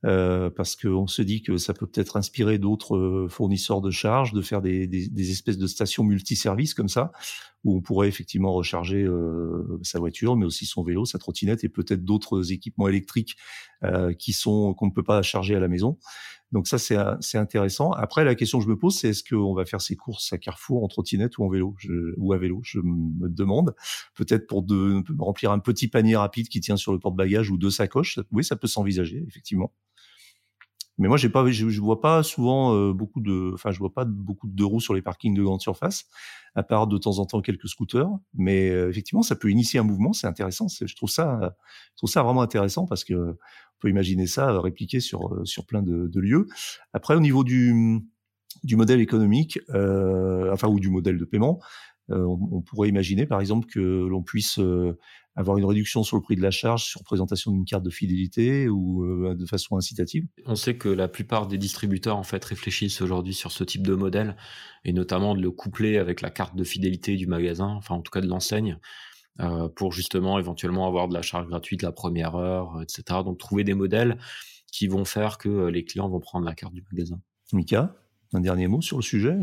Euh, 0.05 0.51
parce 0.51 0.75
qu'on 0.75 1.07
se 1.07 1.23
dit 1.23 1.41
que 1.41 1.57
ça 1.57 1.73
peut 1.73 1.87
peut-être 1.87 2.17
inspirer 2.17 2.59
d'autres 2.59 3.25
fournisseurs 3.31 3.81
de 3.81 3.89
charge 3.89 4.31
de 4.31 4.43
faire 4.43 4.61
des, 4.61 4.85
des, 4.85 5.09
des 5.09 5.31
espèces 5.31 5.57
de 5.57 5.65
stations 5.65 6.03
multiservices 6.03 6.75
comme 6.75 6.87
ça, 6.87 7.11
où 7.67 7.75
on 7.75 7.81
pourrait 7.81 8.07
effectivement 8.07 8.53
recharger 8.53 9.03
euh, 9.03 9.79
sa 9.83 9.99
voiture, 9.99 10.37
mais 10.37 10.45
aussi 10.45 10.65
son 10.65 10.83
vélo, 10.83 11.03
sa 11.03 11.19
trottinette 11.19 11.65
et 11.65 11.69
peut-être 11.69 12.05
d'autres 12.05 12.53
équipements 12.53 12.87
électriques 12.87 13.35
euh, 13.83 14.13
qui 14.13 14.31
sont 14.31 14.73
qu'on 14.73 14.85
ne 14.85 14.91
peut 14.91 15.03
pas 15.03 15.21
charger 15.21 15.53
à 15.53 15.59
la 15.59 15.67
maison. 15.67 15.97
Donc 16.53 16.65
ça, 16.65 16.77
c'est 16.77 17.37
intéressant. 17.37 17.91
Après, 17.91 18.23
la 18.23 18.33
question 18.33 18.59
que 18.59 18.63
je 18.63 18.69
me 18.69 18.77
pose, 18.77 18.97
c'est 18.97 19.09
est-ce 19.09 19.21
qu'on 19.21 19.53
va 19.53 19.65
faire 19.65 19.81
ses 19.81 19.97
courses 19.97 20.31
à 20.31 20.37
Carrefour 20.37 20.81
en 20.81 20.87
trottinette 20.87 21.37
ou 21.37 21.43
en 21.43 21.49
vélo? 21.49 21.75
Ou 22.15 22.31
à 22.31 22.37
vélo 22.37 22.61
Je 22.63 22.79
me 22.79 23.27
demande. 23.27 23.75
Peut-être 24.15 24.47
pour 24.47 24.63
de, 24.63 25.03
remplir 25.19 25.51
un 25.51 25.59
petit 25.59 25.89
panier 25.89 26.15
rapide 26.15 26.47
qui 26.47 26.61
tient 26.61 26.77
sur 26.77 26.93
le 26.93 26.99
porte-bagages 26.99 27.51
ou 27.51 27.57
deux 27.57 27.69
sacoches. 27.69 28.17
Oui, 28.31 28.45
ça 28.45 28.55
peut 28.55 28.67
s'envisager, 28.67 29.25
effectivement. 29.27 29.73
Mais 30.97 31.07
moi, 31.07 31.17
je, 31.17 31.27
je, 31.51 31.81
vois 31.81 32.01
pas 32.01 32.23
souvent 32.23 32.73
euh, 32.73 32.91
beaucoup 32.91 33.21
de, 33.21 33.51
enfin, 33.53 33.71
je 33.71 33.77
vois 33.77 33.93
pas 33.93 34.05
beaucoup 34.05 34.47
de 34.47 34.53
deux 34.53 34.65
roues 34.65 34.79
sur 34.79 34.95
les 34.95 35.03
parkings 35.03 35.35
de 35.35 35.43
grande 35.43 35.61
surface, 35.61 36.05
à 36.55 36.63
part 36.63 36.87
de 36.87 36.97
temps 36.97 37.19
en 37.19 37.25
temps 37.25 37.41
quelques 37.41 37.67
scooters. 37.67 38.09
Mais 38.33 38.69
euh, 38.69 38.89
effectivement, 38.89 39.21
ça 39.21 39.35
peut 39.35 39.51
initier 39.51 39.79
un 39.79 39.83
mouvement, 39.83 40.13
c'est 40.13 40.27
intéressant. 40.27 40.67
Je 40.67 40.95
trouve 40.95 41.09
ça, 41.09 41.55
trouve 41.95 42.09
ça 42.09 42.23
vraiment 42.23 42.41
intéressant 42.41 42.87
parce 42.87 43.03
que 43.03 43.13
on 43.13 43.79
peut 43.79 43.89
imaginer 43.89 44.25
ça 44.25 44.49
euh, 44.49 44.59
répliquer 44.59 44.99
sur 44.99 45.41
sur 45.45 45.65
plein 45.65 45.83
de, 45.83 46.19
lieux. 46.19 46.47
Après, 46.93 47.15
au 47.15 47.19
niveau 47.19 47.43
du 47.43 48.01
du 48.63 48.75
modèle 48.75 49.01
économique, 49.01 49.59
enfin 49.69 50.67
ou 50.67 50.79
du 50.79 50.89
modèle 50.89 51.19
de 51.19 51.25
paiement, 51.25 51.59
on, 52.09 52.61
pourrait 52.61 52.89
imaginer, 52.89 53.27
par 53.27 53.39
exemple, 53.39 53.67
que 53.67 53.79
l'on 53.79 54.23
puisse 54.23 54.59
avoir 55.37 55.57
une 55.57 55.65
réduction 55.65 56.01
sur 56.01 56.17
le 56.17 56.23
prix 56.23 56.35
de 56.35 56.41
la 56.41 56.49
charge 56.49 56.83
sur 56.83 57.03
présentation 57.03 57.51
d'une 57.51 57.63
carte 57.63 57.83
de 57.83 57.91
fidélité 57.91 58.67
ou 58.67 59.05
euh, 59.05 59.35
de 59.35 59.45
façon 59.45 59.77
incitative 59.77 60.25
On 60.47 60.55
sait 60.55 60.77
que 60.77 60.89
la 60.89 61.07
plupart 61.07 61.47
des 61.47 61.59
distributeurs 61.59 62.17
en 62.17 62.23
fait 62.23 62.43
réfléchissent 62.43 63.01
aujourd'hui 63.01 63.35
sur 63.35 63.51
ce 63.51 63.63
type 63.63 63.85
de 63.85 63.93
modèle 63.93 64.35
et 64.83 64.93
notamment 64.93 65.35
de 65.35 65.41
le 65.41 65.51
coupler 65.51 65.99
avec 65.99 66.21
la 66.21 66.31
carte 66.31 66.55
de 66.55 66.63
fidélité 66.63 67.15
du 67.15 67.27
magasin, 67.27 67.67
enfin 67.67 67.95
en 67.95 68.01
tout 68.01 68.11
cas 68.11 68.21
de 68.21 68.27
l'enseigne, 68.27 68.79
euh, 69.39 69.69
pour 69.69 69.93
justement 69.93 70.39
éventuellement 70.39 70.87
avoir 70.87 71.07
de 71.07 71.13
la 71.13 71.21
charge 71.21 71.47
gratuite 71.47 71.83
la 71.83 71.91
première 71.91 72.35
heure, 72.35 72.81
etc. 72.81 73.19
Donc 73.23 73.37
trouver 73.37 73.63
des 73.63 73.75
modèles 73.75 74.17
qui 74.71 74.87
vont 74.87 75.05
faire 75.05 75.37
que 75.37 75.49
euh, 75.49 75.71
les 75.71 75.85
clients 75.85 76.09
vont 76.09 76.19
prendre 76.19 76.45
la 76.45 76.55
carte 76.55 76.73
du 76.73 76.83
magasin. 76.91 77.21
Mika, 77.53 77.95
un 78.33 78.41
dernier 78.41 78.67
mot 78.67 78.81
sur 78.81 78.97
le 78.97 79.03
sujet 79.03 79.37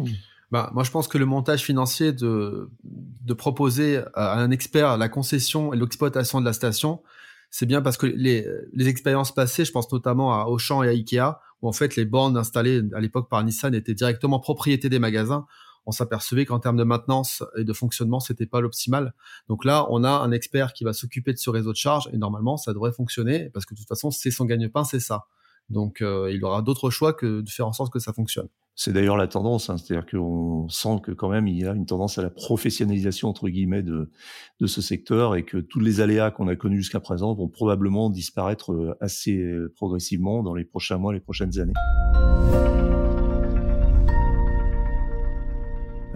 bah, 0.54 0.70
moi, 0.72 0.84
je 0.84 0.92
pense 0.92 1.08
que 1.08 1.18
le 1.18 1.26
montage 1.26 1.64
financier 1.64 2.12
de, 2.12 2.70
de 2.84 3.34
proposer 3.34 4.00
à 4.14 4.38
un 4.38 4.52
expert 4.52 4.96
la 4.96 5.08
concession 5.08 5.72
et 5.72 5.76
l'exploitation 5.76 6.40
de 6.40 6.44
la 6.44 6.52
station, 6.52 7.02
c'est 7.50 7.66
bien 7.66 7.82
parce 7.82 7.96
que 7.96 8.06
les, 8.06 8.46
les 8.72 8.86
expériences 8.86 9.34
passées, 9.34 9.64
je 9.64 9.72
pense 9.72 9.90
notamment 9.90 10.32
à 10.32 10.44
Auchan 10.44 10.84
et 10.84 10.88
à 10.88 10.92
Ikea, 10.92 11.40
où 11.60 11.66
en 11.66 11.72
fait 11.72 11.96
les 11.96 12.04
bornes 12.04 12.36
installées 12.36 12.82
à 12.94 13.00
l'époque 13.00 13.28
par 13.28 13.42
Nissan 13.42 13.74
étaient 13.74 13.94
directement 13.94 14.38
propriété 14.38 14.88
des 14.88 15.00
magasins, 15.00 15.44
on 15.86 15.90
s'apercevait 15.90 16.44
qu'en 16.44 16.60
termes 16.60 16.76
de 16.76 16.84
maintenance 16.84 17.42
et 17.56 17.64
de 17.64 17.72
fonctionnement, 17.72 18.20
c'était 18.20 18.46
pas 18.46 18.60
l'optimal. 18.60 19.12
Donc 19.48 19.64
là, 19.64 19.88
on 19.90 20.04
a 20.04 20.10
un 20.10 20.30
expert 20.30 20.72
qui 20.72 20.84
va 20.84 20.92
s'occuper 20.92 21.32
de 21.32 21.38
ce 21.38 21.50
réseau 21.50 21.72
de 21.72 21.76
charge 21.76 22.08
et 22.12 22.16
normalement, 22.16 22.56
ça 22.56 22.72
devrait 22.72 22.92
fonctionner 22.92 23.50
parce 23.52 23.66
que 23.66 23.74
de 23.74 23.80
toute 23.80 23.88
façon, 23.88 24.12
c'est 24.12 24.30
son 24.30 24.44
gagne-pain, 24.44 24.84
c'est 24.84 25.00
ça. 25.00 25.26
Donc, 25.68 26.00
euh, 26.00 26.30
il 26.32 26.44
aura 26.44 26.62
d'autres 26.62 26.90
choix 26.90 27.12
que 27.12 27.40
de 27.40 27.50
faire 27.50 27.66
en 27.66 27.72
sorte 27.72 27.92
que 27.92 27.98
ça 27.98 28.12
fonctionne. 28.12 28.48
C'est 28.76 28.92
d'ailleurs 28.92 29.16
la 29.16 29.28
tendance, 29.28 29.70
hein, 29.70 29.76
c'est-à-dire 29.76 30.04
qu'on 30.04 30.68
sent 30.68 31.00
que 31.04 31.12
quand 31.12 31.28
même 31.28 31.46
il 31.46 31.58
y 31.58 31.64
a 31.64 31.72
une 31.72 31.86
tendance 31.86 32.18
à 32.18 32.22
la 32.22 32.30
professionnalisation 32.30 33.28
entre 33.28 33.48
guillemets 33.48 33.82
de, 33.82 34.10
de 34.60 34.66
ce 34.66 34.82
secteur 34.82 35.36
et 35.36 35.44
que 35.44 35.58
tous 35.58 35.80
les 35.80 36.00
aléas 36.00 36.32
qu'on 36.32 36.48
a 36.48 36.56
connus 36.56 36.78
jusqu'à 36.78 37.00
présent 37.00 37.34
vont 37.34 37.48
probablement 37.48 38.10
disparaître 38.10 38.72
euh, 38.72 38.96
assez 39.00 39.36
euh, 39.36 39.72
progressivement 39.76 40.42
dans 40.42 40.54
les 40.54 40.64
prochains 40.64 40.98
mois, 40.98 41.12
les 41.12 41.20
prochaines 41.20 41.58
années. 41.60 41.74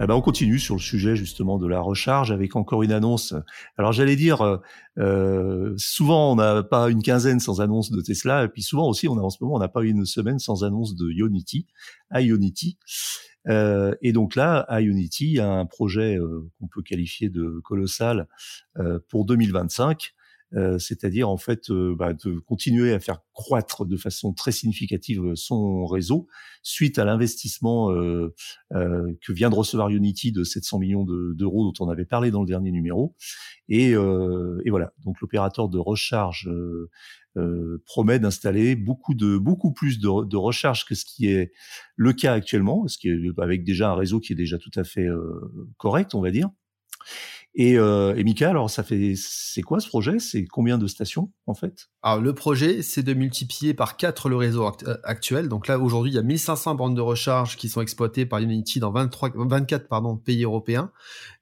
Eh 0.01 0.07
ben, 0.07 0.15
on 0.15 0.21
continue 0.21 0.59
sur 0.59 0.75
le 0.75 0.81
sujet 0.81 1.17
justement 1.17 1.57
de 1.57 1.67
la 1.67 1.81
recharge 1.81 2.31
avec 2.31 2.55
encore 2.55 2.83
une 2.83 2.93
annonce. 2.93 3.33
Alors 3.77 3.91
j'allais 3.91 4.15
dire, 4.15 4.61
euh, 4.97 5.73
souvent 5.77 6.31
on 6.31 6.35
n'a 6.35 6.63
pas 6.63 6.89
une 6.89 7.01
quinzaine 7.01 7.41
sans 7.41 7.59
annonce 7.59 7.91
de 7.91 7.99
Tesla, 7.99 8.45
et 8.45 8.47
puis 8.47 8.61
souvent 8.61 8.87
aussi 8.87 9.09
on 9.09 9.17
a 9.17 9.21
en 9.21 9.29
ce 9.29 9.37
moment 9.41 9.55
on 9.55 9.59
n'a 9.59 9.67
pas 9.67 9.83
une 9.83 10.05
semaine 10.05 10.39
sans 10.39 10.63
annonce 10.63 10.95
de 10.95 11.11
Ionity, 11.11 11.67
Ionity. 12.13 12.77
Euh, 13.47 13.93
et 14.01 14.11
donc 14.11 14.35
là, 14.35 14.65
Ionity 14.69 15.39
a 15.39 15.51
un 15.51 15.65
projet 15.65 16.17
euh, 16.17 16.49
qu'on 16.59 16.67
peut 16.67 16.81
qualifier 16.81 17.29
de 17.29 17.59
colossal 17.63 18.27
euh, 18.77 18.99
pour 19.09 19.25
2025 19.25 20.13
euh, 20.55 20.79
c'est-à-dire 20.79 21.29
en 21.29 21.37
fait 21.37 21.69
euh, 21.69 21.95
bah, 21.95 22.13
de 22.13 22.39
continuer 22.39 22.91
à 22.93 22.99
faire 22.99 23.19
croître 23.33 23.85
de 23.85 23.97
façon 23.97 24.33
très 24.33 24.51
significative 24.51 25.35
son 25.35 25.85
réseau 25.85 26.27
suite 26.63 26.97
à 26.97 27.05
l'investissement 27.05 27.91
euh, 27.91 28.33
que 28.71 29.31
vient 29.31 29.51
de 29.51 29.55
recevoir 29.55 29.89
Unity 29.89 30.31
de 30.31 30.43
700 30.43 30.79
millions 30.79 31.05
d'euros 31.05 31.71
dont 31.71 31.85
on 31.85 31.89
avait 31.89 32.05
parlé 32.05 32.31
dans 32.31 32.41
le 32.41 32.47
dernier 32.47 32.71
numéro. 32.71 33.15
Et, 33.69 33.91
et 33.91 34.69
voilà, 34.69 34.91
donc 35.05 35.21
l'opérateur 35.21 35.69
de 35.69 35.77
recharge 35.77 36.49
promet 37.85 38.19
d'installer 38.19 38.75
beaucoup 38.75 39.13
de 39.13 39.37
beaucoup 39.37 39.71
plus 39.71 39.99
de, 39.99 40.25
de, 40.25 40.37
recharge 40.37 40.85
que 40.85 40.95
ce 40.95 41.05
qui 41.05 41.27
est 41.27 41.53
le 41.95 42.11
cas 42.11 42.33
actuellement, 42.33 42.87
ce 42.87 42.97
qui 42.97 43.09
est 43.09 43.19
avec 43.37 43.63
déjà 43.63 43.91
un 43.91 43.95
réseau 43.95 44.19
qui 44.19 44.33
est 44.33 44.35
déjà 44.35 44.57
tout 44.57 44.71
à 44.75 44.83
fait 44.83 45.07
correct, 45.77 46.13
on 46.15 46.21
va 46.21 46.31
dire. 46.31 46.49
Et, 47.55 47.77
euh, 47.77 48.13
Mika, 48.23 48.49
alors 48.49 48.69
ça 48.69 48.83
fait, 48.83 49.13
c'est 49.15 49.63
quoi 49.63 49.79
ce 49.79 49.87
projet? 49.87 50.19
C'est 50.19 50.45
combien 50.45 50.77
de 50.77 50.87
stations 50.87 51.31
en 51.47 51.55
fait? 51.55 51.89
Alors 52.03 52.21
le 52.21 52.33
projet, 52.33 52.81
c'est 52.83 53.01
de 53.01 53.13
multiplier 53.13 53.73
par 53.73 53.97
4 53.97 54.29
le 54.29 54.35
réseau 54.35 54.65
euh, 54.65 54.97
actuel. 55.03 55.49
Donc 55.49 55.67
là, 55.67 55.79
aujourd'hui, 55.79 56.11
il 56.11 56.15
y 56.15 56.19
a 56.19 56.23
1500 56.23 56.75
bandes 56.75 56.95
de 56.95 57.01
recharge 57.01 57.57
qui 57.57 57.67
sont 57.67 57.81
exploitées 57.81 58.25
par 58.25 58.39
Unity 58.39 58.79
dans 58.79 58.91
23, 58.91 59.31
24 59.35 59.87
pardon, 59.87 60.15
pays 60.15 60.43
européens. 60.43 60.91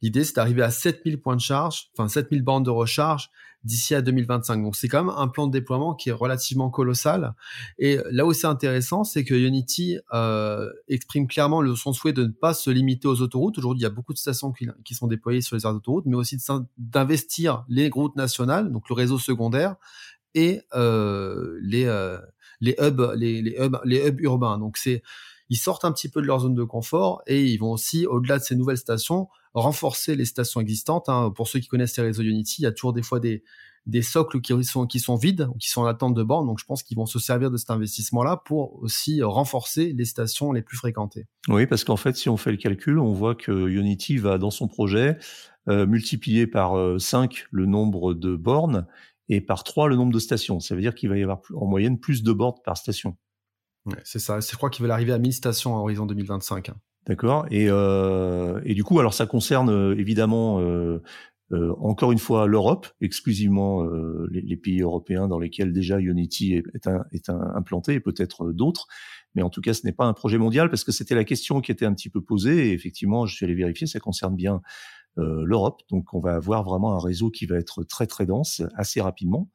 L'idée, 0.01 0.23
c'est 0.23 0.35
d'arriver 0.35 0.63
à 0.63 0.71
7000 0.71 1.19
points 1.19 1.35
de 1.35 1.41
charge, 1.41 1.89
enfin 1.97 2.07
7000 2.07 2.41
bandes 2.41 2.65
de 2.65 2.71
recharge 2.71 3.29
d'ici 3.63 3.95
à 3.95 4.01
2025. 4.01 4.63
Donc 4.63 4.75
c'est 4.75 4.87
quand 4.87 5.03
même 5.03 5.13
un 5.15 5.27
plan 5.27 5.47
de 5.47 5.51
déploiement 5.51 5.93
qui 5.93 6.09
est 6.09 6.13
relativement 6.13 6.69
colossal. 6.69 7.33
Et 7.77 7.99
là 8.11 8.25
où 8.25 8.33
c'est 8.33 8.47
intéressant, 8.47 9.03
c'est 9.03 9.23
que 9.23 9.33
Unity 9.33 9.97
euh, 10.13 10.69
exprime 10.87 11.27
clairement 11.27 11.61
le, 11.61 11.75
son 11.75 11.93
souhait 11.93 12.13
de 12.13 12.23
ne 12.23 12.31
pas 12.31 12.53
se 12.53 12.69
limiter 12.69 13.07
aux 13.07 13.21
autoroutes. 13.21 13.57
Aujourd'hui, 13.57 13.81
il 13.81 13.83
y 13.83 13.87
a 13.87 13.91
beaucoup 13.91 14.13
de 14.13 14.17
stations 14.17 14.51
qui, 14.51 14.95
sont 14.95 15.07
déployées 15.07 15.41
sur 15.41 15.55
les 15.55 15.65
aires 15.65 15.73
d'autoroute, 15.73 16.05
mais 16.05 16.15
aussi 16.15 16.37
d'investir 16.77 17.65
les 17.67 17.89
routes 17.89 18.15
nationales, 18.15 18.71
donc 18.71 18.89
le 18.89 18.95
réseau 18.95 19.19
secondaire, 19.19 19.75
et 20.33 20.61
euh, 20.75 21.57
les, 21.61 21.85
euh, 21.85 22.19
les, 22.61 22.75
hubs, 22.79 24.19
urbains. 24.19 24.57
Donc 24.57 24.79
ils 25.49 25.57
sortent 25.57 25.85
un 25.85 25.91
petit 25.91 26.09
peu 26.09 26.21
de 26.21 26.27
leur 26.27 26.39
zone 26.39 26.55
de 26.55 26.63
confort 26.63 27.21
et 27.27 27.43
ils 27.43 27.57
vont 27.57 27.71
aussi, 27.71 28.05
au-delà 28.05 28.37
de 28.37 28.43
ces 28.43 28.55
nouvelles 28.55 28.77
stations, 28.77 29.27
renforcer 29.57 30.15
les 30.15 30.25
stations 30.25 30.61
existantes. 30.61 31.09
Hein. 31.09 31.31
Pour 31.35 31.47
ceux 31.47 31.59
qui 31.59 31.67
connaissent 31.67 31.97
les 31.97 32.03
réseaux 32.03 32.23
Unity, 32.23 32.61
il 32.61 32.63
y 32.63 32.67
a 32.67 32.71
toujours 32.71 32.93
des 32.93 33.01
fois 33.01 33.19
des, 33.19 33.43
des 33.85 34.01
socles 34.01 34.41
qui 34.41 34.63
sont, 34.63 34.85
qui 34.85 34.99
sont 34.99 35.15
vides 35.15 35.47
ou 35.53 35.57
qui 35.57 35.69
sont 35.69 35.81
en 35.81 35.85
attente 35.85 36.13
de 36.13 36.23
bornes. 36.23 36.45
Donc, 36.45 36.59
je 36.59 36.65
pense 36.65 36.83
qu'ils 36.83 36.97
vont 36.97 37.05
se 37.05 37.19
servir 37.19 37.49
de 37.49 37.57
cet 37.57 37.71
investissement-là 37.71 38.41
pour 38.45 38.81
aussi 38.81 39.23
renforcer 39.23 39.93
les 39.93 40.05
stations 40.05 40.51
les 40.51 40.61
plus 40.61 40.77
fréquentées. 40.77 41.27
Oui, 41.47 41.65
parce 41.65 41.83
qu'en 41.83 41.97
fait, 41.97 42.15
si 42.15 42.29
on 42.29 42.37
fait 42.37 42.51
le 42.51 42.57
calcul, 42.57 42.99
on 42.99 43.13
voit 43.13 43.35
que 43.35 43.67
Unity 43.67 44.17
va, 44.17 44.37
dans 44.37 44.51
son 44.51 44.67
projet, 44.67 45.17
euh, 45.69 45.87
multiplier 45.87 46.47
par 46.47 46.99
5 46.99 47.33
euh, 47.33 47.43
le 47.51 47.65
nombre 47.65 48.13
de 48.13 48.35
bornes 48.35 48.85
et 49.29 49.41
par 49.41 49.63
3 49.63 49.87
le 49.87 49.95
nombre 49.95 50.13
de 50.13 50.19
stations. 50.19 50.59
Ça 50.59 50.75
veut 50.75 50.81
dire 50.81 50.95
qu'il 50.95 51.09
va 51.09 51.17
y 51.17 51.23
avoir 51.23 51.41
en 51.55 51.65
moyenne 51.65 51.99
plus 51.99 52.23
de 52.23 52.31
bornes 52.31 52.57
par 52.63 52.77
station. 52.77 53.17
Ouais, 53.85 53.97
c'est 54.03 54.19
ça. 54.19 54.39
Je 54.39 54.55
crois 54.55 54.69
qu'il 54.69 54.85
va 54.85 54.93
arriver 54.93 55.13
à 55.13 55.17
1000 55.17 55.33
stations 55.33 55.77
à 55.77 55.79
horizon 55.79 56.05
2025. 56.05 56.71
D'accord. 57.07 57.45
Et, 57.51 57.67
euh, 57.69 58.59
et 58.65 58.73
du 58.73 58.83
coup, 58.83 58.99
alors 58.99 59.13
ça 59.13 59.25
concerne 59.25 59.69
euh, 59.69 59.95
évidemment 59.97 60.59
euh, 60.59 61.01
euh, 61.53 61.73
encore 61.79 62.11
une 62.11 62.19
fois 62.19 62.47
l'Europe, 62.47 62.87
exclusivement 62.99 63.85
euh, 63.85 64.27
les, 64.29 64.41
les, 64.41 64.57
pays 64.57 64.81
européens 64.81 65.29
dans 65.29 65.39
lesquels 65.39 65.71
déjà 65.71 65.99
Unity 65.99 66.55
est, 66.55 66.63
est, 66.73 66.89
est 67.13 67.29
implanté, 67.29 67.93
et 67.93 67.99
peut-être 68.01 68.51
d'autres. 68.51 68.87
Mais 69.35 69.41
en 69.41 69.49
tout 69.49 69.61
cas, 69.61 69.73
ce 69.73 69.85
n'est 69.85 69.93
pas 69.93 70.05
un 70.05 70.11
projet 70.13 70.37
mondial 70.37 70.69
parce 70.69 70.83
que 70.83 70.91
c'était 70.91 71.15
la 71.15 71.23
question 71.23 71.61
qui 71.61 71.71
était 71.71 71.85
un 71.85 71.93
petit 71.93 72.09
peu 72.09 72.21
posée. 72.21 72.67
Et 72.69 72.73
effectivement, 72.73 73.25
je 73.25 73.35
suis 73.35 73.45
allé 73.45 73.55
vérifier, 73.55 73.87
ça 73.87 73.99
concerne 73.99 74.35
bien 74.35 74.61
euh, 75.17 75.43
l'Europe. 75.45 75.83
Donc, 75.89 76.13
on 76.13 76.19
va 76.19 76.35
avoir 76.35 76.63
vraiment 76.63 76.93
un 76.93 76.99
réseau 76.99 77.29
qui 77.29 77.45
va 77.45 77.55
être 77.55 77.83
très 77.85 78.07
très 78.07 78.25
dense 78.25 78.61
assez 78.75 78.99
rapidement. 78.99 79.49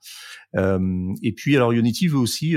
et 0.57 1.33
puis, 1.37 1.57
alors 1.57 1.73
Unity 1.73 2.09
veut 2.09 2.19
aussi 2.19 2.57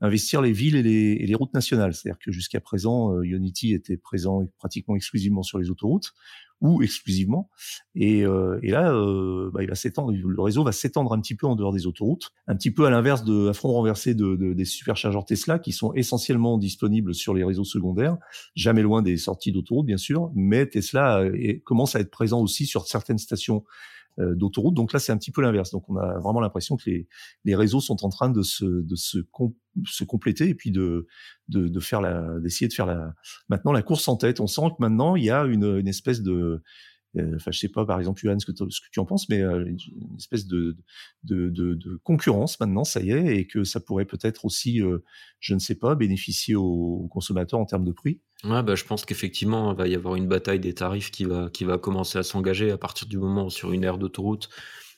investir 0.00 0.42
les 0.42 0.52
villes 0.52 0.76
et 0.76 0.82
les, 0.82 1.12
et 1.12 1.26
les 1.26 1.34
routes 1.34 1.54
nationales. 1.54 1.94
C'est-à-dire 1.94 2.18
que 2.18 2.32
jusqu'à 2.32 2.60
présent, 2.60 3.14
euh, 3.14 3.22
Unity 3.22 3.72
était 3.72 3.96
présent 3.96 4.46
pratiquement 4.58 4.96
exclusivement 4.96 5.42
sur 5.42 5.58
les 5.58 5.70
autoroutes 5.70 6.12
ou 6.62 6.82
exclusivement. 6.82 7.50
Et, 7.94 8.24
euh, 8.24 8.58
et 8.62 8.70
là, 8.70 8.90
euh, 8.90 9.50
bah, 9.52 9.62
il 9.62 9.68
va 9.68 9.74
s'étendre. 9.74 10.12
Le 10.12 10.42
réseau 10.42 10.64
va 10.64 10.72
s'étendre 10.72 11.12
un 11.12 11.20
petit 11.20 11.34
peu 11.34 11.46
en 11.46 11.54
dehors 11.54 11.72
des 11.72 11.86
autoroutes, 11.86 12.32
un 12.46 12.56
petit 12.56 12.70
peu 12.70 12.86
à 12.86 12.90
l'inverse 12.90 13.24
de, 13.24 13.48
à 13.48 13.52
front 13.52 13.72
renversé 13.72 14.14
de, 14.14 14.36
de, 14.36 14.54
des 14.54 14.64
superchargeurs 14.64 15.26
Tesla 15.26 15.58
qui 15.58 15.72
sont 15.72 15.92
essentiellement 15.92 16.56
disponibles 16.56 17.14
sur 17.14 17.34
les 17.34 17.44
réseaux 17.44 17.64
secondaires, 17.64 18.16
jamais 18.54 18.82
loin 18.82 19.02
des 19.02 19.18
sorties 19.18 19.52
d'autoroutes 19.52 19.86
bien 19.86 19.98
sûr, 19.98 20.30
mais 20.34 20.66
Tesla 20.66 21.24
commence 21.64 21.94
à 21.94 22.00
être 22.00 22.10
présent 22.10 22.40
aussi 22.40 22.64
sur 22.64 22.86
certaines 22.86 23.18
stations 23.18 23.64
euh, 24.18 24.34
d'autoroute. 24.34 24.74
Donc 24.74 24.92
là, 24.92 24.98
c'est 24.98 25.12
un 25.12 25.18
petit 25.18 25.30
peu 25.30 25.42
l'inverse. 25.42 25.70
Donc 25.70 25.88
on 25.88 25.96
a 25.96 26.18
vraiment 26.18 26.40
l'impression 26.40 26.76
que 26.76 26.88
les, 26.88 27.08
les 27.44 27.54
réseaux 27.54 27.80
sont 27.80 28.04
en 28.04 28.08
train 28.08 28.30
de 28.30 28.42
se, 28.42 28.64
de 28.64 28.94
se, 28.96 29.18
se 29.84 30.04
compléter 30.04 30.48
et 30.48 30.54
puis 30.54 30.70
de, 30.70 31.06
de, 31.48 31.68
de 31.68 31.80
faire 31.80 32.00
la, 32.00 32.38
d'essayer 32.40 32.68
de 32.68 32.72
faire 32.72 32.86
la, 32.86 33.14
maintenant 33.48 33.72
la 33.72 33.82
course 33.82 34.08
en 34.08 34.16
tête. 34.16 34.40
On 34.40 34.46
sent 34.46 34.68
que 34.70 34.76
maintenant 34.80 35.16
il 35.16 35.24
y 35.24 35.30
a 35.30 35.44
une, 35.44 35.78
une 35.78 35.88
espèce 35.88 36.22
de 36.22 36.62
enfin, 37.14 37.50
je 37.50 37.58
sais 37.58 37.68
pas, 37.68 37.84
par 37.84 37.98
exemple, 37.98 38.20
Johan, 38.20 38.38
ce 38.38 38.46
que, 38.46 38.52
tu 38.52 39.00
en 39.00 39.04
penses, 39.04 39.28
mais 39.28 39.40
euh, 39.40 39.64
une 39.64 40.16
espèce 40.18 40.46
de, 40.46 40.76
concurrence 42.02 42.58
maintenant, 42.60 42.84
ça 42.84 43.00
y 43.00 43.10
est, 43.10 43.36
et 43.36 43.46
que 43.46 43.64
ça 43.64 43.80
pourrait 43.80 44.04
peut-être 44.04 44.44
aussi, 44.44 44.82
euh, 44.82 44.98
je 45.40 45.54
ne 45.54 45.58
sais 45.58 45.74
pas, 45.74 45.94
bénéficier 45.94 46.54
aux, 46.54 47.08
consommateurs 47.10 47.60
en 47.60 47.66
termes 47.66 47.84
de 47.84 47.92
prix. 47.92 48.20
Ouais, 48.44 48.62
bah, 48.62 48.74
je 48.74 48.84
pense 48.84 49.04
qu'effectivement, 49.04 49.72
il 49.72 49.78
va 49.78 49.88
y 49.88 49.94
avoir 49.94 50.16
une 50.16 50.28
bataille 50.28 50.60
des 50.60 50.74
tarifs 50.74 51.10
qui 51.10 51.24
va, 51.24 51.48
qui 51.50 51.64
va 51.64 51.78
commencer 51.78 52.18
à 52.18 52.22
s'engager 52.22 52.70
à 52.70 52.78
partir 52.78 53.08
du 53.08 53.18
moment 53.18 53.46
où 53.46 53.50
sur 53.50 53.72
une 53.72 53.84
aire 53.84 53.98
d'autoroute, 53.98 54.48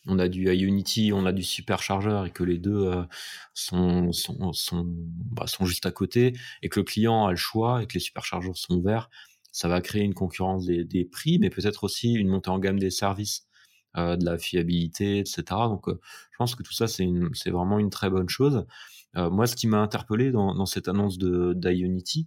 on 0.07 0.19
a 0.19 0.29
du 0.29 0.53
Ionity, 0.53 1.13
on 1.13 1.27
a 1.27 1.33
du 1.33 1.43
superchargeur 1.43 2.25
et 2.25 2.31
que 2.31 2.43
les 2.43 2.57
deux 2.57 2.91
sont, 3.53 4.11
sont, 4.13 4.53
sont, 4.53 4.85
bah, 4.87 5.47
sont 5.47 5.67
juste 5.67 5.87
à 5.87 5.91
côté 5.91 6.33
et 6.63 6.69
que 6.69 6.81
le 6.81 6.85
client 6.85 7.27
a 7.27 7.31
le 7.31 7.37
choix 7.37 7.83
et 7.83 7.87
que 7.87 7.95
les 7.95 8.01
superchargeurs 8.01 8.57
sont 8.57 8.75
ouverts 8.75 9.11
ça 9.53 9.69
va 9.69 9.81
créer 9.81 10.03
une 10.03 10.15
concurrence 10.15 10.67
des, 10.67 11.05
prix, 11.05 11.39
mais 11.39 11.51
peut-être 11.51 11.85
aussi 11.85 12.13
une 12.13 12.29
montée 12.29 12.51
en 12.51 12.59
gamme 12.59 12.79
des 12.79 12.91
services, 12.91 13.47
euh, 13.97 14.17
de 14.17 14.25
la 14.25 14.39
fiabilité, 14.39 15.19
etc. 15.19 15.43
Donc, 15.49 15.89
euh, 15.89 15.99
je 16.31 16.37
pense 16.37 16.55
que 16.55 16.63
tout 16.63 16.73
ça, 16.73 16.87
c'est 16.87 17.51
vraiment 17.51 17.79
une 17.79 17.91
très 17.91 18.11
bonne 18.11 18.29
chose. 18.29 18.67
Euh, 19.17 19.31
moi, 19.31 19.47
ce 19.47 19.57
qui 19.57 19.67
m'a 19.67 19.79
interpellé 19.79 20.31
dans, 20.31 20.67
cette 20.67 20.89
annonce 20.89 21.19
d'Ionity, 21.19 22.27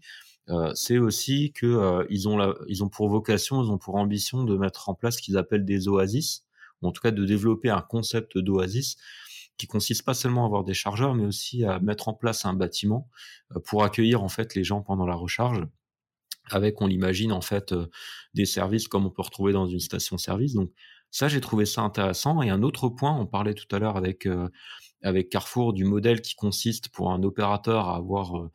c'est 0.74 0.98
aussi 0.98 1.54
que 1.54 2.06
ils 2.10 2.28
ont 2.28 2.38
ont 2.40 2.90
pour 2.90 3.08
vocation, 3.10 3.64
ils 3.64 3.72
ont 3.72 3.78
pour 3.78 3.96
ambition 3.96 4.44
de 4.44 4.58
mettre 4.58 4.90
en 4.90 4.96
place 4.96 5.18
ce 5.18 5.22
qu'ils 5.22 5.38
appellent 5.38 5.66
des 5.66 5.88
oasis, 5.88 6.46
ou 6.82 6.88
en 6.88 6.92
tout 6.92 7.02
cas 7.02 7.12
de 7.12 7.26
développer 7.26 7.70
un 7.70 7.82
concept 7.82 8.38
d'oasis 8.38 8.98
qui 9.58 9.68
consiste 9.68 10.04
pas 10.04 10.16
seulement 10.16 10.44
à 10.44 10.48
avoir 10.48 10.64
des 10.64 10.74
chargeurs, 10.74 11.16
mais 11.16 11.26
aussi 11.26 11.64
à 11.64 11.80
mettre 11.80 12.10
en 12.10 12.14
place 12.14 12.46
un 12.46 12.54
bâtiment 12.54 13.08
pour 13.66 13.84
accueillir 13.84 14.24
en 14.24 14.30
fait 14.30 14.56
les 14.56 14.64
gens 14.64 14.82
pendant 14.82 15.06
la 15.06 15.16
recharge 15.16 15.64
avec, 16.56 16.82
on 16.82 16.88
l'imagine, 16.88 17.32
en 17.32 17.42
fait, 17.42 17.72
euh, 17.72 17.88
des 18.34 18.46
services 18.46 18.88
comme 18.88 19.06
on 19.06 19.10
peut 19.10 19.22
retrouver 19.22 19.54
dans 19.54 19.68
une 19.68 19.80
station-service. 19.80 20.54
Donc 20.54 20.72
ça, 21.12 21.28
j'ai 21.28 21.42
trouvé 21.42 21.66
ça 21.66 21.82
intéressant. 21.82 22.42
Et 22.42 22.50
un 22.50 22.64
autre 22.64 22.90
point, 22.90 23.16
on 23.18 23.26
parlait 23.26 23.54
tout 23.54 23.74
à 23.76 23.80
l'heure 23.80 23.98
avec, 23.98 24.26
euh, 24.26 24.50
avec 25.04 25.30
Carrefour 25.30 25.74
du 25.74 25.86
modèle 25.86 26.22
qui 26.22 26.36
consiste 26.36 26.90
pour 26.90 27.12
un 27.12 27.24
opérateur 27.24 27.90
à 27.90 27.96
avoir... 27.96 28.38
Euh, 28.38 28.50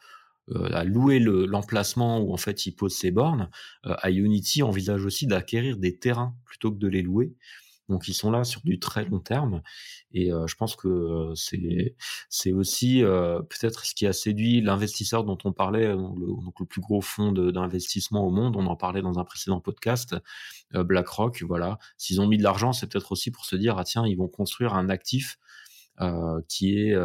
à 0.73 0.85
louer 0.85 1.19
l'emplacement 1.19 2.21
où 2.21 2.33
en 2.33 2.37
fait 2.37 2.67
il 2.67 2.73
pose 2.77 2.95
ses 2.95 3.11
bornes, 3.11 3.51
Ionity 4.05 4.63
envisage 4.63 5.05
aussi 5.05 5.27
d'acquérir 5.27 5.77
des 5.77 5.99
terrains 5.99 6.37
plutôt 6.45 6.71
que 6.71 6.79
de 6.79 6.87
les 6.87 7.03
louer. 7.03 7.35
Donc 7.89 8.09
ils 8.09 8.15
sont 8.15 8.31
là 8.31 8.45
sur 8.45 8.63
du 8.63 8.81
très 8.81 9.05
long 9.05 9.21
terme 9.21 9.63
et 10.13 10.33
euh, 10.33 10.47
je 10.47 10.57
pense 10.57 10.75
que 10.75 10.89
euh, 10.89 11.35
c'est 11.35 11.95
c'est 12.29 12.53
aussi 12.53 13.05
euh, 13.05 13.41
peut-être 13.43 13.85
ce 13.85 13.95
qui 13.95 14.07
a 14.07 14.13
séduit 14.13 14.61
l'investisseur 14.61 15.25
dont 15.25 15.39
on 15.45 15.53
parlait, 15.53 15.89
le, 15.89 15.97
donc 15.97 16.59
le 16.59 16.67
plus 16.67 16.81
gros 16.81 17.01
fonds 17.01 17.33
d'investissement 17.33 18.27
au 18.27 18.31
monde. 18.31 18.57
On 18.57 18.67
en 18.67 18.77
parlait 18.77 19.03
dans 19.03 19.19
un 19.19 19.25
précédent 19.25 19.61
podcast, 19.61 20.17
BlackRock. 20.73 21.43
Voilà, 21.43 21.79
s'ils 21.97 22.21
ont 22.21 22.27
mis 22.27 22.39
de 22.39 22.43
l'argent, 22.43 22.73
c'est 22.73 22.87
peut-être 22.87 23.13
aussi 23.13 23.31
pour 23.31 23.45
se 23.45 23.57
dire 23.57 23.79
ah 23.79 23.85
tiens 23.85 24.07
ils 24.07 24.17
vont 24.17 24.29
construire 24.29 24.75
un 24.75 24.89
actif 24.89 25.39
qui 26.49 26.79
est 26.79 26.97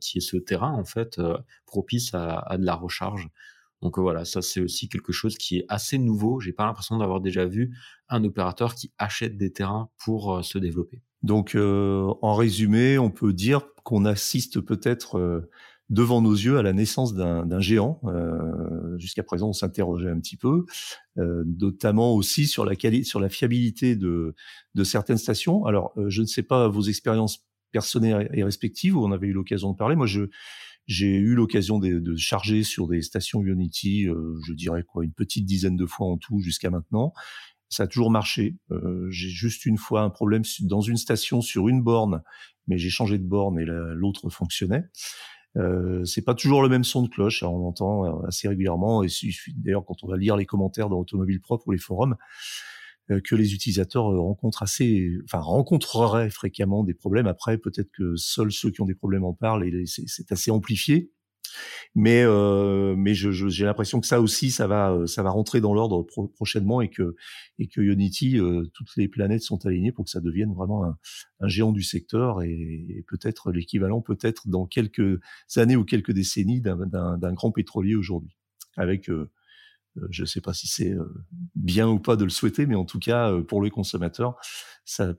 qui 0.00 0.18
est 0.18 0.20
ce 0.20 0.36
terrain 0.36 0.72
en 0.72 0.84
fait 0.84 1.20
propice 1.66 2.14
à, 2.14 2.38
à 2.38 2.58
de 2.58 2.64
la 2.64 2.74
recharge. 2.74 3.28
Donc 3.82 3.98
voilà, 3.98 4.24
ça 4.24 4.42
c'est 4.42 4.60
aussi 4.60 4.88
quelque 4.88 5.12
chose 5.12 5.36
qui 5.36 5.58
est 5.58 5.64
assez 5.68 5.98
nouveau. 5.98 6.40
J'ai 6.40 6.52
pas 6.52 6.64
l'impression 6.64 6.98
d'avoir 6.98 7.20
déjà 7.20 7.44
vu 7.44 7.76
un 8.08 8.24
opérateur 8.24 8.74
qui 8.74 8.92
achète 8.98 9.36
des 9.36 9.52
terrains 9.52 9.90
pour 9.98 10.34
euh, 10.34 10.42
se 10.42 10.58
développer. 10.58 11.02
Donc 11.22 11.54
euh, 11.54 12.12
en 12.22 12.34
résumé, 12.34 12.98
on 12.98 13.10
peut 13.10 13.32
dire 13.32 13.62
qu'on 13.84 14.04
assiste 14.04 14.60
peut-être 14.60 15.18
euh, 15.18 15.50
devant 15.88 16.20
nos 16.20 16.32
yeux 16.32 16.58
à 16.58 16.62
la 16.62 16.72
naissance 16.72 17.14
d'un 17.14 17.60
géant. 17.60 18.00
Jusqu'à 18.96 19.22
présent, 19.22 19.50
on 19.50 19.52
s'interrogeait 19.52 20.10
un 20.10 20.18
petit 20.18 20.36
peu, 20.36 20.64
notamment 21.14 22.12
aussi 22.12 22.48
sur 22.48 22.64
la 22.64 22.74
sur 23.04 23.20
la 23.20 23.28
fiabilité 23.28 23.94
de, 23.94 24.34
de 24.74 24.82
certaines 24.82 25.16
stations. 25.16 25.64
Alors, 25.64 25.94
je 26.08 26.22
ne 26.22 26.26
sais 26.26 26.42
pas 26.42 26.66
vos 26.66 26.82
expériences 26.82 27.46
personnelles 27.70 28.28
et 28.34 28.42
respectives 28.42 28.96
où 28.96 29.04
on 29.04 29.12
avait 29.12 29.28
eu 29.28 29.32
l'occasion 29.32 29.70
de 29.70 29.76
parler. 29.76 29.94
Moi, 29.94 30.06
je 30.06 30.22
j'ai 30.86 31.14
eu 31.16 31.34
l'occasion 31.34 31.78
de, 31.78 31.98
de, 31.98 32.16
charger 32.16 32.62
sur 32.62 32.86
des 32.86 33.02
stations 33.02 33.42
Unity, 33.42 34.08
euh, 34.08 34.38
je 34.46 34.52
dirais 34.52 34.84
quoi, 34.84 35.04
une 35.04 35.12
petite 35.12 35.44
dizaine 35.44 35.76
de 35.76 35.86
fois 35.86 36.06
en 36.06 36.16
tout 36.16 36.40
jusqu'à 36.40 36.70
maintenant. 36.70 37.12
Ça 37.68 37.84
a 37.84 37.86
toujours 37.86 38.10
marché. 38.10 38.56
Euh, 38.70 39.10
j'ai 39.10 39.28
juste 39.28 39.66
une 39.66 39.78
fois 39.78 40.02
un 40.02 40.10
problème 40.10 40.42
dans 40.62 40.80
une 40.80 40.96
station 40.96 41.40
sur 41.40 41.68
une 41.68 41.82
borne, 41.82 42.22
mais 42.68 42.78
j'ai 42.78 42.90
changé 42.90 43.18
de 43.18 43.24
borne 43.24 43.58
et 43.58 43.64
l'autre 43.64 44.30
fonctionnait. 44.30 44.84
Euh, 45.56 46.04
c'est 46.04 46.22
pas 46.22 46.34
toujours 46.34 46.62
le 46.62 46.68
même 46.68 46.84
son 46.84 47.02
de 47.02 47.08
cloche, 47.08 47.42
hein, 47.42 47.48
on 47.48 47.66
entend 47.66 48.04
euh, 48.04 48.26
assez 48.26 48.46
régulièrement. 48.46 49.02
Et 49.02 49.08
d'ailleurs, 49.56 49.84
quand 49.84 50.04
on 50.04 50.08
va 50.08 50.16
lire 50.16 50.36
les 50.36 50.46
commentaires 50.46 50.88
dans 50.88 50.98
Automobile 50.98 51.40
Propre 51.40 51.68
ou 51.68 51.72
les 51.72 51.78
forums, 51.78 52.16
que 53.08 53.34
les 53.34 53.54
utilisateurs 53.54 54.10
euh, 54.10 54.20
rencontrent 54.20 54.62
assez, 54.62 55.12
enfin 55.24 55.38
rencontreraient 55.38 56.30
fréquemment 56.30 56.84
des 56.84 56.94
problèmes. 56.94 57.26
Après, 57.26 57.58
peut-être 57.58 57.90
que 57.92 58.16
seuls 58.16 58.52
ceux 58.52 58.70
qui 58.70 58.80
ont 58.80 58.86
des 58.86 58.94
problèmes 58.94 59.24
en 59.24 59.32
parlent 59.32 59.64
et 59.64 59.84
c'est 59.86 60.32
assez 60.32 60.50
amplifié. 60.50 61.12
Mais 61.94 62.22
euh, 62.22 62.94
mais 62.96 63.14
j'ai 63.14 63.32
je, 63.32 63.64
l'impression 63.64 64.00
que 64.00 64.06
ça 64.06 64.20
aussi, 64.20 64.50
ça 64.50 64.66
va 64.66 64.90
euh, 64.90 65.06
ça 65.06 65.22
va 65.22 65.30
rentrer 65.30 65.60
dans 65.60 65.72
l'ordre 65.72 66.04
prochainement 66.34 66.82
et 66.82 66.90
que 66.90 67.14
et 67.58 67.68
que 67.68 67.80
Unity, 67.80 68.38
toutes 68.74 68.90
les 68.96 69.08
planètes 69.08 69.42
sont 69.42 69.64
alignées 69.64 69.92
pour 69.92 70.04
que 70.04 70.10
ça 70.10 70.20
devienne 70.20 70.52
vraiment 70.52 70.84
un, 70.84 71.48
géant 71.48 71.72
du 71.72 71.82
secteur 71.82 72.42
et, 72.42 72.50
et 72.50 73.04
peut-être 73.08 73.52
l'équivalent, 73.52 74.02
peut-être 74.02 74.48
dans 74.48 74.66
quelques 74.66 75.20
années 75.54 75.76
ou 75.76 75.84
quelques 75.84 76.12
décennies 76.12 76.60
d'un 76.60 77.32
grand 77.32 77.52
pétrolier 77.52 77.94
aujourd'hui, 77.94 78.36
avec 78.76 79.08
euh, 79.08 79.30
je 80.10 80.22
ne 80.22 80.26
sais 80.26 80.40
pas 80.40 80.52
si 80.52 80.66
c'est 80.66 80.92
euh, 80.92 81.04
bien 81.54 81.88
ou 81.88 81.98
pas 81.98 82.16
de 82.16 82.24
le 82.24 82.30
souhaiter, 82.30 82.66
mais 82.66 82.74
en 82.74 82.84
tout 82.84 82.98
cas, 82.98 83.32
euh, 83.32 83.42
pour 83.42 83.62
les 83.62 83.70
consommateurs, 83.70 84.36
ça, 84.84 85.14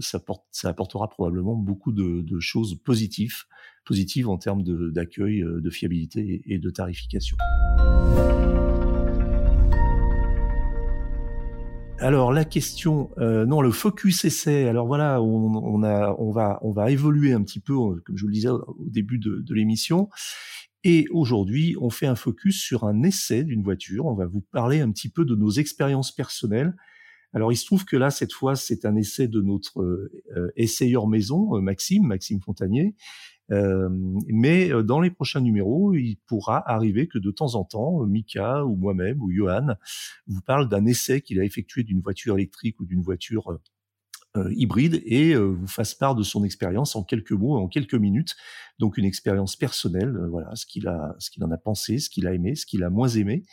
ça, 0.00 0.18
porte, 0.20 0.44
ça 0.50 0.68
apportera 0.68 1.08
probablement 1.08 1.54
beaucoup 1.54 1.92
de, 1.92 2.40
choses 2.40 2.80
positives, 2.82 3.44
positives 3.84 4.28
en 4.28 4.38
termes 4.38 4.62
d'accueil, 4.90 5.42
de, 5.42 5.70
fiabilité 5.70 6.42
et, 6.46 6.58
de 6.58 6.70
tarification. 6.70 7.36
Alors 12.00 12.32
la 12.32 12.44
question, 12.44 13.10
euh, 13.18 13.46
non, 13.46 13.62
le 13.62 13.70
focus 13.70 14.24
essai. 14.24 14.68
Alors 14.68 14.86
voilà, 14.86 15.22
on, 15.22 15.78
va, 16.32 16.90
évoluer 16.90 17.32
un 17.32 17.42
petit 17.42 17.60
peu, 17.60 17.74
comme 17.74 18.16
je 18.16 18.22
vous 18.22 18.28
le 18.28 18.34
disais 18.34 18.48
au 18.48 18.76
début 18.80 19.18
de 19.18 19.54
l'émission. 19.54 20.10
Et 20.86 21.06
aujourd'hui, 21.10 21.76
on 21.80 21.88
fait 21.88 22.06
un 22.06 22.14
focus 22.14 22.60
sur 22.60 22.84
un 22.84 23.02
essai 23.02 23.42
d'une 23.42 23.62
voiture. 23.62 24.04
On 24.04 24.14
va 24.14 24.26
vous 24.26 24.42
parler 24.42 24.80
un 24.80 24.90
petit 24.90 25.08
peu 25.08 25.24
de 25.24 25.34
nos 25.34 25.50
expériences 25.50 26.12
personnelles. 26.12 26.76
Alors, 27.32 27.50
il 27.50 27.56
se 27.56 27.64
trouve 27.64 27.86
que 27.86 27.96
là, 27.96 28.10
cette 28.10 28.34
fois, 28.34 28.54
c'est 28.54 28.84
un 28.84 28.94
essai 28.94 29.26
de 29.26 29.40
notre 29.40 29.82
euh, 29.82 30.52
essayeur 30.56 31.08
maison, 31.08 31.56
euh, 31.56 31.60
Maxime, 31.60 32.06
Maxime 32.06 32.40
Fontanier. 32.42 32.94
Euh, 33.50 33.88
mais 34.28 34.70
dans 34.84 35.00
les 35.00 35.10
prochains 35.10 35.40
numéros, 35.40 35.94
il 35.94 36.16
pourra 36.26 36.62
arriver 36.70 37.08
que 37.08 37.18
de 37.18 37.30
temps 37.30 37.54
en 37.56 37.64
temps, 37.64 38.04
Mika 38.06 38.64
ou 38.64 38.76
moi-même 38.76 39.20
ou 39.22 39.32
Johan 39.32 39.76
vous 40.26 40.40
parle 40.42 40.68
d'un 40.68 40.86
essai 40.86 41.22
qu'il 41.22 41.40
a 41.40 41.44
effectué 41.44 41.82
d'une 41.82 42.00
voiture 42.00 42.36
électrique 42.36 42.78
ou 42.80 42.86
d'une 42.86 43.02
voiture 43.02 43.58
euh, 44.36 44.52
hybride 44.56 45.00
et 45.06 45.32
euh, 45.32 45.44
vous 45.44 45.68
fasse 45.68 45.94
part 45.94 46.16
de 46.16 46.24
son 46.24 46.42
expérience 46.42 46.96
en 46.96 47.04
quelques 47.04 47.30
mots, 47.30 47.56
en 47.56 47.68
quelques 47.68 47.94
minutes. 47.94 48.34
Donc 48.80 48.98
une 48.98 49.04
expérience 49.04 49.54
personnelle, 49.54 50.16
euh, 50.16 50.26
voilà, 50.28 50.56
ce 50.56 50.66
qu'il 50.66 50.88
a, 50.88 51.14
ce 51.20 51.30
qu'il 51.30 51.44
en 51.44 51.52
a 51.52 51.56
pensé, 51.56 52.00
ce 52.00 52.10
qu'il 52.10 52.26
a 52.26 52.34
aimé, 52.34 52.56
ce 52.56 52.66
qu'il 52.66 52.82
a 52.82 52.90
moins 52.90 53.06
aimé. 53.06 53.44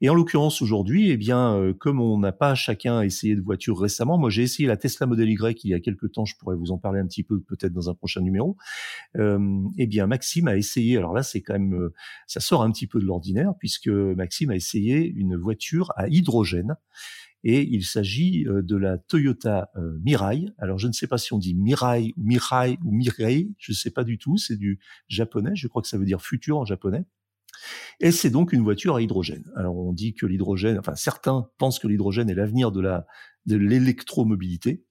Et 0.00 0.08
en 0.10 0.14
l'occurrence 0.14 0.60
aujourd'hui, 0.60 1.10
eh 1.10 1.16
bien, 1.16 1.72
comme 1.80 2.00
on 2.00 2.18
n'a 2.18 2.30
pas 2.30 2.54
chacun 2.54 3.02
essayé 3.02 3.34
de 3.34 3.40
voiture 3.40 3.80
récemment, 3.80 4.16
moi 4.16 4.30
j'ai 4.30 4.42
essayé 4.42 4.68
la 4.68 4.76
Tesla 4.76 5.06
Model 5.08 5.28
Y 5.28 5.64
il 5.64 5.70
y 5.70 5.74
a 5.74 5.80
quelques 5.80 6.12
temps, 6.12 6.24
je 6.24 6.36
pourrais 6.36 6.54
vous 6.54 6.70
en 6.70 6.78
parler 6.78 7.00
un 7.00 7.06
petit 7.06 7.24
peu 7.24 7.40
peut-être 7.40 7.72
dans 7.72 7.90
un 7.90 7.94
prochain 7.94 8.20
numéro. 8.20 8.56
Euh, 9.16 9.40
eh 9.76 9.88
bien, 9.88 10.06
Maxime 10.06 10.46
a 10.46 10.56
essayé. 10.56 10.98
Alors 10.98 11.14
là, 11.14 11.24
c'est 11.24 11.42
quand 11.42 11.54
même, 11.54 11.90
ça 12.28 12.38
sort 12.38 12.62
un 12.62 12.70
petit 12.70 12.86
peu 12.86 13.00
de 13.00 13.06
l'ordinaire 13.06 13.54
puisque 13.58 13.88
Maxime 13.88 14.50
a 14.50 14.56
essayé 14.56 15.04
une 15.04 15.36
voiture 15.36 15.92
à 15.96 16.06
hydrogène 16.08 16.76
et 17.48 17.66
il 17.66 17.82
s'agit 17.82 18.46
euh, 18.46 18.60
de 18.60 18.76
la 18.76 18.98
Toyota 18.98 19.70
euh, 19.74 19.98
Mirai. 20.04 20.50
Alors 20.58 20.78
je 20.78 20.86
ne 20.86 20.92
sais 20.92 21.06
pas 21.06 21.16
si 21.16 21.32
on 21.32 21.38
dit 21.38 21.54
Mirai 21.54 22.12
ou 22.18 22.22
Mirai 22.22 22.78
ou 22.84 22.92
Mirai, 22.92 23.48
je 23.56 23.72
ne 23.72 23.74
sais 23.74 23.90
pas 23.90 24.04
du 24.04 24.18
tout, 24.18 24.36
c'est 24.36 24.58
du 24.58 24.78
japonais, 25.08 25.52
je 25.54 25.66
crois 25.66 25.80
que 25.80 25.88
ça 25.88 25.96
veut 25.96 26.04
dire 26.04 26.20
futur 26.20 26.58
en 26.58 26.66
japonais. 26.66 27.06
Et 28.00 28.10
c'est 28.10 28.28
donc 28.28 28.52
une 28.52 28.60
voiture 28.62 28.96
à 28.96 29.02
hydrogène. 29.02 29.44
Alors 29.56 29.78
on 29.78 29.94
dit 29.94 30.12
que 30.12 30.26
l'hydrogène, 30.26 30.78
enfin 30.78 30.94
certains 30.94 31.48
pensent 31.56 31.78
que 31.78 31.88
l'hydrogène 31.88 32.28
est 32.28 32.34
l'avenir 32.34 32.70
de 32.70 32.82
la 32.82 33.06
de 33.46 33.56
l'électromobilité. 33.56 34.84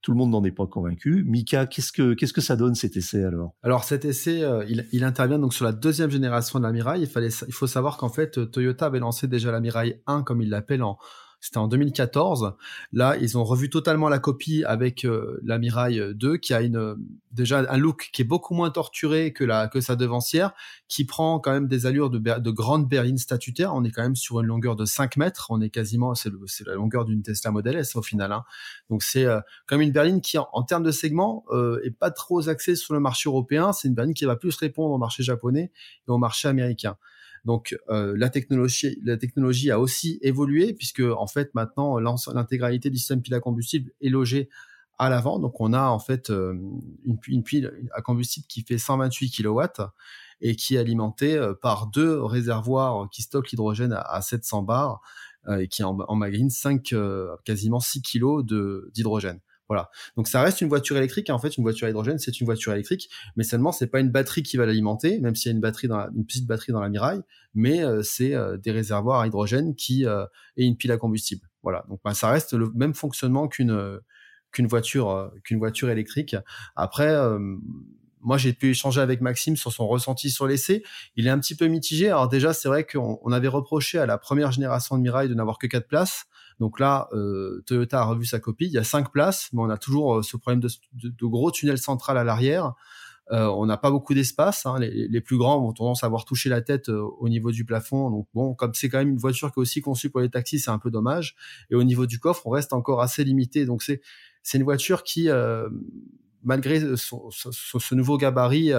Tout 0.00 0.12
le 0.12 0.18
monde 0.18 0.30
n'en 0.30 0.44
est 0.44 0.52
pas 0.52 0.68
convaincu. 0.68 1.24
Mika, 1.24 1.66
qu'est-ce 1.66 1.90
que 1.90 2.14
qu'est-ce 2.14 2.32
que 2.32 2.40
ça 2.40 2.54
donne 2.54 2.76
cet 2.76 2.96
essai 2.96 3.24
alors? 3.24 3.56
Alors 3.64 3.82
cet 3.82 4.04
essai, 4.04 4.44
euh, 4.44 4.64
il, 4.68 4.86
il, 4.92 5.02
intervient 5.02 5.40
donc 5.40 5.54
sur 5.54 5.64
la 5.64 5.72
deuxième 5.72 6.10
génération 6.10 6.60
de 6.60 6.64
la 6.64 6.70
Mirai. 6.70 7.00
Il 7.00 7.08
fallait, 7.08 7.30
il 7.48 7.52
faut 7.52 7.66
savoir 7.66 7.96
qu'en 7.96 8.10
fait 8.10 8.48
Toyota 8.52 8.86
avait 8.86 9.00
lancé 9.00 9.26
déjà 9.26 9.50
la 9.50 9.58
Mirai 9.58 10.02
1 10.06 10.22
comme 10.22 10.40
il 10.40 10.50
l'appelle 10.50 10.84
en 10.84 10.98
C'était 11.44 11.58
en 11.58 11.68
2014. 11.68 12.54
Là, 12.94 13.18
ils 13.20 13.36
ont 13.36 13.44
revu 13.44 13.68
totalement 13.68 14.08
la 14.08 14.18
copie 14.18 14.64
avec 14.64 15.04
euh, 15.04 15.38
la 15.44 15.58
Mirai 15.58 16.14
2, 16.14 16.38
qui 16.38 16.54
a 16.54 16.62
une 16.62 16.96
déjà 17.32 17.58
un 17.68 17.76
look 17.76 18.08
qui 18.14 18.22
est 18.22 18.24
beaucoup 18.24 18.54
moins 18.54 18.70
torturé 18.70 19.34
que 19.34 19.44
la 19.44 19.68
que 19.68 19.82
sa 19.82 19.94
devancière, 19.94 20.52
qui 20.88 21.04
prend 21.04 21.38
quand 21.40 21.52
même 21.52 21.68
des 21.68 21.84
allures 21.84 22.08
de, 22.08 22.18
de 22.18 22.50
grande 22.50 22.88
berline 22.88 23.18
statutaire. 23.18 23.74
On 23.74 23.84
est 23.84 23.90
quand 23.90 24.02
même 24.02 24.16
sur 24.16 24.40
une 24.40 24.46
longueur 24.46 24.74
de 24.74 24.86
5 24.86 25.18
mètres. 25.18 25.48
On 25.50 25.60
est 25.60 25.68
quasiment, 25.68 26.14
c'est 26.14 26.30
la 26.64 26.74
longueur 26.76 27.04
d'une 27.04 27.20
Tesla 27.20 27.50
Model 27.50 27.76
S 27.76 27.94
au 27.94 28.00
final. 28.00 28.32
Hein. 28.32 28.44
Donc 28.88 29.02
c'est 29.02 29.26
euh, 29.26 29.40
comme 29.66 29.82
une 29.82 29.92
berline 29.92 30.22
qui, 30.22 30.38
en, 30.38 30.62
termes 30.62 30.82
de 30.82 30.92
segment, 30.92 31.44
euh, 31.50 31.78
est 31.84 31.90
pas 31.90 32.10
trop 32.10 32.48
axée 32.48 32.74
sur 32.74 32.94
le 32.94 33.00
marché 33.00 33.28
européen. 33.28 33.74
C'est 33.74 33.88
une 33.88 33.94
berline 33.94 34.14
qui 34.14 34.24
va 34.24 34.36
plus 34.36 34.56
répondre 34.56 34.94
au 34.94 34.98
marché 34.98 35.22
japonais 35.22 35.72
et 36.08 36.10
au 36.10 36.16
marché 36.16 36.48
américain. 36.48 36.96
Donc 37.44 37.76
euh, 37.90 38.14
la 38.16 38.30
technologie, 38.30 39.70
a 39.70 39.78
aussi 39.78 40.18
évolué 40.22 40.72
puisque 40.72 41.00
en 41.00 41.26
fait 41.26 41.54
maintenant 41.54 41.98
l'intégralité 41.98 42.90
du 42.90 42.96
système 42.96 43.20
pile 43.20 43.34
à 43.34 43.40
combustible 43.40 43.90
est 44.00 44.08
logée 44.08 44.48
à 44.98 45.10
l'avant. 45.10 45.38
Donc 45.38 45.60
on 45.60 45.72
a 45.72 45.88
en 45.88 45.98
fait 45.98 46.30
euh, 46.30 46.54
une, 47.04 47.42
pile 47.42 47.72
à 47.92 48.00
combustible 48.00 48.46
qui 48.48 48.62
fait 48.62 48.78
128 48.78 49.30
kW 49.30 49.60
et 50.40 50.56
qui 50.56 50.76
est 50.76 50.78
alimentée 50.78 51.36
euh, 51.36 51.52
par 51.54 51.88
deux 51.88 52.22
réservoirs 52.22 53.08
qui 53.10 53.22
stockent 53.22 53.50
l'hydrogène 53.50 53.92
à, 53.92 54.22
700 54.22 54.62
bars 54.62 55.00
et 55.58 55.68
qui 55.68 55.84
en, 55.84 55.98
en 56.00 56.20
5 56.48 56.94
quasiment 57.44 57.80
6 57.80 58.00
kg 58.00 58.42
d'hydrogène. 58.94 59.40
Voilà. 59.68 59.90
Donc 60.16 60.28
ça 60.28 60.42
reste 60.42 60.60
une 60.60 60.68
voiture 60.68 60.96
électrique. 60.96 61.30
En 61.30 61.38
fait, 61.38 61.56
une 61.56 61.62
voiture 61.62 61.86
à 61.86 61.90
hydrogène, 61.90 62.18
c'est 62.18 62.38
une 62.40 62.44
voiture 62.44 62.72
électrique, 62.72 63.08
mais 63.36 63.44
seulement 63.44 63.72
c'est 63.72 63.86
pas 63.86 64.00
une 64.00 64.10
batterie 64.10 64.42
qui 64.42 64.56
va 64.56 64.66
l'alimenter, 64.66 65.18
même 65.20 65.34
s'il 65.34 65.50
y 65.50 65.52
a 65.52 65.54
une 65.54 65.60
batterie 65.60 65.88
dans 65.88 66.06
une 66.14 66.26
petite 66.26 66.46
batterie 66.46 66.72
dans 66.72 66.80
la 66.80 66.90
Miraille, 66.90 67.22
mais 67.54 67.82
euh, 67.82 68.02
c'est 68.02 68.34
euh, 68.34 68.56
des 68.58 68.72
réservoirs 68.72 69.20
à 69.20 69.26
hydrogène 69.26 69.74
qui 69.74 70.06
euh, 70.06 70.26
et 70.56 70.66
une 70.66 70.76
pile 70.76 70.92
à 70.92 70.98
combustible. 70.98 71.48
Voilà. 71.62 71.84
Donc 71.88 72.00
bah, 72.04 72.14
ça 72.14 72.28
reste 72.28 72.52
le 72.52 72.70
même 72.74 72.94
fonctionnement 72.94 73.48
qu'une 73.48 74.00
qu'une 74.52 74.66
voiture 74.66 75.32
qu'une 75.42 75.58
voiture 75.58 75.90
électrique. 75.90 76.36
Après. 76.76 77.16
moi, 78.20 78.38
j'ai 78.38 78.54
pu 78.54 78.70
échanger 78.70 79.02
avec 79.02 79.20
Maxime 79.20 79.54
sur 79.54 79.70
son 79.70 79.86
ressenti 79.86 80.30
sur 80.30 80.46
l'essai. 80.46 80.82
Il 81.16 81.26
est 81.26 81.30
un 81.30 81.38
petit 81.38 81.54
peu 81.54 81.66
mitigé. 81.66 82.08
Alors 82.08 82.28
déjà, 82.28 82.54
c'est 82.54 82.68
vrai 82.68 82.84
qu'on 82.84 83.32
avait 83.32 83.48
reproché 83.48 83.98
à 83.98 84.06
la 84.06 84.16
première 84.16 84.50
génération 84.50 84.96
de 84.96 85.02
Mirai 85.02 85.28
de 85.28 85.34
n'avoir 85.34 85.58
que 85.58 85.66
quatre 85.66 85.88
places. 85.88 86.24
Donc 86.60 86.80
là, 86.80 87.08
euh, 87.12 87.62
Toyota 87.66 88.00
a 88.00 88.04
revu 88.04 88.24
sa 88.26 88.38
copie. 88.38 88.66
Il 88.66 88.72
y 88.72 88.78
a 88.78 88.84
cinq 88.84 89.10
places, 89.10 89.48
mais 89.52 89.60
on 89.60 89.70
a 89.70 89.78
toujours 89.78 90.16
euh, 90.16 90.22
ce 90.22 90.36
problème 90.36 90.60
de, 90.60 91.26
gros 91.26 91.50
tunnels 91.50 91.78
central 91.78 92.16
à 92.18 92.24
l'arrière. 92.24 92.74
Euh, 93.32 93.46
on 93.46 93.66
n'a 93.66 93.76
pas 93.76 93.90
beaucoup 93.90 94.14
d'espace. 94.14 94.66
Hein. 94.66 94.78
Les, 94.78 95.20
plus 95.20 95.38
grands 95.38 95.66
ont 95.66 95.72
tendance 95.72 96.04
à 96.04 96.06
avoir 96.06 96.24
touché 96.24 96.48
la 96.48 96.60
tête 96.60 96.88
au 96.88 97.28
niveau 97.28 97.50
du 97.50 97.64
plafond. 97.64 98.10
Donc 98.10 98.28
bon, 98.34 98.54
comme 98.54 98.74
c'est 98.74 98.88
quand 98.88 98.98
même 98.98 99.08
une 99.10 99.18
voiture 99.18 99.52
qui 99.52 99.60
est 99.60 99.62
aussi 99.62 99.80
conçue 99.80 100.10
pour 100.10 100.20
les 100.20 100.28
taxis, 100.28 100.60
c'est 100.60 100.70
un 100.70 100.78
peu 100.78 100.90
dommage. 100.90 101.34
Et 101.70 101.74
au 101.74 101.84
niveau 101.84 102.06
du 102.06 102.18
coffre, 102.18 102.46
on 102.46 102.50
reste 102.50 102.72
encore 102.72 103.00
assez 103.00 103.24
limité. 103.24 103.64
Donc 103.64 103.82
c'est 103.82 104.02
c'est 104.42 104.58
une 104.58 104.64
voiture 104.64 105.04
qui, 105.04 105.30
malgré 106.42 106.78
ce 106.96 107.94
nouveau 107.94 108.18
gabarit, 108.18 108.72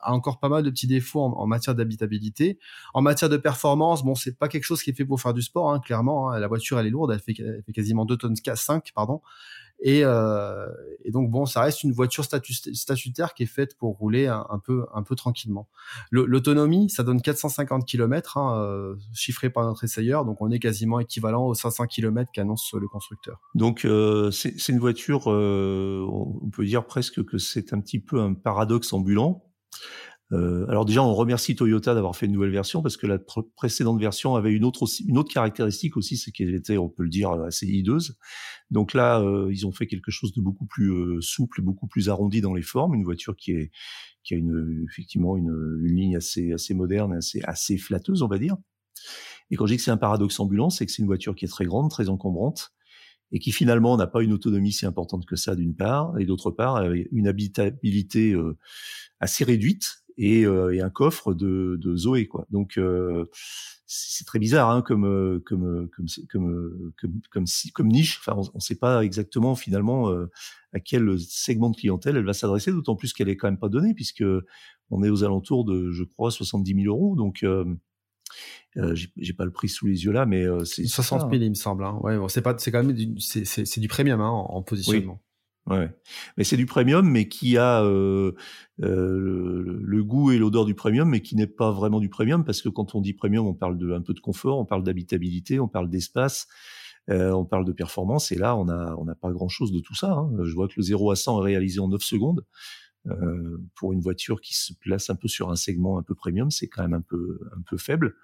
a 0.00 0.12
encore 0.12 0.38
pas 0.38 0.48
mal 0.48 0.62
de 0.62 0.70
petits 0.70 0.86
défauts 0.86 1.20
en, 1.20 1.46
matière 1.46 1.74
d'habitabilité. 1.74 2.58
En 2.94 3.02
matière 3.02 3.28
de 3.28 3.36
performance, 3.36 4.04
bon, 4.04 4.14
c'est 4.14 4.38
pas 4.38 4.48
quelque 4.48 4.64
chose 4.64 4.82
qui 4.82 4.90
est 4.90 4.94
fait 4.94 5.04
pour 5.04 5.20
faire 5.20 5.34
du 5.34 5.42
sport, 5.42 5.72
hein, 5.72 5.80
clairement. 5.80 6.30
Hein. 6.30 6.38
La 6.38 6.48
voiture, 6.48 6.78
elle 6.78 6.86
est 6.86 6.90
lourde, 6.90 7.12
elle 7.12 7.20
fait, 7.20 7.34
quasiment 7.72 8.04
2 8.04 8.16
tonnes 8.16 8.36
5, 8.36 8.92
pardon. 8.94 9.20
Et, 9.80 10.00
euh, 10.04 10.66
et, 11.04 11.12
donc 11.12 11.30
bon, 11.30 11.46
ça 11.46 11.60
reste 11.60 11.84
une 11.84 11.92
voiture 11.92 12.24
statutaire 12.24 13.34
qui 13.34 13.44
est 13.44 13.46
faite 13.46 13.76
pour 13.78 13.96
rouler 13.96 14.26
un, 14.26 14.60
peu, 14.64 14.86
un 14.92 15.04
peu 15.04 15.14
tranquillement. 15.14 15.68
L'autonomie, 16.10 16.90
ça 16.90 17.04
donne 17.04 17.22
450 17.22 17.86
km, 17.86 18.38
hein, 18.38 18.60
euh, 18.60 18.96
chiffré 19.14 19.50
par 19.50 19.64
notre 19.64 19.84
essayeur, 19.84 20.24
donc 20.24 20.42
on 20.42 20.50
est 20.50 20.58
quasiment 20.58 20.98
équivalent 20.98 21.46
aux 21.46 21.54
500 21.54 21.86
km 21.86 22.30
qu'annonce 22.32 22.72
le 22.74 22.88
constructeur. 22.88 23.40
Donc 23.54 23.84
euh, 23.84 24.32
c'est 24.32 24.68
une 24.68 24.80
voiture, 24.80 25.30
euh, 25.30 26.04
on 26.10 26.50
peut 26.50 26.64
dire 26.64 26.84
presque 26.84 27.24
que 27.24 27.38
c'est 27.38 27.72
un 27.72 27.80
petit 27.80 28.00
peu 28.00 28.20
un 28.20 28.34
paradoxe 28.34 28.92
ambulant 28.92 29.47
euh, 30.32 30.66
alors 30.68 30.84
déjà, 30.84 31.02
on 31.02 31.14
remercie 31.14 31.56
Toyota 31.56 31.94
d'avoir 31.94 32.14
fait 32.14 32.26
une 32.26 32.32
nouvelle 32.32 32.50
version 32.50 32.82
parce 32.82 32.96
que 32.96 33.06
la 33.06 33.18
précédente 33.56 33.98
version 33.98 34.34
avait 34.34 34.52
une 34.52 34.64
autre 34.64 34.82
aussi, 34.82 35.04
une 35.04 35.16
autre 35.16 35.32
caractéristique 35.32 35.96
aussi, 35.96 36.16
c'est 36.16 36.32
qu'elle 36.32 36.54
était, 36.54 36.76
on 36.76 36.88
peut 36.88 37.02
le 37.02 37.08
dire, 37.08 37.30
assez 37.30 37.66
hideuse. 37.66 38.18
Donc 38.70 38.92
là, 38.92 39.20
euh, 39.20 39.48
ils 39.50 39.66
ont 39.66 39.72
fait 39.72 39.86
quelque 39.86 40.10
chose 40.10 40.32
de 40.34 40.42
beaucoup 40.42 40.66
plus 40.66 40.90
euh, 40.90 41.20
souple, 41.22 41.62
beaucoup 41.62 41.86
plus 41.86 42.10
arrondi 42.10 42.42
dans 42.42 42.52
les 42.52 42.62
formes, 42.62 42.94
une 42.94 43.04
voiture 43.04 43.36
qui 43.36 43.52
est 43.52 43.70
qui 44.22 44.34
a 44.34 44.36
une 44.36 44.84
effectivement 44.90 45.38
une, 45.38 45.80
une 45.82 45.96
ligne 45.96 46.16
assez 46.16 46.52
assez 46.52 46.74
moderne, 46.74 47.14
assez 47.14 47.40
assez 47.44 47.78
flatteuse, 47.78 48.20
on 48.22 48.28
va 48.28 48.38
dire. 48.38 48.56
Et 49.50 49.56
quand 49.56 49.64
je 49.64 49.72
dis 49.72 49.76
que 49.78 49.82
c'est 49.82 49.90
un 49.90 49.96
paradoxe 49.96 50.38
ambulant, 50.40 50.68
c'est 50.68 50.84
que 50.84 50.92
c'est 50.92 51.00
une 51.00 51.06
voiture 51.06 51.34
qui 51.34 51.46
est 51.46 51.48
très 51.48 51.64
grande, 51.64 51.90
très 51.90 52.10
encombrante, 52.10 52.72
et 53.32 53.38
qui 53.38 53.52
finalement 53.52 53.96
n'a 53.96 54.06
pas 54.06 54.22
une 54.22 54.32
autonomie 54.32 54.72
si 54.72 54.86
importante 54.86 55.26
que 55.26 55.36
ça 55.36 55.54
d'une 55.54 55.74
part, 55.74 56.18
et 56.18 56.24
d'autre 56.24 56.50
part 56.50 56.82
une 57.12 57.28
habitabilité 57.28 58.32
euh, 58.32 58.56
assez 59.20 59.44
réduite 59.44 60.02
et, 60.16 60.44
euh, 60.46 60.74
et, 60.74 60.80
un 60.80 60.90
coffre 60.90 61.34
de, 61.34 61.78
de 61.80 61.96
Zoé 61.96 62.26
quoi. 62.26 62.46
Donc 62.50 62.78
euh, 62.78 63.26
c'est 63.86 64.26
très 64.26 64.38
bizarre 64.38 64.70
hein, 64.70 64.82
comme, 64.82 65.40
comme 65.46 65.88
comme 65.90 66.06
comme 66.28 66.92
comme 67.30 67.44
comme 67.74 67.88
niche. 67.88 68.18
Enfin, 68.20 68.34
on 68.36 68.56
ne 68.56 68.60
sait 68.60 68.76
pas 68.76 69.04
exactement 69.04 69.54
finalement 69.54 70.10
à 70.72 70.80
quel 70.80 71.18
segment 71.18 71.70
de 71.70 71.76
clientèle 71.76 72.16
elle 72.16 72.24
va 72.26 72.34
s'adresser, 72.34 72.70
d'autant 72.70 72.96
plus 72.96 73.14
qu'elle 73.14 73.30
est 73.30 73.36
quand 73.36 73.48
même 73.48 73.58
pas 73.58 73.70
donnée 73.70 73.94
puisque 73.94 74.24
on 74.90 75.02
est 75.02 75.10
aux 75.10 75.24
alentours 75.24 75.64
de, 75.64 75.90
je 75.90 76.04
crois, 76.04 76.30
70 76.30 76.82
000 76.82 76.94
euros. 76.94 77.16
Donc 77.16 77.42
euh, 77.42 77.64
j'ai 78.94 79.32
pas 79.32 79.44
le 79.44 79.50
prix 79.50 79.68
sous 79.68 79.86
les 79.86 80.04
yeux 80.04 80.12
là, 80.12 80.26
mais 80.26 80.44
euh, 80.44 80.64
c'est 80.64 80.86
60 80.86 81.30
000 81.30 81.42
il 81.42 81.50
me 81.50 81.54
semble. 81.54 81.84
Hein. 81.84 81.98
Ouais, 82.02 82.16
bon, 82.16 82.28
c'est 82.28 82.42
pas, 82.42 82.54
c'est 82.58 82.70
quand 82.70 82.82
même 82.82 82.94
du, 82.94 83.14
c'est 83.20 83.80
du 83.80 83.88
premium 83.88 84.20
hein, 84.20 84.28
en, 84.30 84.62
positionnement. 84.62 85.20
Ouais, 85.68 85.90
mais 86.38 86.44
c'est 86.44 86.56
du 86.56 86.64
premium, 86.64 87.06
mais 87.06 87.28
qui 87.28 87.58
a 87.58 87.82
euh, 87.82 88.32
euh, 88.82 89.80
le, 89.82 90.02
goût 90.02 90.30
et 90.30 90.38
l'odeur 90.38 90.64
du 90.64 90.74
premium, 90.74 91.10
mais 91.10 91.20
qui 91.20 91.36
n'est 91.36 91.46
pas 91.46 91.70
vraiment 91.70 92.00
du 92.00 92.08
premium, 92.08 92.42
parce 92.42 92.62
que 92.62 92.70
quand 92.70 92.94
on 92.94 93.02
dit 93.02 93.12
premium, 93.12 93.46
on 93.46 93.52
parle 93.52 93.76
de 93.76 93.92
un 93.92 94.00
peu 94.00 94.14
de 94.14 94.20
confort, 94.20 94.58
on 94.58 94.64
parle 94.64 94.82
d'habitabilité, 94.82 95.60
on 95.60 95.68
parle 95.68 95.90
d'espace, 95.90 96.46
euh, 97.10 97.32
on 97.32 97.44
parle 97.44 97.66
de 97.66 97.72
performance, 97.72 98.32
et 98.32 98.36
là, 98.36 98.56
on 98.56 98.68
a 98.70 98.94
on 98.96 99.04
n'a 99.04 99.14
pas 99.14 99.30
grand 99.30 99.48
chose 99.48 99.70
de 99.70 99.80
tout 99.80 99.94
ça. 99.94 100.12
Hein. 100.12 100.30
Je 100.42 100.54
vois 100.54 100.68
que 100.68 100.74
le 100.78 100.82
0 100.82 101.10
à 101.10 101.16
100 101.16 101.42
est 101.42 101.44
réalisé 101.44 101.80
en 101.80 101.88
9 101.88 102.00
secondes. 102.00 102.46
Euh, 103.10 103.58
pour 103.74 103.92
une 103.92 104.00
voiture 104.00 104.40
qui 104.40 104.54
se 104.54 104.72
place 104.72 105.10
un 105.10 105.14
peu 105.14 105.28
sur 105.28 105.50
un 105.50 105.56
segment 105.56 105.98
un 105.98 106.02
peu 106.02 106.14
premium, 106.14 106.50
c'est 106.50 106.68
quand 106.68 106.82
même 106.82 106.94
un 106.94 107.00
peu 107.00 107.40
un 107.56 107.62
peu 107.62 107.76
faible. 107.76 108.16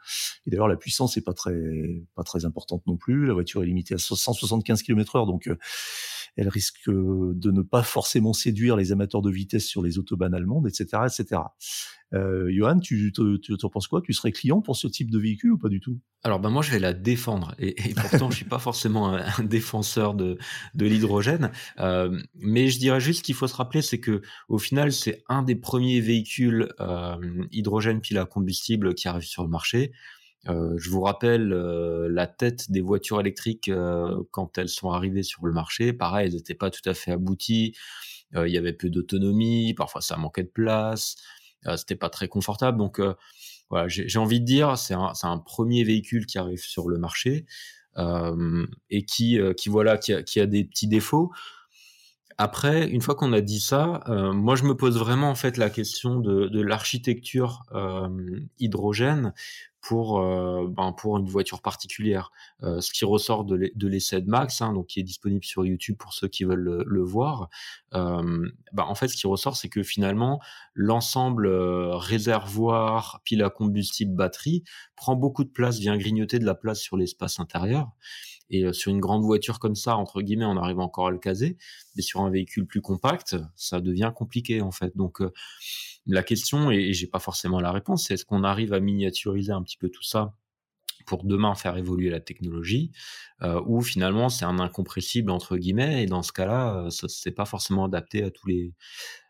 Et 0.47 0.51
d'ailleurs, 0.51 0.69
la 0.69 0.77
puissance 0.77 1.17
est 1.17 1.23
pas 1.23 1.33
très 1.33 2.03
pas 2.15 2.23
très 2.23 2.45
importante 2.45 2.87
non 2.87 2.97
plus. 2.97 3.27
La 3.27 3.35
voiture 3.35 3.63
est 3.63 3.67
limitée 3.67 3.95
à 3.95 3.99
175 3.99 4.83
km/h, 4.83 5.27
donc 5.27 5.49
euh, 5.49 5.57
elle 6.37 6.49
risque 6.49 6.89
de 6.89 7.51
ne 7.51 7.63
pas 7.63 7.83
forcément 7.83 8.33
séduire 8.33 8.77
les 8.77 8.93
amateurs 8.93 9.23
de 9.23 9.31
vitesse 9.31 9.67
sur 9.67 9.83
les 9.83 9.99
autobahns 9.99 10.33
allemandes, 10.33 10.67
etc., 10.67 11.03
etc. 11.07 11.43
Euh, 12.15 12.49
Johan, 12.53 12.79
tu, 12.79 13.13
tu, 13.13 13.41
tu, 13.41 13.65
en 13.65 13.69
penses 13.69 13.89
quoi? 13.89 14.01
Tu 14.01 14.13
serais 14.13 14.31
client 14.31 14.61
pour 14.61 14.77
ce 14.77 14.87
type 14.87 15.11
de 15.11 15.19
véhicule 15.19 15.53
ou 15.53 15.59
pas 15.59 15.69
du 15.69 15.81
tout? 15.81 15.99
Alors 16.23 16.39
ben 16.39 16.49
moi 16.49 16.63
je 16.63 16.71
vais 16.71 16.79
la 16.79 16.93
défendre 16.93 17.55
et, 17.59 17.75
pourtant 17.95 18.31
je 18.31 18.37
suis 18.37 18.45
pas 18.45 18.59
forcément 18.59 19.15
un, 19.15 19.43
défenseur 19.43 20.15
de, 20.15 20.39
de 20.75 20.87
l'hydrogène, 20.87 21.51
euh, 21.81 22.19
mais 22.37 22.69
je 22.69 22.79
dirais 22.79 23.01
juste 23.01 23.25
qu'il 23.25 23.35
faut 23.35 23.47
se 23.47 23.55
rappeler 23.55 23.83
c'est 23.83 24.01
que 24.01 24.23
au 24.49 24.59
final 24.59 24.93
c'est 24.93 25.23
un 25.29 25.43
des 25.43 25.57
premiers 25.57 26.01
véhicules 26.01 26.73
euh, 26.81 27.17
hydrogène 27.51 28.01
pile 28.01 28.19
à 28.19 28.25
combustible 28.25 28.95
qui 28.95 29.09
arrive 29.09 29.25
sur 29.25 29.43
le 29.43 29.51
marché. 29.51 29.93
Euh, 30.49 30.75
je 30.77 30.91
vous 30.91 31.01
rappelle 31.01 31.53
euh, 31.53 32.09
la 32.11 32.27
tête 32.27 32.71
des 32.71 32.83
voitures 32.83 33.21
électriques 33.21 33.69
euh, 33.69 34.23
quand 34.31 34.59
elles 34.59 34.69
sont 34.69 34.91
arrivées 34.91 35.23
sur 35.23 35.47
le 35.47 35.53
marché. 35.53 35.93
Pareil, 35.93 36.29
elles 36.29 36.35
n'étaient 36.35 36.55
pas 36.55 36.71
tout 36.71 36.87
à 36.89 36.95
fait 36.95 37.13
abouties. 37.13 37.75
Il 38.37 38.51
y 38.51 38.59
avait 38.59 38.73
peu 38.73 38.91
d'autonomie. 38.91 39.75
Parfois, 39.75 40.01
ça 40.01 40.17
manquait 40.17 40.43
de 40.43 40.49
place. 40.49 41.15
C'était 41.77 41.95
pas 41.95 42.11
très 42.11 42.27
confortable. 42.27 42.79
Donc, 42.79 43.01
voilà, 43.71 43.87
j'ai 43.87 44.19
envie 44.19 44.41
de 44.41 44.45
dire, 44.45 44.77
c'est 44.77 44.95
un, 44.95 45.39
premier 45.39 45.85
véhicule 45.85 46.27
qui 46.27 46.39
arrive 46.39 46.59
sur 46.59 46.89
le 46.89 46.99
marché 46.99 47.47
et 48.91 49.05
qui, 49.05 49.39
voilà, 49.69 49.99
qui 49.99 50.41
a, 50.41 50.47
des 50.47 50.65
petits 50.65 50.89
défauts. 50.89 51.31
Après, 52.37 52.89
une 52.89 53.03
fois 53.03 53.15
qu'on 53.15 53.33
a 53.33 53.41
dit 53.41 53.61
ça, 53.61 54.03
moi 54.09 54.57
je 54.57 54.65
me 54.65 54.75
pose 54.75 54.99
vraiment 54.99 55.31
en 55.31 55.37
fait 55.37 55.57
la 55.57 55.71
question 55.71 56.19
de, 56.19 56.61
l'architecture 56.61 57.63
hydrogène 58.59 59.33
pour 59.85 60.19
euh, 60.19 60.67
ben, 60.67 60.93
pour 60.93 61.19
une 61.19 61.27
voiture 61.27 61.61
particulière. 61.61 62.33
Euh, 62.63 62.81
ce 62.81 62.91
qui 62.91 63.05
ressort 63.05 63.45
de 63.45 63.87
l'essai 63.87 64.23
de 64.23 64.29
Max, 64.29 64.63
hein, 64.63 64.73
donc 64.73 64.87
qui 64.87 65.01
est 65.01 65.05
disponible 65.05 65.45
sur 65.45 65.67
YouTube 65.67 65.97
pour 65.99 66.15
ceux 66.15 66.27
qui 66.27 66.45
veulent 66.45 66.85
le, 66.87 67.03
voir. 67.03 67.51
Ben, 67.93 68.53
en 68.77 68.95
fait, 68.95 69.09
ce 69.09 69.17
qui 69.17 69.27
ressort, 69.27 69.57
c'est 69.57 69.69
que 69.69 69.83
finalement 69.83 70.41
l'ensemble 70.75 71.47
réservoir, 71.49 73.21
pile 73.25 73.43
à 73.43 73.51
combustible, 73.51 74.15
batterie 74.15 74.65
prend 74.97 75.17
beaucoup 75.17 75.45
de 75.45 75.51
place, 75.51 75.79
vient 75.79 75.99
grignoter 75.99 76.39
de 76.39 76.47
la 76.47 76.55
place 76.55 76.81
sur 76.81 76.97
l'espace 76.97 77.39
intérieur. 77.39 77.91
Et 78.51 78.65
euh, 78.65 78.73
sur 78.73 78.91
une 78.91 79.01
grande 79.01 79.23
voiture 79.23 79.59
comme 79.59 79.75
ça, 79.75 79.97
entre 79.97 80.23
guillemets, 80.23 80.45
on 80.45 80.57
arrive 80.57 80.79
encore 80.79 81.09
à 81.09 81.11
le 81.11 81.19
caser. 81.19 81.57
Mais 81.97 82.03
sur 82.03 82.21
un 82.21 82.31
véhicule 82.31 82.67
plus 82.67 82.81
compact, 82.81 83.37
ça 83.57 83.81
devient 83.81 84.13
compliqué 84.15 84.61
en 84.61 84.71
fait. 84.71 84.97
Donc 84.97 85.21
euh, 85.21 85.33
la 86.07 86.23
question, 86.23 86.71
et, 86.71 86.93
j'ai 86.93 87.07
pas 87.07 87.19
forcément 87.21 87.61
la 87.61 87.73
réponse, 87.73 88.07
c'est 88.07 88.15
est-ce 88.15 88.25
qu'on 88.25 88.45
arrive 88.45 88.73
à 88.73 88.81
miniaturiser 88.81 89.53
un 89.53 89.63
petit 89.63 89.79
peu 89.79 89.89
tout 89.89 90.03
ça 90.03 90.35
pour 91.07 91.25
demain 91.25 91.55
faire 91.55 91.77
évoluer 91.77 92.11
la 92.11 92.21
technologie, 92.21 92.93
euh, 93.43 93.61
ou 93.67 93.83
finalement 93.83 94.29
c'est 94.31 94.47
un 94.47 94.59
incompressible 94.59 95.31
entre 95.31 95.57
guillemets, 95.59 96.05
et 96.05 96.07
dans 96.07 96.23
ce 96.23 96.33
cas-là, 96.33 96.89
ce 96.91 97.09
c'est 97.09 97.33
pas 97.33 97.45
forcément 97.47 97.85
adapté 97.87 98.23
à 98.25 98.31
tous 98.31 98.49
les 98.49 98.75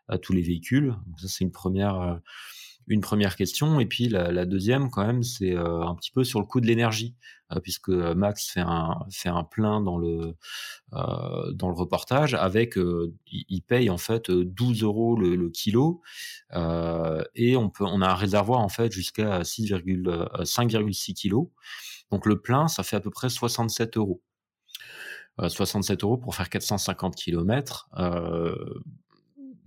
à 0.07 0.17
tous 0.17 0.33
les 0.33 0.41
véhicules? 0.41 0.95
Ça 1.17 1.27
c'est 1.29 1.43
une 1.43 1.51
première 1.51 2.21
une 2.87 3.01
première 3.01 3.35
question. 3.35 3.79
Et 3.79 3.85
puis 3.85 4.09
la, 4.09 4.45
deuxième, 4.45 4.89
quand 4.89 5.05
même, 5.05 5.23
c'est 5.23 5.55
euh, 5.55 5.81
un 5.81 5.95
petit 5.95 6.11
peu 6.11 6.23
sur 6.23 6.39
le 6.39 6.45
coût 6.45 6.61
de 6.61 6.67
l'énergie, 6.67 7.15
euh, 7.51 7.59
puisque 7.59 7.89
Max 7.89 8.49
fait 8.49 8.61
un, 8.61 9.43
plein 9.43 9.81
dans 9.81 9.97
le, 9.97 10.35
euh, 10.93 11.51
dans 11.53 11.69
le 11.69 11.75
reportage 11.75 12.33
avec, 12.35 12.77
il, 13.27 13.61
paye 13.61 13.89
en 13.89 13.97
fait 13.97 14.29
12 14.29 14.83
euros 14.83 15.15
le, 15.17 15.49
kilo 15.49 16.01
et 17.35 17.55
on, 17.57 17.69
peut, 17.69 17.85
on 17.85 18.01
a 18.01 18.09
un 18.09 18.15
réservoir 18.15 18.59
en 18.59 18.69
fait 18.69 18.91
jusqu'à 18.91 19.41
5,6 19.41 21.13
kilos. 21.13 21.47
Donc 22.11 22.25
le 22.25 22.39
plein, 22.39 22.67
ça 22.67 22.83
fait 22.83 22.95
à 22.95 22.99
peu 22.99 23.09
près 23.09 23.29
67 23.29 23.97
euros. 23.97 24.21
67 25.37 26.03
euros 26.03 26.17
pour 26.17 26.33
faire 26.33 26.49
450 26.49 27.15
km 27.15 27.89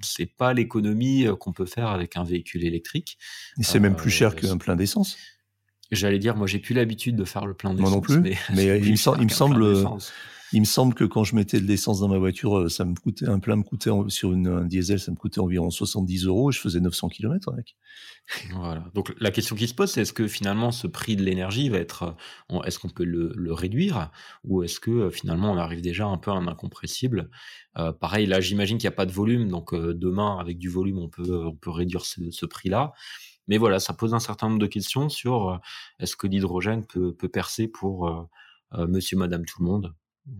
c'est 0.02 0.26
pas 0.26 0.54
l'économie 0.54 1.26
euh, 1.26 1.36
qu'on 1.36 1.52
peut 1.52 1.66
faire 1.66 1.88
avec 1.88 2.16
un 2.16 2.24
véhicule 2.24 2.64
électrique. 2.64 3.18
Et 3.58 3.62
c'est 3.62 3.80
même 3.80 3.96
plus 3.96 4.10
cher 4.10 4.32
euh, 4.32 4.34
qu'un 4.34 4.56
plein 4.56 4.76
d'essence. 4.76 5.16
J'allais 5.90 6.18
dire, 6.18 6.36
moi 6.36 6.46
j'ai 6.46 6.58
plus 6.58 6.74
l'habitude 6.74 7.16
de 7.16 7.24
faire 7.24 7.46
le 7.46 7.54
plein 7.54 7.72
d'essence. 7.72 7.90
Moi 7.90 7.96
non 7.96 8.00
plus. 8.00 8.20
Mais, 8.20 8.36
il, 8.80 8.92
me 8.92 8.96
semble, 9.28 9.76
il 10.52 10.60
me 10.60 10.66
semble 10.66 10.94
que 10.94 11.04
quand 11.04 11.24
je 11.24 11.34
mettais 11.34 11.60
de 11.60 11.66
l'essence 11.66 12.00
dans 12.00 12.08
ma 12.08 12.18
voiture, 12.18 12.58
euh, 12.58 12.68
ça 12.68 12.84
me 12.84 12.94
coûtait 12.94 13.28
un 13.28 13.38
plein 13.38 13.56
me 13.56 13.62
coûtait 13.62 13.90
sur 14.08 14.30
un 14.32 14.64
diesel, 14.64 14.98
ça 14.98 15.10
me 15.10 15.16
coûtait 15.16 15.40
environ 15.40 15.70
70 15.70 16.24
euros 16.26 16.50
et 16.50 16.52
je 16.52 16.60
faisais 16.60 16.80
900 16.80 17.08
km 17.08 17.52
avec. 17.52 17.76
Voilà. 18.52 18.84
Donc 18.94 19.14
la 19.20 19.30
question 19.30 19.56
qui 19.56 19.68
se 19.68 19.74
pose, 19.74 19.90
c'est 19.90 20.02
est-ce 20.02 20.12
que 20.12 20.26
finalement 20.26 20.70
ce 20.70 20.86
prix 20.86 21.16
de 21.16 21.22
l'énergie 21.22 21.68
va 21.68 21.78
être, 21.78 22.16
est-ce 22.64 22.78
qu'on 22.78 22.88
peut 22.88 23.04
le, 23.04 23.52
réduire? 23.52 24.10
Ou 24.44 24.62
est-ce 24.62 24.80
que 24.80 25.10
finalement 25.10 25.52
on 25.52 25.56
arrive 25.56 25.80
déjà 25.80 26.06
un 26.06 26.18
peu 26.18 26.30
à 26.30 26.34
un 26.34 26.46
incompressible? 26.46 27.30
Euh, 27.78 27.92
Pareil, 27.92 28.26
là 28.26 28.40
j'imagine 28.40 28.78
qu'il 28.78 28.88
n'y 28.88 28.94
a 28.94 28.96
pas 28.96 29.06
de 29.06 29.12
volume, 29.12 29.48
donc 29.48 29.74
euh, 29.74 29.94
demain 29.94 30.38
avec 30.38 30.58
du 30.58 30.68
volume 30.68 30.98
on 30.98 31.08
peut 31.08 31.46
on 31.46 31.54
peut 31.54 31.70
réduire 31.70 32.04
ce, 32.04 32.46
prix-là. 32.46 32.92
Mais 33.48 33.58
voilà, 33.58 33.80
ça 33.80 33.94
pose 33.94 34.14
un 34.14 34.20
certain 34.20 34.48
nombre 34.48 34.60
de 34.60 34.66
questions 34.66 35.08
sur 35.08 35.60
est-ce 35.98 36.16
que 36.16 36.26
l'hydrogène 36.26 36.84
peut, 36.86 37.14
peut 37.14 37.28
percer 37.28 37.66
pour 37.66 38.28
Monsieur, 38.76 39.16
Madame, 39.16 39.46
tout 39.46 39.62
le 39.62 39.68
monde? 39.68 39.94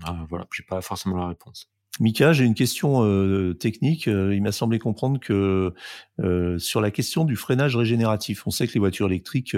Ah, 0.05 0.27
voilà, 0.29 0.47
j'ai 0.55 0.63
pas 0.63 0.81
forcément 0.81 1.17
la 1.17 1.29
réponse. 1.29 1.71
Mika, 2.01 2.33
j'ai 2.33 2.45
une 2.45 2.55
question 2.55 3.05
euh, 3.05 3.55
technique. 3.55 4.07
Euh, 4.07 4.35
il 4.35 4.43
m'a 4.43 4.53
semblé 4.53 4.79
comprendre 4.79 5.19
que 5.19 5.75
euh, 6.21 6.59
sur 6.59 6.81
la 6.81 6.91
question 6.91 7.25
du 7.25 7.35
freinage 7.35 7.77
régénératif, 7.77 8.47
on 8.47 8.51
sait 8.51 8.69
que 8.69 8.75
les 8.75 8.81
voitures 8.81 9.07
électriques 9.07 9.57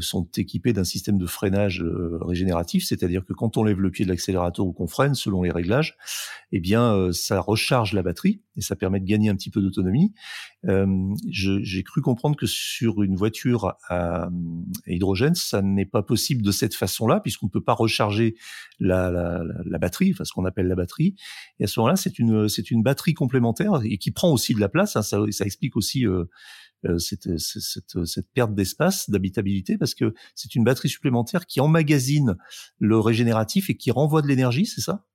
sont 0.00 0.28
équipées 0.36 0.72
d'un 0.72 0.84
système 0.84 1.18
de 1.18 1.26
freinage 1.26 1.84
régénératif, 2.20 2.84
c'est-à-dire 2.84 3.24
que 3.24 3.32
quand 3.32 3.56
on 3.56 3.64
lève 3.64 3.80
le 3.80 3.90
pied 3.90 4.04
de 4.04 4.10
l'accélérateur 4.10 4.66
ou 4.66 4.72
qu'on 4.72 4.86
freine, 4.86 5.14
selon 5.14 5.42
les 5.42 5.50
réglages, 5.50 5.96
eh 6.52 6.60
bien, 6.60 7.12
ça 7.12 7.40
recharge 7.40 7.92
la 7.92 8.02
batterie 8.02 8.40
et 8.56 8.60
ça 8.60 8.76
permet 8.76 9.00
de 9.00 9.06
gagner 9.06 9.30
un 9.30 9.36
petit 9.36 9.50
peu 9.50 9.60
d'autonomie. 9.60 10.12
J'ai 11.28 11.82
cru 11.82 12.00
comprendre 12.00 12.36
que 12.36 12.46
sur 12.46 13.02
une 13.02 13.16
voiture 13.16 13.74
à, 13.88 14.28
hydrogène, 14.86 15.34
ça 15.34 15.62
n'est 15.62 15.86
pas 15.86 16.02
possible 16.02 16.42
de 16.42 16.52
cette 16.52 16.74
façon-là, 16.74 17.20
puisqu'on 17.20 17.46
ne 17.46 17.50
peut 17.50 17.62
pas 17.62 17.74
recharger 17.74 18.36
la, 18.80 19.10
la, 19.10 19.42
la 19.64 19.78
batterie, 19.78 20.10
enfin 20.12 20.24
ce 20.24 20.32
qu'on 20.32 20.44
appelle 20.44 20.66
la 20.66 20.74
batterie. 20.74 21.14
Et 21.58 21.64
à 21.64 21.66
ce 21.66 21.80
moment-là, 21.80 21.96
c'est 21.96 22.18
une 22.18 22.48
une 22.74 22.82
batterie 22.82 23.14
complémentaire 23.14 23.80
et 23.84 23.98
qui 23.98 24.10
prend 24.10 24.30
aussi 24.30 24.54
de 24.54 24.60
la 24.60 24.68
place. 24.68 24.96
Hein, 24.96 25.02
ça, 25.02 25.20
ça 25.30 25.44
explique 25.44 25.76
aussi 25.76 26.06
euh, 26.06 26.24
euh 26.84 26.98
cette, 26.98 27.38
cette, 27.38 28.04
cette, 28.04 28.30
perte 28.34 28.54
d'espace, 28.54 29.08
d'habitabilité, 29.08 29.78
parce 29.78 29.94
que 29.94 30.14
c'est 30.34 30.54
une 30.54 30.64
batterie 30.64 30.88
supplémentaire 30.88 31.46
qui 31.46 31.60
emmagasine 31.60 32.36
le 32.78 32.98
régénératif 32.98 33.70
et 33.70 33.76
qui 33.76 33.90
renvoie 33.90 34.22
de 34.22 34.26
l'énergie, 34.26 34.66
c'est 34.66 34.80
ça? 34.80 35.06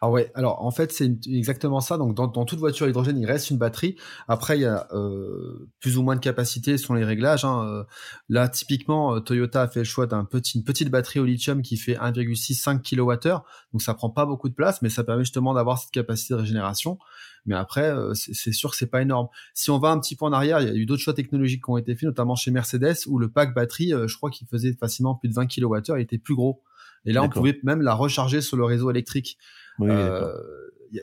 Ah 0.00 0.10
ouais, 0.10 0.30
alors 0.34 0.64
en 0.64 0.70
fait 0.70 0.92
c'est 0.92 1.10
exactement 1.26 1.80
ça. 1.80 1.98
Donc 1.98 2.14
dans, 2.14 2.44
toute 2.44 2.58
voiture 2.58 2.88
hydrogène, 2.88 3.18
il 3.18 3.26
reste 3.26 3.50
une 3.50 3.58
batterie. 3.58 3.96
Après 4.28 4.58
il 4.58 4.62
y 4.62 4.66
a 4.66 4.86
euh, 4.92 5.68
plus 5.80 5.98
ou 5.98 6.02
moins 6.02 6.14
de 6.14 6.20
capacité 6.20 6.78
selon 6.78 6.94
les 6.94 7.04
réglages. 7.04 7.44
Hein. 7.44 7.64
Euh, 7.66 7.84
là 8.28 8.48
typiquement 8.48 9.14
euh, 9.14 9.20
Toyota 9.20 9.62
a 9.62 9.68
fait 9.68 9.80
le 9.80 9.84
choix 9.84 10.06
d'un 10.06 10.24
petit, 10.24 10.62
petite 10.62 10.90
batterie 10.90 11.20
au 11.20 11.24
lithium 11.24 11.62
qui 11.62 11.76
fait 11.76 11.94
1,65 11.94 12.82
kWh. 12.82 13.42
Donc 13.72 13.82
ça 13.82 13.94
prend 13.94 14.10
pas 14.10 14.26
beaucoup 14.26 14.48
de 14.48 14.54
place, 14.54 14.82
mais 14.82 14.88
ça 14.88 15.04
permet 15.04 15.24
justement 15.24 15.54
d'avoir 15.54 15.78
cette 15.78 15.90
capacité 15.90 16.34
de 16.34 16.40
régénération. 16.40 16.98
Mais 17.46 17.54
après 17.54 17.94
c'est 18.14 18.52
sûr 18.52 18.70
que 18.70 18.76
c'est 18.76 18.90
pas 18.90 19.02
énorme. 19.02 19.28
Si 19.54 19.70
on 19.70 19.78
va 19.78 19.90
un 19.90 20.00
petit 20.00 20.16
peu 20.16 20.24
en 20.24 20.32
arrière, 20.32 20.60
il 20.60 20.68
y 20.68 20.70
a 20.70 20.74
eu 20.74 20.86
d'autres 20.86 21.02
choix 21.02 21.14
technologiques 21.14 21.64
qui 21.64 21.70
ont 21.70 21.76
été 21.76 21.94
faits, 21.94 22.04
notamment 22.04 22.34
chez 22.34 22.50
Mercedes 22.50 22.96
où 23.06 23.18
le 23.18 23.30
pack 23.30 23.54
batterie, 23.54 23.92
je 24.06 24.16
crois 24.16 24.30
qu'il 24.30 24.48
faisait 24.48 24.72
facilement 24.72 25.14
plus 25.14 25.28
de 25.28 25.34
20 25.34 25.46
kWh, 25.46 25.80
il 25.96 26.00
était 26.00 26.18
plus 26.18 26.34
gros. 26.34 26.62
Et 27.06 27.12
là, 27.12 27.22
on 27.22 27.28
pouvait 27.28 27.58
même 27.62 27.82
la 27.82 27.94
recharger 27.94 28.40
sur 28.40 28.56
le 28.56 28.64
réseau 28.64 28.90
électrique. 28.90 29.38
Euh, 29.82 30.32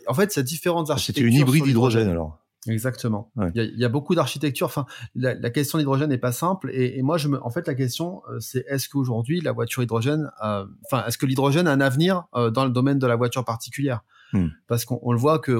en 0.08 0.14
fait, 0.14 0.32
c'est 0.32 0.44
différentes 0.44 0.90
architectures. 0.90 1.26
C'était 1.26 1.36
une 1.36 1.42
hybride 1.42 1.68
hydrogène 1.68 2.10
alors. 2.10 2.40
Exactement. 2.68 3.32
Il, 3.56 3.74
y 3.76 3.86
a, 3.86 3.90
beaucoup 3.90 4.16
d'architectures. 4.16 4.68
Enfin, 4.68 4.86
la, 5.16 5.50
question 5.50 5.78
d'hydrogène 5.78 6.10
n'est 6.10 6.18
pas 6.18 6.32
simple. 6.32 6.70
Et, 6.74 7.02
moi, 7.02 7.18
je 7.18 7.28
me, 7.28 7.44
en 7.44 7.50
fait, 7.50 7.68
la 7.68 7.76
question, 7.76 8.22
euh, 8.30 8.40
c'est 8.40 8.66
est-ce 8.70 8.88
qu'aujourd'hui 8.88 9.42
la 9.42 9.52
voiture 9.52 9.84
hydrogène, 9.84 10.32
enfin, 10.40 11.06
est-ce 11.06 11.18
que 11.18 11.26
l'hydrogène 11.26 11.68
a 11.68 11.72
un 11.72 11.82
avenir 11.82 12.26
euh, 12.36 12.50
dans 12.52 12.66
le 12.66 12.72
domaine 12.72 13.00
de 13.00 13.08
la 13.08 13.16
voiture 13.16 13.44
particulière? 13.44 14.02
Hmm. 14.32 14.48
Parce 14.68 14.86
qu'on 14.86 15.12
le 15.12 15.18
voit 15.18 15.40
que 15.40 15.60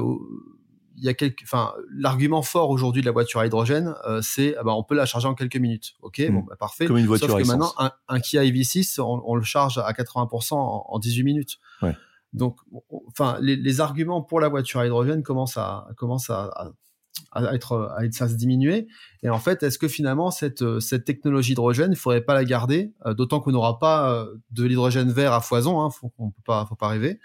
il 0.96 1.02
y 1.02 1.08
a 1.08 1.14
quelques, 1.14 1.42
enfin, 1.42 1.72
l'argument 1.92 2.42
fort 2.42 2.70
aujourd'hui 2.70 3.02
de 3.02 3.06
la 3.06 3.12
voiture 3.12 3.40
à 3.40 3.46
hydrogène, 3.46 3.94
c'est, 4.22 4.54
ah 4.56 4.62
bah, 4.62 4.74
on 4.74 4.84
peut 4.84 4.94
la 4.94 5.06
charger 5.06 5.26
en 5.26 5.34
quelques 5.34 5.56
minutes. 5.56 5.94
Ok, 6.00 6.20
hmm. 6.20 6.32
bon, 6.32 6.40
bah, 6.40 6.56
parfait. 6.58 6.86
Comme 6.86 6.98
une 6.98 7.06
voiture 7.06 7.28
Sauf 7.28 7.42
que 7.42 7.46
maintenant, 7.46 7.72
un, 8.08 8.20
Kia 8.20 8.44
EV6, 8.44 9.00
on, 9.00 9.34
le 9.34 9.42
charge 9.42 9.78
à 9.78 9.92
80% 9.92 10.54
en, 10.54 10.86
en 10.88 10.98
18 10.98 11.24
minutes. 11.24 11.58
Ouais. 11.82 11.94
Donc, 12.34 12.58
enfin, 13.06 13.38
les, 13.40 13.80
arguments 13.80 14.20
pour 14.20 14.40
la 14.40 14.48
voiture 14.48 14.80
à 14.80 14.86
hydrogène 14.86 15.22
commencent 15.22 15.56
à, 15.56 15.86
à, 17.32 17.54
être, 17.54 17.94
à, 17.96 18.28
se 18.28 18.34
diminuer. 18.34 18.88
Et 19.22 19.30
en 19.30 19.38
fait, 19.38 19.62
est-ce 19.62 19.78
que 19.78 19.86
finalement 19.86 20.32
cette, 20.32 20.80
cette 20.80 21.04
technologie 21.04 21.52
hydrogène, 21.52 21.92
il 21.92 21.96
faudrait 21.96 22.22
pas 22.22 22.34
la 22.34 22.44
garder, 22.44 22.92
euh, 23.06 23.14
d'autant 23.14 23.40
qu'on 23.40 23.52
n'aura 23.52 23.78
pas 23.78 24.10
euh, 24.10 24.34
de 24.50 24.64
l'hydrogène 24.64 25.12
vert 25.12 25.32
à 25.32 25.40
foison, 25.40 25.80
hein, 25.80 25.90
faut, 25.90 26.08
peut 26.08 26.30
pas, 26.44 26.66
faut 26.66 26.74
pas 26.74 26.88
rêver. 26.88 27.20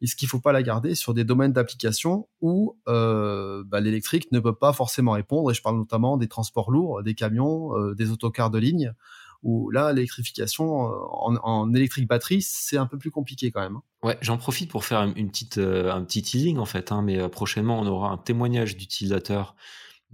Est-ce 0.00 0.14
qu'il 0.14 0.28
faut 0.28 0.40
pas 0.40 0.52
la 0.52 0.62
garder 0.62 0.94
sur 0.94 1.12
des 1.12 1.24
domaines 1.24 1.52
d'application 1.52 2.28
où 2.40 2.78
euh, 2.88 3.64
bah, 3.66 3.80
l'électrique 3.80 4.30
ne 4.30 4.38
peut 4.38 4.54
pas 4.54 4.72
forcément 4.72 5.12
répondre 5.12 5.50
Et 5.50 5.54
je 5.54 5.62
parle 5.62 5.76
notamment 5.76 6.16
des 6.16 6.28
transports 6.28 6.70
lourds, 6.70 7.02
des 7.02 7.14
camions, 7.14 7.72
des 7.94 8.10
autocars 8.10 8.50
de 8.50 8.58
ligne 8.58 8.94
où 9.42 9.70
là, 9.70 9.92
l'électrification 9.92 10.86
euh, 10.86 11.36
en, 11.42 11.74
électrique 11.74 12.08
batterie, 12.08 12.42
c'est 12.42 12.76
un 12.76 12.86
peu 12.86 12.98
plus 12.98 13.10
compliqué 13.10 13.50
quand 13.50 13.60
même. 13.60 13.76
Hein. 13.76 13.82
Ouais, 14.02 14.18
j'en 14.20 14.38
profite 14.38 14.70
pour 14.70 14.84
faire 14.84 15.02
une 15.02 15.30
petite, 15.30 15.58
euh, 15.58 15.92
un 15.92 16.02
petit 16.04 16.22
teasing 16.22 16.58
en 16.58 16.64
fait, 16.64 16.92
hein, 16.92 17.02
mais 17.02 17.20
euh, 17.20 17.28
prochainement 17.28 17.80
on 17.80 17.86
aura 17.86 18.10
un 18.10 18.18
témoignage 18.18 18.76
d'utilisateurs 18.76 19.54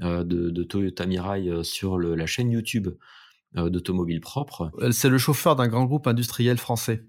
de, 0.01 0.63
Toyota 0.63 1.07
Mirai 1.07 1.65
sur 1.65 1.99
la 1.99 2.27
chaîne 2.27 2.53
YouTube 2.53 2.89
d'Automobile 3.55 4.21
Propre. 4.21 4.71
C'est 4.93 5.09
le 5.09 5.19
chauffeur 5.19 5.57
d'un 5.57 5.67
grand 5.67 5.87
groupe 5.87 6.07
industriel 6.07 6.57
français 6.57 7.05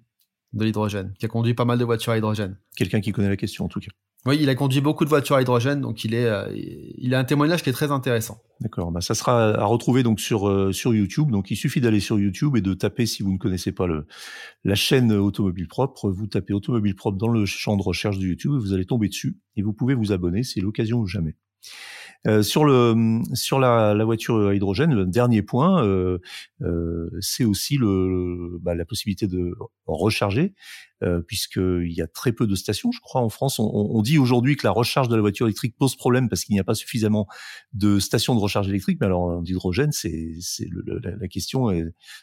de 0.54 0.66
l'hydrogène, 0.66 1.14
qui 1.20 1.26
a 1.26 1.30
conduit 1.30 1.54
pas 1.54 1.66
mal 1.66 1.78
de 1.78 1.86
voitures 1.86 2.14
à 2.14 2.18
hydrogène. 2.18 2.58
Quelqu'un 2.76 3.02
qui 3.02 3.12
connaît 3.12 3.30
la 3.30 3.38
question 3.38 3.66
en 3.66 3.68
tout 3.68 3.80
cas. 3.80 3.92
Oui, 4.26 4.38
il 4.42 4.50
a 4.50 4.56
conduit 4.56 4.82
beaucoup 4.82 5.06
de 5.06 5.10
voitures 5.10 5.38
à 5.38 5.42
hydrogène, 5.42 5.80
donc 5.80 6.04
il 6.04 6.14
est, 6.14 6.26
euh, 6.26 6.52
il 6.54 7.16
a 7.16 7.20
un 7.20 7.24
témoignage 7.24 7.64
qui 7.64 7.70
est 7.70 7.74
très 7.74 7.90
intéressant. 7.90 8.42
D'accord, 8.60 8.92
bah 8.92 9.00
ça 9.00 9.16
sera 9.16 9.52
à 9.52 9.64
retrouver 9.64 10.04
donc 10.04 10.20
sur 10.20 10.50
euh, 10.50 10.74
sur 10.74 10.94
YouTube. 10.94 11.32
Donc 11.32 11.52
il 11.52 11.56
suffit 11.56 11.80
d'aller 11.80 12.02
sur 12.02 12.20
YouTube 12.20 12.58
et 12.58 12.62
de 12.62 12.74
taper 12.74 13.06
si 13.06 13.24
vous 13.24 13.32
ne 13.32 13.38
connaissez 13.38 13.72
pas 13.72 13.88
le 13.88 14.08
la 14.66 14.76
chaîne 14.76 15.14
Automobile 15.14 15.70
Propre, 15.70 16.10
vous 16.10 16.28
tapez 16.28 16.54
Automobile 16.54 16.96
Propre 16.96 17.18
dans 17.18 17.30
le 17.30 17.46
champ 17.46 17.78
de 17.78 17.82
recherche 17.82 18.18
de 18.18 18.28
YouTube 18.28 18.52
et 18.56 18.60
vous 18.60 18.74
allez 18.74 18.86
tomber 18.86 19.08
dessus 19.08 19.38
et 19.56 19.62
vous 19.62 19.72
pouvez 19.72 19.94
vous 19.94 20.12
abonner, 20.12 20.44
c'est 20.44 20.60
l'occasion 20.60 21.00
ou 21.00 21.08
jamais. 21.08 21.38
Euh, 22.28 22.43
sur 22.43 22.65
la, 22.65 24.04
voiture 24.04 24.48
à 24.48 24.54
hydrogène, 24.54 24.93
le 24.93 25.06
dernier 25.06 25.41
point, 25.41 25.86
euh, 25.86 26.19
euh, 26.62 27.10
c'est 27.22 27.45
aussi 27.45 27.78
bah, 28.62 28.76
la 28.76 28.86
possibilité 28.86 29.28
de 29.28 29.56
recharger. 29.86 30.54
Euh, 31.02 31.22
puisqu'il 31.22 31.94
y 31.94 32.02
a 32.02 32.08
très 32.08 32.34
peu 32.34 32.46
de 32.46 32.56
stations, 32.56 32.92
je 32.92 33.00
crois, 33.00 33.22
en 33.22 33.30
France. 33.30 33.60
On, 33.60 33.72
on 33.74 34.02
dit 34.02 34.18
aujourd'hui 34.18 34.58
que 34.58 34.68
la 34.68 34.72
recharge 34.72 35.08
de 35.08 35.16
la 35.16 35.22
voiture 35.22 35.46
électrique 35.46 35.76
pose 35.78 35.96
problème 35.96 36.28
parce 36.28 36.44
qu'il 36.44 36.54
n'y 36.54 36.60
a 36.60 36.66
pas 36.66 36.76
suffisamment 36.76 37.26
de 37.72 38.00
stations 38.00 38.36
de 38.36 38.40
recharge 38.42 38.68
électrique. 38.68 38.98
Mais 39.00 39.06
alors, 39.06 39.42
d'hydrogène, 39.42 39.94
c'est, 39.94 40.34
c'est 40.42 40.68
la, 40.86 41.16
la, 41.16 41.28
question 41.30 41.70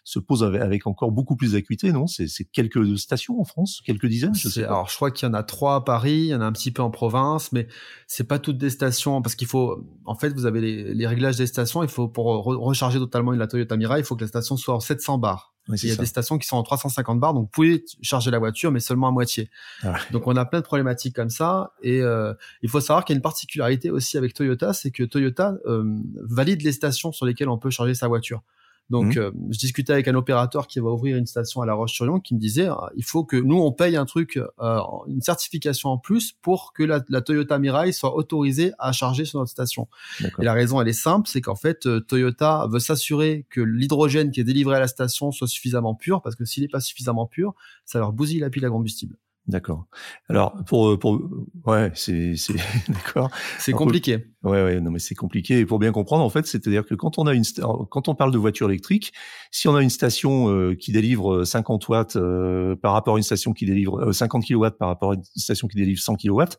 se 0.05 0.19
pose 0.19 0.45
avec, 0.45 0.87
encore 0.87 1.11
beaucoup 1.11 1.37
plus 1.37 1.53
d'acuité, 1.53 1.91
non? 1.91 2.07
C'est, 2.07 2.29
c'est 2.29 2.45
quelques 2.45 2.99
stations 2.99 3.41
en 3.41 3.45
France, 3.45 3.81
quelques 3.85 4.07
dizaines. 4.07 4.35
Je 4.35 4.49
sais 4.49 4.65
alors, 4.65 4.91
je 4.91 4.97
crois 4.97 5.11
qu'il 5.11 5.27
y 5.27 5.31
en 5.31 5.35
a 5.35 5.43
trois 5.43 5.77
à 5.77 5.81
Paris, 5.81 6.19
il 6.19 6.27
y 6.27 6.35
en 6.35 6.43
a 6.43 6.45
un 6.45 6.53
petit 6.53 6.71
peu 6.71 6.83
en 6.83 6.91
province, 6.91 7.53
mais 7.53 7.69
c'est 8.07 8.29
pas 8.29 8.39
toutes 8.39 8.59
des 8.59 8.71
stations 8.71 9.23
parce 9.23 9.35
qu'il 9.37 9.49
faut, 9.49 9.87
en 10.05 10.17
fait, 10.17 10.35
vous 10.35 10.45
avez 10.45 10.61
les, 10.61 10.95
les 10.95 11.07
réglages 11.07 11.37
des 11.37 11.47
stations. 11.47 11.83
Il 11.83 11.89
faut 11.89 12.09
pour 12.09 12.27
recharger 12.45 12.99
totalement 12.99 13.33
une 13.33 13.39
la 13.39 13.47
Toyota 13.47 13.77
Mirai, 13.77 14.01
il 14.01 14.05
faut 14.05 14.17
que 14.17 14.23
la 14.23 14.29
station 14.29 14.59
soit 14.59 14.75
en 14.75 14.81
700 14.81 15.17
bars 15.17 15.56
il 15.69 15.89
y 15.89 15.93
a 15.93 15.97
des 15.97 16.07
stations 16.07 16.39
qui 16.39 16.47
sont 16.47 16.57
en 16.57 16.63
350 16.63 17.19
bars, 17.19 17.35
donc 17.35 17.45
vous 17.45 17.51
pouvez 17.51 17.85
charger 18.03 18.31
la 18.31 18.39
voiture, 18.39 18.71
mais 18.71 18.81
seulement 18.81 19.09
à 19.09 19.11
moitié. 19.11 19.51
Ah 19.83 19.97
donc 20.13 20.27
on 20.27 20.37
a 20.37 20.45
plein 20.45 20.61
de 20.61 20.65
problématiques 20.65 21.15
comme 21.15 21.31
ça. 21.31 21.73
Et 21.83 22.01
euh, 22.01 22.33
il 22.63 22.71
faut 22.71 22.81
savoir 22.81 23.05
qu'il 23.05 23.15
y 23.15 23.17
a 23.17 23.19
une 23.19 23.23
particularité 23.23 23.91
aussi 23.91 24.17
avec 24.17 24.35
Toyota, 24.35 24.73
c'est 24.73 24.91
que 24.91 25.03
Toyota 25.03 25.55
euh, 25.67 25.85
valide 26.23 26.63
les 26.63 26.73
stations 26.73 27.13
sur 27.13 27.27
lesquelles 27.27 27.49
on 27.49 27.59
peut 27.59 27.71
charger 27.71 27.95
sa 27.95 28.09
voiture. 28.09 28.43
Donc, 28.89 29.17
mmh. 29.17 29.19
euh, 29.19 29.31
je 29.51 29.59
discutais 29.59 29.93
avec 29.93 30.07
un 30.07 30.15
opérateur 30.15 30.67
qui 30.69 30.79
va 30.79 30.91
ouvrir 30.91 31.17
une 31.17 31.27
station 31.27 31.61
à 31.61 31.67
La 31.67 31.75
Roche-sur-Yon 31.75 32.21
qui 32.21 32.35
me 32.35 32.39
disait, 32.39 32.69
euh, 32.69 32.75
il 32.95 33.05
faut 33.05 33.25
que 33.25 33.37
nous, 33.37 33.59
on 33.59 33.73
paye 33.73 33.97
un 33.97 34.05
truc, 34.05 34.37
euh, 34.37 34.81
une 35.09 35.23
certification 35.23 35.91
en 35.91 35.99
plus 35.99 36.33
pour 36.41 36.73
que 36.73 36.85
la, 36.85 37.01
Toyota 37.21 37.59
Mirai 37.59 37.91
soit 37.93 38.15
autorisée 38.15 38.73
à 38.79 38.93
charger 38.93 39.25
sur 39.25 39.41
notre 39.41 39.51
station. 39.51 39.89
Et 40.21 40.45
la 40.45 40.53
raison, 40.53 40.81
elle 40.81 40.89
est 40.89 40.93
simple, 40.93 41.29
c'est 41.29 41.41
qu'en 41.41 41.57
fait, 41.57 41.89
Toyota 42.07 42.67
veut 42.71 42.79
s'assurer 42.79 43.47
que 43.51 43.61
l'hydrogène 43.61 44.31
qui 44.31 44.41
est 44.41 44.45
délivré 44.45 44.77
à 44.77 44.81
la 44.81 44.89
station 44.89 45.33
soit 45.33 45.49
suffisamment 45.49 45.95
pur, 45.95 46.23
parce 46.23 46.37
que 46.37 46.45
s'il 46.45 46.63
n'est 46.63 46.69
pas 46.69 46.81
suffisamment 46.81 47.27
pur, 47.27 47.55
ça 47.85 47.99
leur 47.99 48.13
bousille 48.13 48.39
la 48.39 48.51
pile 48.51 48.65
à 48.65 48.71
combustible. 48.71 49.17
D'accord. 49.49 49.87
Alors 50.29 50.57
pour 50.67 50.99
pour 50.99 51.21
ouais 51.67 51.93
c'est 51.95 52.35
c'est 52.35 52.55
d'accord. 52.89 53.31
C'est 53.61 53.71
compliqué. 53.71 54.27
ouais 54.43 54.65
ouais 54.65 54.81
non 54.81 54.91
mais 54.91 54.99
c'est 54.99 55.15
compliqué 55.15 55.61
et 55.61 55.67
pour 55.67 55.79
bien 55.79 55.93
comprendre 55.93 56.25
en 56.25 56.31
fait 56.31 56.47
c'est-à-dire 56.47 56.85
que 56.85 56.97
quand 56.97 57.19
on 57.19 57.29
a 57.29 57.33
une 57.33 57.45
quand 57.91 58.09
on 58.09 58.15
parle 58.17 58.33
de 58.33 58.39
voiture 58.39 58.69
électrique 58.69 59.13
si 59.53 59.69
on 59.69 59.77
a 59.77 59.83
une 59.83 59.91
station 59.91 60.51
euh, 60.51 60.75
qui 60.75 60.91
délivre 60.91 61.45
50 61.45 61.85
euh, 61.85 61.93
watts 61.93 62.17
euh, 62.17 62.75
par 62.75 62.93
rapport 62.93 63.15
à 63.15 63.19
une 63.19 63.23
station 63.23 63.53
qui 63.53 63.67
délivre 63.67 64.13
50 64.13 64.45
kilowatts 64.45 64.79
par 64.79 64.89
rapport 64.89 65.13
à 65.13 65.15
une 65.15 65.23
station 65.37 65.69
qui 65.69 65.77
délivre 65.77 66.01
100 66.01 66.17
kilowatts 66.17 66.59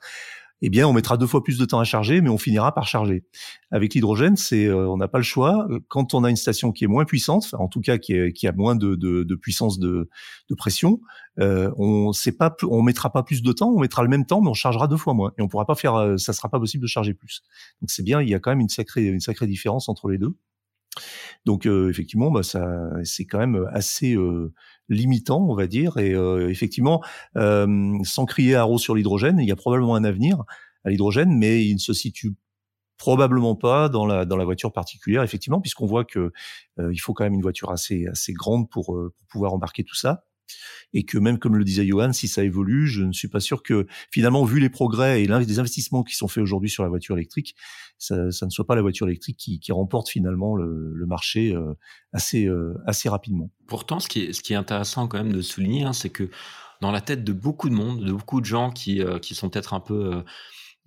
eh 0.61 0.69
bien, 0.69 0.87
on 0.87 0.93
mettra 0.93 1.17
deux 1.17 1.27
fois 1.27 1.43
plus 1.43 1.57
de 1.57 1.65
temps 1.65 1.79
à 1.79 1.83
charger, 1.83 2.21
mais 2.21 2.29
on 2.29 2.37
finira 2.37 2.73
par 2.73 2.87
charger. 2.87 3.25
Avec 3.71 3.93
l'hydrogène, 3.93 4.35
c'est, 4.35 4.65
euh, 4.65 4.87
on 4.89 4.97
n'a 4.97 5.07
pas 5.07 5.19
le 5.19 5.23
choix. 5.23 5.67
Quand 5.87 6.13
on 6.13 6.23
a 6.23 6.29
une 6.29 6.35
station 6.35 6.71
qui 6.71 6.83
est 6.83 6.87
moins 6.87 7.05
puissante, 7.05 7.53
en 7.53 7.67
tout 7.67 7.81
cas 7.81 7.97
qui, 7.97 8.13
est, 8.13 8.33
qui 8.33 8.47
a 8.47 8.51
moins 8.51 8.75
de, 8.75 8.95
de, 8.95 9.23
de 9.23 9.35
puissance 9.35 9.77
de, 9.79 10.09
de 10.49 10.55
pression, 10.55 10.99
euh, 11.39 11.71
on 11.77 12.11
sait 12.13 12.31
pas, 12.31 12.55
on 12.63 12.81
mettra 12.81 13.11
pas 13.11 13.23
plus 13.23 13.43
de 13.43 13.51
temps, 13.51 13.69
on 13.69 13.79
mettra 13.79 14.01
le 14.01 14.09
même 14.09 14.25
temps, 14.25 14.41
mais 14.41 14.49
on 14.49 14.55
chargera 14.55 14.87
deux 14.87 14.97
fois 14.97 15.13
moins, 15.13 15.31
et 15.37 15.41
on 15.41 15.47
pourra 15.47 15.65
pas 15.65 15.75
faire, 15.75 15.95
euh, 15.95 16.17
ça 16.17 16.33
sera 16.33 16.49
pas 16.49 16.59
possible 16.59 16.81
de 16.81 16.87
charger 16.87 17.13
plus. 17.13 17.43
Donc 17.81 17.91
c'est 17.91 18.03
bien, 18.03 18.21
il 18.21 18.29
y 18.29 18.33
a 18.33 18.39
quand 18.39 18.49
même 18.49 18.61
une 18.61 18.69
sacrée, 18.69 19.05
une 19.05 19.19
sacrée 19.19 19.47
différence 19.47 19.89
entre 19.89 20.09
les 20.09 20.17
deux. 20.17 20.35
Donc 21.45 21.67
euh, 21.67 21.89
effectivement, 21.89 22.31
bah, 22.31 22.43
ça, 22.43 22.89
c'est 23.03 23.25
quand 23.25 23.37
même 23.37 23.67
assez 23.71 24.15
euh, 24.15 24.53
limitant, 24.89 25.45
on 25.47 25.55
va 25.55 25.67
dire. 25.67 25.97
Et 25.97 26.13
euh, 26.13 26.49
effectivement, 26.49 27.03
sans 27.35 28.25
crier 28.25 28.55
à 28.55 28.65
sur 28.77 28.95
l'hydrogène, 28.95 29.39
il 29.39 29.47
y 29.47 29.51
a 29.51 29.55
probablement 29.55 29.95
un 29.95 30.03
avenir 30.03 30.43
à 30.83 30.89
l'hydrogène, 30.89 31.35
mais 31.37 31.65
il 31.65 31.73
ne 31.73 31.79
se 31.79 31.93
situe 31.93 32.35
probablement 32.97 33.55
pas 33.55 33.89
dans 33.89 34.05
la 34.05 34.25
dans 34.25 34.37
la 34.37 34.45
voiture 34.45 34.71
particulière, 34.73 35.23
effectivement, 35.23 35.61
puisqu'on 35.61 35.85
voit 35.85 36.05
que 36.05 36.31
il 36.79 36.97
faut 36.97 37.13
quand 37.13 37.23
même 37.23 37.33
une 37.33 37.41
voiture 37.41 37.71
assez 37.71 38.07
assez 38.07 38.33
grande 38.33 38.69
pour, 38.69 38.85
pour 38.85 39.27
pouvoir 39.29 39.53
embarquer 39.53 39.83
tout 39.83 39.95
ça 39.95 40.26
et 40.93 41.03
que 41.03 41.17
même 41.17 41.39
comme 41.39 41.55
le 41.55 41.63
disait 41.63 41.85
Johan, 41.85 42.13
si 42.13 42.27
ça 42.27 42.43
évolue, 42.43 42.87
je 42.87 43.03
ne 43.03 43.11
suis 43.11 43.27
pas 43.27 43.39
sûr 43.39 43.63
que 43.63 43.87
finalement, 44.11 44.43
vu 44.43 44.59
les 44.59 44.69
progrès 44.69 45.23
et 45.23 45.27
les 45.27 45.59
investissements 45.59 46.03
qui 46.03 46.15
sont 46.15 46.27
faits 46.27 46.43
aujourd'hui 46.43 46.69
sur 46.69 46.83
la 46.83 46.89
voiture 46.89 47.15
électrique, 47.15 47.55
ça, 47.97 48.15
ne 48.17 48.49
soit 48.49 48.65
pas 48.65 48.75
la 48.75 48.81
voiture 48.81 49.07
électrique 49.07 49.37
qui, 49.37 49.71
remporte 49.71 50.09
finalement 50.09 50.55
le, 50.55 51.05
marché 51.07 51.53
euh, 51.53 51.73
assez 52.11 52.45
euh, 52.45 52.73
assez 52.85 53.09
rapidement. 53.09 53.49
Pourtant, 53.67 53.99
ce 53.99 54.07
qui 54.07 54.19
est 54.21 54.55
intéressant 54.55 55.07
quand 55.07 55.17
même 55.17 55.33
de 55.33 55.41
souligner, 55.41 55.83
hein, 55.83 55.93
c'est 55.93 56.09
que 56.09 56.29
dans 56.81 56.91
la 56.91 57.01
tête 57.01 57.23
de 57.23 57.33
beaucoup 57.33 57.69
de 57.69 57.73
monde, 57.73 58.03
de 58.03 58.11
beaucoup 58.11 58.41
de 58.41 58.45
gens 58.45 58.71
qui 58.71 59.01
euh, 59.01 59.19
qui 59.19 59.35
sont 59.35 59.49
peut-être 59.49 59.73
un 59.73 59.79
peu 59.79 60.23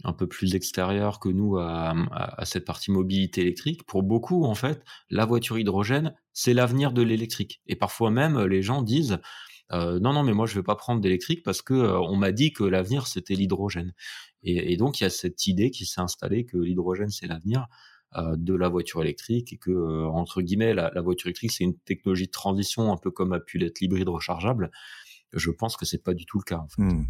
un 0.04 0.12
peu 0.12 0.26
plus 0.26 0.54
extérieurs 0.54 1.20
que 1.20 1.28
nous 1.28 1.58
à, 1.58 1.94
cette 2.44 2.64
partie 2.64 2.90
mobilité 2.90 3.42
électrique. 3.42 3.84
Pour 3.84 4.02
beaucoup, 4.02 4.44
en 4.44 4.54
fait, 4.54 4.82
la 5.10 5.26
voiture 5.26 5.58
hydrogène, 5.58 6.14
c'est 6.32 6.54
l'avenir 6.54 6.92
de 6.92 7.02
l'électrique. 7.02 7.60
Et 7.66 7.76
parfois 7.76 8.10
même, 8.10 8.40
les 8.40 8.62
gens 8.62 8.82
disent, 8.82 9.18
euh, 9.72 10.00
non, 10.00 10.12
non, 10.12 10.22
mais 10.22 10.32
moi 10.32 10.46
je 10.46 10.54
vais 10.54 10.62
pas 10.62 10.74
prendre 10.74 11.00
d'électrique 11.00 11.42
parce 11.42 11.62
que 11.62 11.74
euh, 11.74 12.00
on 12.00 12.16
m'a 12.16 12.32
dit 12.32 12.52
que 12.52 12.64
l'avenir 12.64 13.06
c'était 13.06 13.34
l'hydrogène. 13.34 13.92
Et, 14.42 14.76
donc 14.76 15.00
il 15.00 15.04
y 15.04 15.06
a 15.06 15.10
cette 15.10 15.46
idée 15.46 15.70
qui 15.70 15.84
s'est 15.84 16.00
installée 16.00 16.46
que 16.46 16.56
l'hydrogène 16.56 17.10
c'est 17.10 17.26
l'avenir 17.26 17.66
euh, 18.16 18.36
de 18.36 18.54
la 18.54 18.70
voiture 18.70 19.02
électrique 19.02 19.52
et 19.52 19.58
que 19.58 20.06
entre 20.06 20.40
guillemets 20.40 20.72
la, 20.72 20.90
voiture 21.02 21.26
électrique 21.28 21.52
c'est 21.52 21.64
une 21.64 21.76
technologie 21.76 22.26
de 22.26 22.30
transition 22.30 22.90
un 22.90 22.96
peu 22.96 23.10
comme 23.10 23.34
a 23.34 23.40
pu 23.40 23.58
l'être 23.58 23.80
l'hybride 23.80 24.08
rechargeable. 24.08 24.70
Je 25.32 25.50
pense 25.50 25.76
que 25.76 25.84
c'est 25.84 26.02
pas 26.02 26.14
du 26.14 26.24
tout 26.24 26.38
le 26.38 26.44
cas. 26.44 26.64
Hmm. 26.78 27.04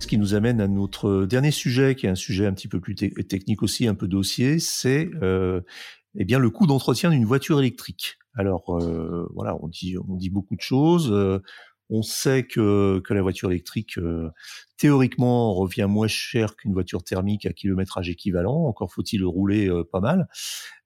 Ce 0.00 0.06
qui 0.06 0.18
nous 0.18 0.34
amène 0.34 0.60
à 0.60 0.68
notre 0.68 1.24
dernier 1.24 1.50
sujet, 1.50 1.94
qui 1.94 2.06
est 2.06 2.10
un 2.10 2.14
sujet 2.14 2.46
un 2.46 2.52
petit 2.52 2.68
peu 2.68 2.78
plus 2.78 2.94
technique 2.94 3.62
aussi, 3.62 3.86
un 3.86 3.94
peu 3.94 4.06
dossier, 4.06 4.58
c'est 4.58 5.10
eh 6.16 6.24
bien 6.24 6.38
le 6.38 6.50
coût 6.50 6.66
d'entretien 6.66 7.10
d'une 7.10 7.24
voiture 7.24 7.58
électrique. 7.58 8.18
Alors 8.34 8.76
euh, 8.76 9.28
voilà, 9.34 9.56
on 9.62 9.68
dit 9.68 9.96
on 10.08 10.16
dit 10.16 10.30
beaucoup 10.30 10.56
de 10.56 10.60
choses. 10.60 11.10
Euh, 11.12 11.40
on 11.90 12.02
sait 12.02 12.46
que, 12.46 13.00
que 13.00 13.12
la 13.12 13.20
voiture 13.20 13.50
électrique, 13.50 13.98
euh, 13.98 14.30
théoriquement, 14.78 15.52
revient 15.52 15.86
moins 15.88 16.08
cher 16.08 16.56
qu'une 16.56 16.72
voiture 16.72 17.04
thermique 17.04 17.44
à 17.44 17.52
kilométrage 17.52 18.08
équivalent. 18.08 18.64
Encore 18.64 18.90
faut-il 18.90 19.22
rouler 19.22 19.70
pas 19.92 20.00
mal. 20.00 20.26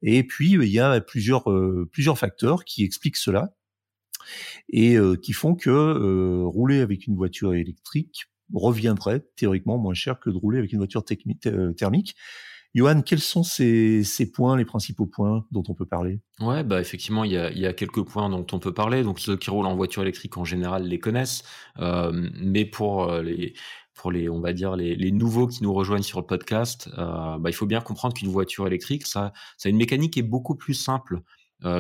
Et 0.03 0.25
puis, 0.25 0.55
il 0.55 0.65
y 0.65 0.81
a 0.81 1.01
plusieurs, 1.01 1.45
plusieurs 1.93 2.19
facteurs 2.19 2.65
qui 2.65 2.83
expliquent 2.83 3.17
cela 3.17 3.55
et 4.71 4.97
qui 5.23 5.33
font 5.33 5.55
que 5.55 6.43
rouler 6.43 6.81
avec 6.81 7.07
une 7.07 7.15
voiture 7.15 7.55
électrique 7.55 8.27
reviendrait 8.53 9.25
théoriquement 9.37 9.79
moins 9.79 9.95
cher 9.95 10.19
que 10.19 10.31
de 10.31 10.37
rouler 10.37 10.59
avec 10.59 10.73
une 10.73 10.79
voiture 10.79 11.05
thermique. 11.05 12.17
Johan, 12.75 13.03
quels 13.03 13.21
sont 13.21 13.43
ces, 13.43 14.05
points, 14.33 14.57
les 14.57 14.65
principaux 14.65 15.07
points 15.07 15.45
dont 15.51 15.63
on 15.69 15.75
peut 15.75 15.87
parler? 15.87 16.21
Ouais, 16.41 16.63
bah 16.63 16.81
effectivement, 16.81 17.25
il 17.25 17.33
y 17.33 17.67
a, 17.67 17.73
quelques 17.73 18.05
points 18.05 18.29
dont 18.29 18.47
on 18.53 18.59
peut 18.59 18.75
parler. 18.75 19.03
Donc 19.03 19.21
ceux 19.21 19.37
qui 19.37 19.51
roulent 19.51 19.67
en 19.67 19.75
voiture 19.75 20.03
électrique 20.03 20.37
en 20.37 20.45
général 20.45 20.85
les 20.85 21.01
connaissent, 21.01 21.45
euh, 21.79 22.13
mais 22.35 22.65
pour 22.65 23.05
euh, 23.05 23.23
les 23.23 23.55
pour 23.95 24.13
les 24.13 24.29
on 24.29 24.41
va 24.41 24.53
dire 24.53 24.77
les, 24.77 25.11
nouveaux 25.11 25.49
qui 25.49 25.65
nous 25.65 25.73
rejoignent 25.73 26.03
sur 26.03 26.21
le 26.21 26.27
podcast, 26.27 26.89
euh, 26.99 27.39
bah, 27.39 27.51
il 27.51 27.55
faut 27.55 27.67
bien 27.67 27.81
comprendre 27.81 28.15
qu'une 28.15 28.29
voiture 28.29 28.67
électrique, 28.67 29.07
ça, 29.07 29.33
ça 29.57 29.69
a 29.69 29.71
une 29.71 29.77
mécanique 29.77 30.13
qui 30.13 30.21
est 30.21 30.23
beaucoup 30.23 30.55
plus 30.55 30.75
simple 30.75 31.21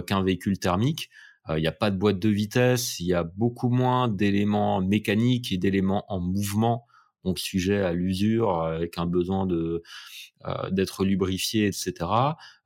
qu'un 0.07 0.24
véhicule 0.24 0.59
thermique. 0.59 1.09
Il 1.51 1.61
n'y 1.61 1.68
a 1.68 1.72
pas 1.72 1.93
de 1.93 1.97
boîte 1.97 2.18
de 2.18 2.28
vitesse, 2.28 2.99
il 2.99 3.07
y 3.07 3.14
a 3.14 3.22
beaucoup 3.22 3.68
moins 3.70 4.09
d'éléments 4.09 4.82
mécaniques 4.82 5.53
et 5.53 5.57
d'éléments 5.57 6.05
en 6.09 6.18
mouvement 6.18 6.88
donc 7.25 7.39
sujet 7.39 7.83
à 7.83 7.93
l'usure 7.93 8.62
avec 8.62 8.99
un 8.99 9.07
besoin 9.07 9.47
de 9.47 9.83
euh, 10.47 10.71
d'être 10.71 11.05
lubrifié, 11.05 11.66
etc. 11.66 11.95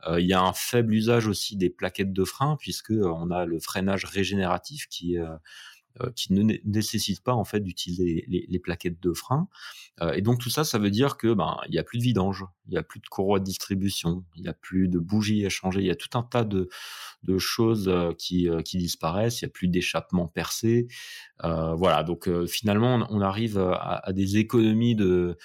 Euh, 0.06 0.20
il 0.20 0.26
y 0.26 0.34
a 0.34 0.42
un 0.42 0.52
faible 0.52 0.92
usage 0.92 1.26
aussi 1.26 1.56
des 1.56 1.70
plaquettes 1.70 2.12
de 2.12 2.24
frein 2.24 2.56
puisque 2.60 2.92
on 2.92 3.30
a 3.30 3.46
le 3.46 3.58
freinage 3.60 4.04
régénératif 4.04 4.88
qui 4.88 5.18
euh, 5.18 5.26
qui 6.16 6.32
ne 6.32 6.54
nécessite 6.64 7.22
pas 7.22 7.34
en 7.34 7.44
fait 7.44 7.60
d'utiliser 7.60 8.24
les, 8.28 8.58
plaquettes 8.58 9.00
de 9.00 9.12
frein. 9.12 9.48
et 10.14 10.22
donc 10.22 10.40
tout 10.40 10.50
ça, 10.50 10.64
ça 10.64 10.78
veut 10.78 10.90
dire 10.90 11.16
que 11.16 11.32
ben 11.34 11.56
il 11.68 11.74
y 11.74 11.78
a 11.78 11.84
plus 11.84 11.98
de 11.98 12.02
vidange, 12.02 12.44
il 12.68 12.74
y 12.74 12.78
a 12.78 12.82
plus 12.82 13.00
de 13.00 13.06
courroie 13.06 13.40
de 13.40 13.44
distribution, 13.44 14.24
il 14.36 14.44
y 14.44 14.48
a 14.48 14.52
plus 14.52 14.88
de 14.88 14.98
bougies 14.98 15.44
à 15.44 15.48
changer, 15.48 15.80
il 15.80 15.86
y 15.86 15.90
a 15.90 15.96
tout 15.96 16.16
un 16.16 16.22
tas 16.22 16.44
de, 16.44 16.68
de 17.24 17.38
choses 17.38 17.92
qui, 18.18 18.48
qui 18.64 18.78
disparaissent, 18.78 19.40
il 19.40 19.44
y 19.44 19.46
a 19.46 19.50
plus 19.50 19.68
d'échappement 19.68 20.28
percé. 20.28 20.86
voilà, 21.42 22.04
donc 22.04 22.28
finalement 22.46 23.06
on, 23.10 23.20
arrive 23.20 23.58
à, 23.58 24.12
des 24.12 24.38
économies 24.38 24.94
de 24.94 25.36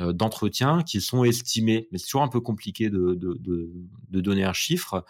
euh, 0.00 0.14
d'entretien 0.14 0.82
qui 0.82 1.02
sont 1.02 1.22
estimés, 1.22 1.86
mais 1.92 1.98
c'est 1.98 2.06
toujours 2.06 2.22
un 2.22 2.28
peu 2.28 2.40
compliqué 2.40 2.88
de, 2.88 3.12
de, 3.12 3.36
de, 3.38 3.70
de 4.08 4.20
donner 4.22 4.42
un 4.42 4.54
chiffre, 4.54 5.04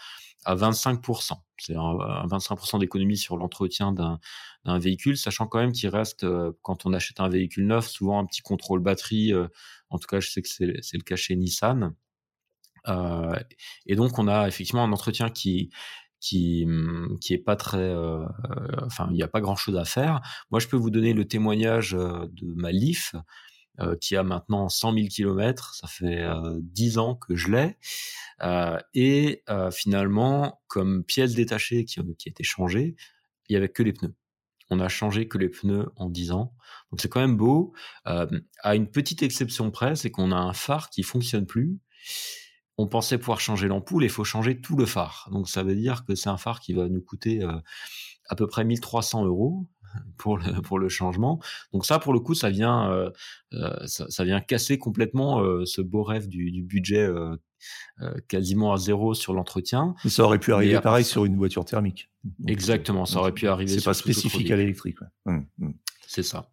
à 0.45 0.55
25%. 0.55 1.32
C'est 1.59 1.76
un, 1.76 2.26
25% 2.26 2.80
d'économie 2.80 3.16
sur 3.16 3.36
l'entretien 3.36 3.93
d'un 3.93 4.78
véhicule, 4.78 5.16
sachant 5.16 5.47
quand 5.47 5.59
même 5.59 5.72
qu'il 5.72 5.88
reste, 5.88 6.24
euh, 6.24 6.53
quand 6.62 6.86
on 6.86 6.93
achète 6.93 7.20
un 7.20 7.28
véhicule 7.28 7.66
neuf, 7.66 7.88
souvent 7.88 8.18
un 8.18 8.26
petit 8.26 8.43
contrôle 8.43 8.80
batterie. 8.80 9.32
Euh, 9.32 9.49
en 9.90 9.99
tout 9.99 10.07
cas, 10.07 10.20
je 10.20 10.30
sais 10.30 10.43
que 10.43 10.49
c'est 10.49 10.66
le 10.66 11.05
cas 11.05 11.16
chez 11.16 11.36
Nissan. 11.36 11.95
Euh, 12.88 13.36
et 13.86 13.95
donc, 13.95 14.18
on 14.18 14.26
a 14.28 14.49
effectivement 14.49 14.84
un 14.84 14.93
entretien 14.93 15.30
qui 15.30 15.70
qui 16.20 16.68
qui 17.20 17.34
est 17.34 17.38
pas 17.38 17.57
très 17.57 17.93
enfin 18.86 19.09
il 19.11 19.14
n'y 19.14 19.24
a 19.24 19.28
pas 19.28 19.40
grand 19.40 19.57
chose 19.57 19.76
à 19.76 19.84
faire 19.84 20.20
moi 20.53 20.61
je 20.61 20.68
peux 20.68 20.76
vous 20.76 20.90
donner 20.90 21.14
le 21.14 21.26
témoignage 21.26 21.90
de 21.90 22.55
ma 22.55 22.70
Leaf 22.70 23.16
euh, 23.80 23.96
qui 23.96 24.16
a 24.16 24.22
maintenant 24.22 24.68
100 24.68 24.94
000 24.94 25.06
km. 25.08 25.74
Ça 25.74 25.86
fait 25.86 26.22
euh, 26.22 26.58
10 26.60 26.98
ans 26.98 27.14
que 27.14 27.34
je 27.36 27.50
l'ai. 27.50 27.78
Euh, 28.42 28.78
et 28.94 29.42
euh, 29.48 29.70
finalement, 29.70 30.60
comme 30.68 31.04
pièce 31.04 31.34
détachée 31.34 31.84
qui, 31.84 32.00
qui 32.18 32.28
a 32.28 32.30
été 32.30 32.44
changée, 32.44 32.96
il 33.48 33.54
y 33.54 33.56
avait 33.56 33.68
que 33.70 33.82
les 33.82 33.92
pneus. 33.92 34.14
On 34.70 34.80
a 34.80 34.88
changé 34.88 35.28
que 35.28 35.38
les 35.38 35.48
pneus 35.48 35.90
en 35.96 36.08
10 36.08 36.32
ans. 36.32 36.54
Donc 36.90 37.00
c'est 37.00 37.08
quand 37.08 37.20
même 37.20 37.36
beau. 37.36 37.72
Euh, 38.06 38.26
à 38.62 38.74
une 38.74 38.90
petite 38.90 39.22
exception 39.22 39.70
près, 39.70 39.96
c'est 39.96 40.10
qu'on 40.10 40.32
a 40.32 40.36
un 40.36 40.52
phare 40.52 40.90
qui 40.90 41.02
fonctionne 41.02 41.46
plus. 41.46 41.78
On 42.78 42.86
pensait 42.88 43.18
pouvoir 43.18 43.40
changer 43.40 43.68
l'ampoule, 43.68 44.04
il 44.04 44.10
faut 44.10 44.24
changer 44.24 44.60
tout 44.60 44.76
le 44.76 44.86
phare. 44.86 45.28
Donc 45.30 45.48
ça 45.48 45.62
veut 45.62 45.74
dire 45.74 46.04
que 46.04 46.14
c'est 46.14 46.30
un 46.30 46.38
phare 46.38 46.60
qui 46.60 46.72
va 46.72 46.88
nous 46.88 47.02
coûter 47.02 47.42
à 48.28 48.34
peu 48.34 48.46
près 48.46 48.64
1300 48.64 49.26
euros 49.26 49.68
pour 50.18 50.38
le, 50.38 50.62
pour 50.62 50.78
le 50.78 50.88
changement. 50.88 51.40
Donc 51.72 51.86
ça, 51.86 51.99
pour 51.99 52.12
le 52.12 52.20
coup, 52.20 52.34
ça 52.34 52.51
vient, 52.51 52.90
euh, 52.90 53.11
euh 53.55 53.86
ça, 53.86 54.07
ça, 54.09 54.24
vient 54.24 54.40
casser 54.40 54.78
complètement 54.78 55.40
euh, 55.40 55.64
ce 55.64 55.80
beau 55.80 56.03
rêve 56.03 56.28
du, 56.28 56.51
du 56.51 56.62
budget 56.62 57.03
euh, 57.03 57.36
quasiment 58.28 58.72
à 58.72 58.76
zéro 58.76 59.14
sur 59.14 59.32
l'entretien. 59.32 59.95
Ça 60.07 60.24
aurait 60.24 60.38
pu 60.38 60.53
arriver 60.53 60.80
pareil 60.80 61.05
sur 61.05 61.24
une 61.24 61.36
voiture 61.36 61.64
thermique. 61.64 62.11
Exactement, 62.47 63.07
ça 63.07 63.18
aurait 63.18 63.32
pu 63.32 63.49
arriver. 63.49 63.72
C'est 63.72 63.84
pas 63.84 63.95
spécifique 63.95 64.51
à 64.51 64.57
l'électrique. 64.57 64.99
Hum, 65.26 65.47
hum. 65.61 65.74
C'est 66.07 66.22
ça. 66.22 66.51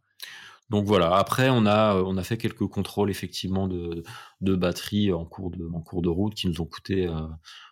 Donc 0.69 0.85
voilà. 0.85 1.15
Après, 1.15 1.49
on 1.49 1.65
a 1.65 1.95
on 1.95 2.15
a 2.17 2.23
fait 2.23 2.37
quelques 2.37 2.67
contrôles 2.67 3.09
effectivement 3.09 3.67
de, 3.67 4.03
de 4.41 4.55
batterie 4.55 5.11
en 5.11 5.25
cours 5.25 5.49
de 5.49 5.67
en 5.73 5.81
cours 5.81 6.03
de 6.03 6.09
route 6.09 6.35
qui 6.35 6.47
nous 6.47 6.61
ont 6.61 6.65
coûté 6.65 7.09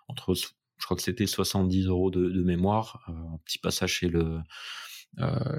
entre 0.07 0.33
je 0.33 0.85
crois 0.85 0.97
que 0.97 1.03
c'était 1.03 1.25
70 1.25 1.87
euros 1.87 2.11
de, 2.11 2.29
de 2.29 2.43
mémoire, 2.43 3.03
un 3.07 3.37
petit 3.45 3.57
passage 3.57 3.93
chez 3.93 4.09
le 4.09 4.39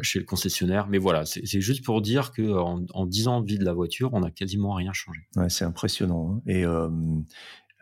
chez 0.03 0.19
le 0.19 0.25
concessionnaire. 0.25 0.87
Mais 0.89 0.99
voilà, 0.99 1.25
c'est 1.25 1.61
juste 1.61 1.85
pour 1.85 2.01
dire 2.01 2.33
que 2.33 2.43
en, 2.43 2.85
en 2.95 3.07
10 3.07 3.29
ans 3.29 3.41
de 3.41 3.47
vie 3.47 3.59
de 3.59 3.65
la 3.65 3.73
voiture, 3.73 4.11
on 4.13 4.23
a 4.23 4.31
quasiment 4.31 4.75
rien 4.75 4.93
changé. 4.93 5.21
C'est 5.49 5.65
impressionnant. 5.65 6.35
Hein. 6.37 6.43
Et 6.47 6.65
euh, 6.65 6.89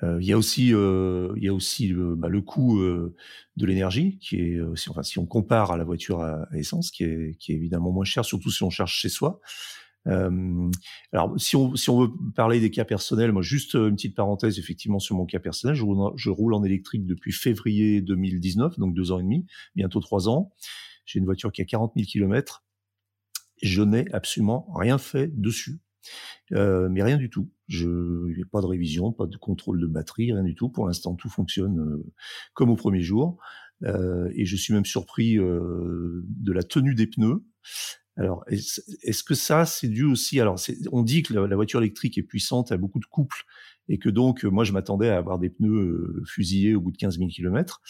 euh, 0.02 0.18
il 0.20 0.26
y 0.26 0.32
a 0.32 0.38
aussi, 0.38 0.74
euh, 0.74 1.32
y 1.36 1.48
a 1.48 1.54
aussi 1.54 1.92
bah, 1.94 2.28
le 2.28 2.42
coût 2.42 2.80
euh, 2.80 3.14
de 3.56 3.66
l'énergie 3.66 4.18
qui 4.18 4.36
est, 4.36 4.60
si, 4.74 4.90
enfin, 4.90 5.02
si 5.02 5.18
on 5.18 5.26
compare 5.26 5.70
à 5.70 5.76
la 5.76 5.84
voiture 5.84 6.20
à, 6.20 6.46
essence, 6.54 6.90
qui 6.90 7.04
est, 7.04 7.36
évidemment 7.48 7.92
moins 7.92 8.04
cher, 8.04 8.24
surtout 8.24 8.50
si 8.50 8.62
on 8.62 8.70
cherche 8.70 8.94
chez 8.98 9.08
soi. 9.08 9.40
Euh, 10.06 10.70
alors, 11.12 11.34
si 11.40 11.56
on, 11.56 11.72
veut 11.72 12.10
parler 12.34 12.60
des 12.60 12.70
cas 12.70 12.84
personnels, 12.84 13.32
moi, 13.32 13.42
juste 13.42 13.74
une 13.74 13.96
petite 13.96 14.14
parenthèse, 14.14 14.58
effectivement, 14.58 14.98
sur 14.98 15.16
mon 15.16 15.24
cas 15.24 15.40
personnel, 15.40 15.74
je 15.74 16.30
roule 16.30 16.54
en 16.54 16.62
électrique 16.62 17.06
depuis 17.06 17.32
février 17.32 18.00
2019, 18.02 18.78
donc 18.78 18.94
deux 18.94 19.12
ans 19.12 19.18
et 19.18 19.22
demi, 19.22 19.46
bientôt 19.74 20.00
trois 20.00 20.28
ans. 20.28 20.52
J'ai 21.06 21.18
une 21.18 21.24
voiture 21.24 21.50
qui 21.52 21.62
a 21.62 21.64
40 21.64 21.92
000 21.96 22.06
km. 22.06 22.64
Je 23.62 23.82
n'ai 23.82 24.12
absolument 24.12 24.70
rien 24.74 24.98
fait 24.98 25.28
dessus. 25.28 25.80
Euh, 26.52 26.88
mais 26.88 27.02
rien 27.02 27.16
du 27.16 27.30
tout. 27.30 27.50
Je 27.66 27.88
n'ai 28.36 28.44
pas 28.44 28.60
de 28.60 28.66
révision, 28.66 29.12
pas 29.12 29.26
de 29.26 29.36
contrôle 29.36 29.80
de 29.80 29.86
batterie, 29.86 30.32
rien 30.32 30.44
du 30.44 30.54
tout. 30.54 30.68
Pour 30.68 30.86
l'instant, 30.86 31.14
tout 31.14 31.28
fonctionne 31.28 31.80
euh, 31.80 32.12
comme 32.54 32.70
au 32.70 32.76
premier 32.76 33.00
jour. 33.00 33.38
Euh, 33.84 34.30
et 34.34 34.46
je 34.46 34.56
suis 34.56 34.72
même 34.72 34.84
surpris 34.84 35.38
euh, 35.38 36.24
de 36.24 36.52
la 36.52 36.62
tenue 36.62 36.94
des 36.94 37.06
pneus. 37.06 37.44
Alors, 38.16 38.44
est-ce 38.48 39.22
que 39.22 39.34
ça, 39.34 39.66
c'est 39.66 39.88
dû 39.88 40.04
aussi 40.04 40.40
Alors, 40.40 40.58
on 40.90 41.02
dit 41.02 41.22
que 41.22 41.34
la, 41.34 41.54
voiture 41.54 41.80
électrique 41.80 42.16
est 42.16 42.22
puissante, 42.22 42.72
a 42.72 42.78
beaucoup 42.78 42.98
de 42.98 43.04
couple, 43.04 43.44
et 43.88 43.98
que 43.98 44.08
donc, 44.08 44.44
moi, 44.44 44.64
je 44.64 44.72
m'attendais 44.72 45.10
à 45.10 45.18
avoir 45.18 45.38
des 45.38 45.50
pneus 45.50 45.68
euh, 45.68 46.22
fusillés 46.26 46.74
au 46.74 46.80
bout 46.80 46.92
de 46.92 46.96
15 46.96 47.18
000 47.18 47.28
km. 47.28 47.82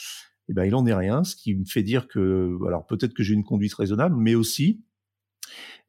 Eh 0.49 0.53
ben, 0.53 0.65
il 0.65 0.75
en 0.75 0.87
est 0.87 0.95
rien, 0.95 1.25
ce 1.25 1.35
qui 1.37 1.55
me 1.55 1.65
fait 1.65 1.83
dire 1.83 2.07
que, 2.09 2.57
alors 2.67 2.87
peut-être 2.87 3.15
que 3.15 3.23
j'ai 3.23 3.35
une 3.35 3.45
conduite 3.45 3.75
raisonnable, 3.75 4.17
mais 4.17 4.35
aussi 4.35 4.85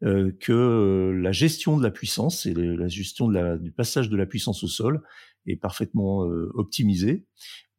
euh, 0.04 0.32
que 0.40 0.54
euh, 0.54 1.20
la 1.20 1.32
gestion 1.32 1.76
de 1.76 1.82
la 1.82 1.90
puissance 1.90 2.46
et 2.46 2.54
la 2.54 2.88
gestion 2.88 3.30
du 3.58 3.72
passage 3.72 4.10
de 4.10 4.16
la 4.16 4.28
puissance 4.28 4.64
au 4.64 4.68
sol 4.68 5.02
est 5.48 5.56
parfaitement 5.56 6.26
euh, 6.26 6.52
optimisée. 6.54 7.26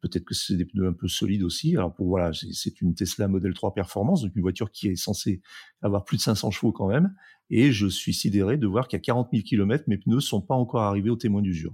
Peut-être 0.01 0.25
que 0.25 0.33
c'est 0.33 0.55
des 0.55 0.65
pneus 0.65 0.87
un 0.87 0.93
peu 0.93 1.07
solides 1.07 1.43
aussi. 1.43 1.77
Alors 1.77 1.93
pour 1.93 2.07
voilà, 2.07 2.31
c'est 2.33 2.81
une 2.81 2.93
Tesla 2.93 3.29
Model 3.29 3.53
3 3.53 3.73
Performance, 3.73 4.21
donc 4.23 4.35
une 4.35 4.41
voiture 4.41 4.71
qui 4.71 4.89
est 4.89 4.95
censée 4.95 5.41
avoir 5.81 6.03
plus 6.03 6.17
de 6.17 6.21
500 6.21 6.51
chevaux 6.51 6.73
quand 6.73 6.87
même. 6.87 7.13
Et 7.49 7.71
je 7.71 7.87
suis 7.87 8.13
sidéré 8.13 8.57
de 8.57 8.67
voir 8.67 8.87
qu'à 8.87 8.99
40 8.99 9.29
000 9.31 9.43
km, 9.43 9.85
mes 9.87 9.97
pneus 9.97 10.21
sont 10.21 10.41
pas 10.41 10.55
encore 10.55 10.81
arrivés 10.81 11.09
au 11.09 11.15
témoin 11.15 11.41
d'usure. 11.41 11.73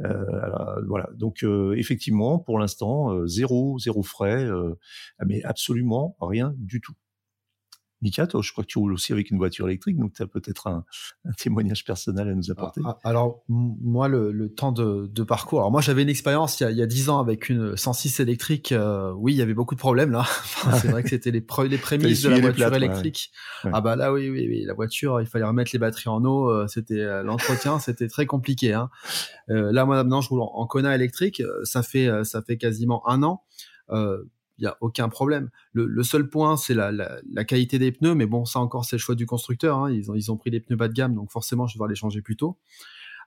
Euh, 0.00 0.16
voilà. 0.86 1.08
Donc 1.16 1.44
effectivement, 1.76 2.38
pour 2.38 2.58
l'instant, 2.58 3.26
zéro, 3.26 3.78
zéro 3.78 4.02
frais, 4.02 4.48
mais 5.24 5.42
absolument 5.44 6.16
rien 6.20 6.54
du 6.56 6.80
tout. 6.80 6.94
Mika, 8.02 8.26
toi, 8.26 8.40
je 8.42 8.52
crois 8.52 8.64
que 8.64 8.68
tu 8.68 8.78
roules 8.78 8.92
aussi 8.92 9.12
avec 9.12 9.30
une 9.30 9.38
voiture 9.38 9.68
électrique, 9.68 9.96
donc 9.96 10.12
tu 10.12 10.22
as 10.22 10.26
peut-être 10.26 10.66
un, 10.66 10.84
témoignage 11.38 11.84
personnel 11.84 12.28
à 12.28 12.34
nous 12.34 12.50
apporter. 12.50 12.80
Ah, 12.84 12.98
ah, 13.02 13.08
alors, 13.08 13.44
moi, 13.48 14.08
le, 14.08 14.48
temps 14.54 14.72
de, 14.72 15.22
parcours. 15.22 15.60
Alors, 15.60 15.70
moi, 15.70 15.80
j'avais 15.80 16.02
une 16.02 16.08
expérience 16.08 16.60
il, 16.60 16.76
y 16.76 16.82
a 16.82 16.86
10 16.86 17.08
ans 17.08 17.20
avec 17.20 17.48
une 17.48 17.76
106 17.76 18.20
électrique. 18.20 18.72
Euh, 18.72 19.12
oui, 19.16 19.32
il 19.32 19.36
y 19.36 19.42
avait 19.42 19.54
beaucoup 19.54 19.74
de 19.74 19.80
problèmes 19.80 20.10
là. 20.10 20.26
c'est 20.80 20.88
vrai 20.88 21.02
que 21.02 21.08
c'était 21.08 21.30
les, 21.30 21.44
les 21.68 21.78
prémices 21.78 22.22
de 22.22 22.28
la 22.28 22.40
voiture 22.40 22.74
électrique. 22.74 23.30
Ah, 23.72 23.80
bah 23.80 23.96
là, 23.96 24.12
oui, 24.12 24.28
oui, 24.28 24.46
oui. 24.48 24.64
La 24.64 24.74
voiture, 24.74 25.20
il 25.20 25.26
fallait 25.26 25.44
remettre 25.44 25.70
les 25.72 25.78
batteries 25.78 26.10
en 26.10 26.24
eau. 26.24 26.50
Euh, 26.50 26.66
c'était 26.66 27.00
euh, 27.00 27.22
l'entretien, 27.22 27.78
c'était 27.78 28.08
très 28.08 28.26
compliqué. 28.26 28.72
Hein. 28.72 28.90
là, 29.48 29.84
moi, 29.84 29.96
maintenant, 29.96 30.20
je 30.20 30.28
roule 30.28 30.42
en, 30.42 30.50
en 30.52 30.66
Kona 30.66 30.94
électrique. 30.94 31.42
Ça 31.62 31.82
fait, 31.82 32.10
ça 32.24 32.42
fait 32.42 32.56
quasiment 32.56 33.08
un 33.08 33.22
an. 33.22 33.42
Euh, 33.90 34.24
il 34.62 34.66
y 34.66 34.68
a 34.68 34.76
aucun 34.80 35.08
problème. 35.08 35.50
Le, 35.72 36.02
seul 36.04 36.28
point, 36.28 36.56
c'est 36.56 36.74
la, 36.74 37.44
qualité 37.44 37.80
des 37.80 37.90
pneus, 37.90 38.14
mais 38.14 38.26
bon, 38.26 38.44
ça 38.44 38.60
encore, 38.60 38.84
c'est 38.84 38.96
le 38.96 39.00
choix 39.00 39.16
du 39.16 39.26
constructeur. 39.26 39.78
Hein. 39.78 39.90
Ils, 39.92 40.30
ont, 40.30 40.36
pris 40.36 40.50
des 40.50 40.60
pneus 40.60 40.76
bas 40.76 40.86
de 40.86 40.94
gamme, 40.94 41.14
donc 41.14 41.32
forcément, 41.32 41.66
je 41.66 41.72
vais 41.72 41.78
devoir 41.78 41.88
les 41.88 41.96
changer 41.96 42.22
plus 42.22 42.36
tôt. 42.36 42.58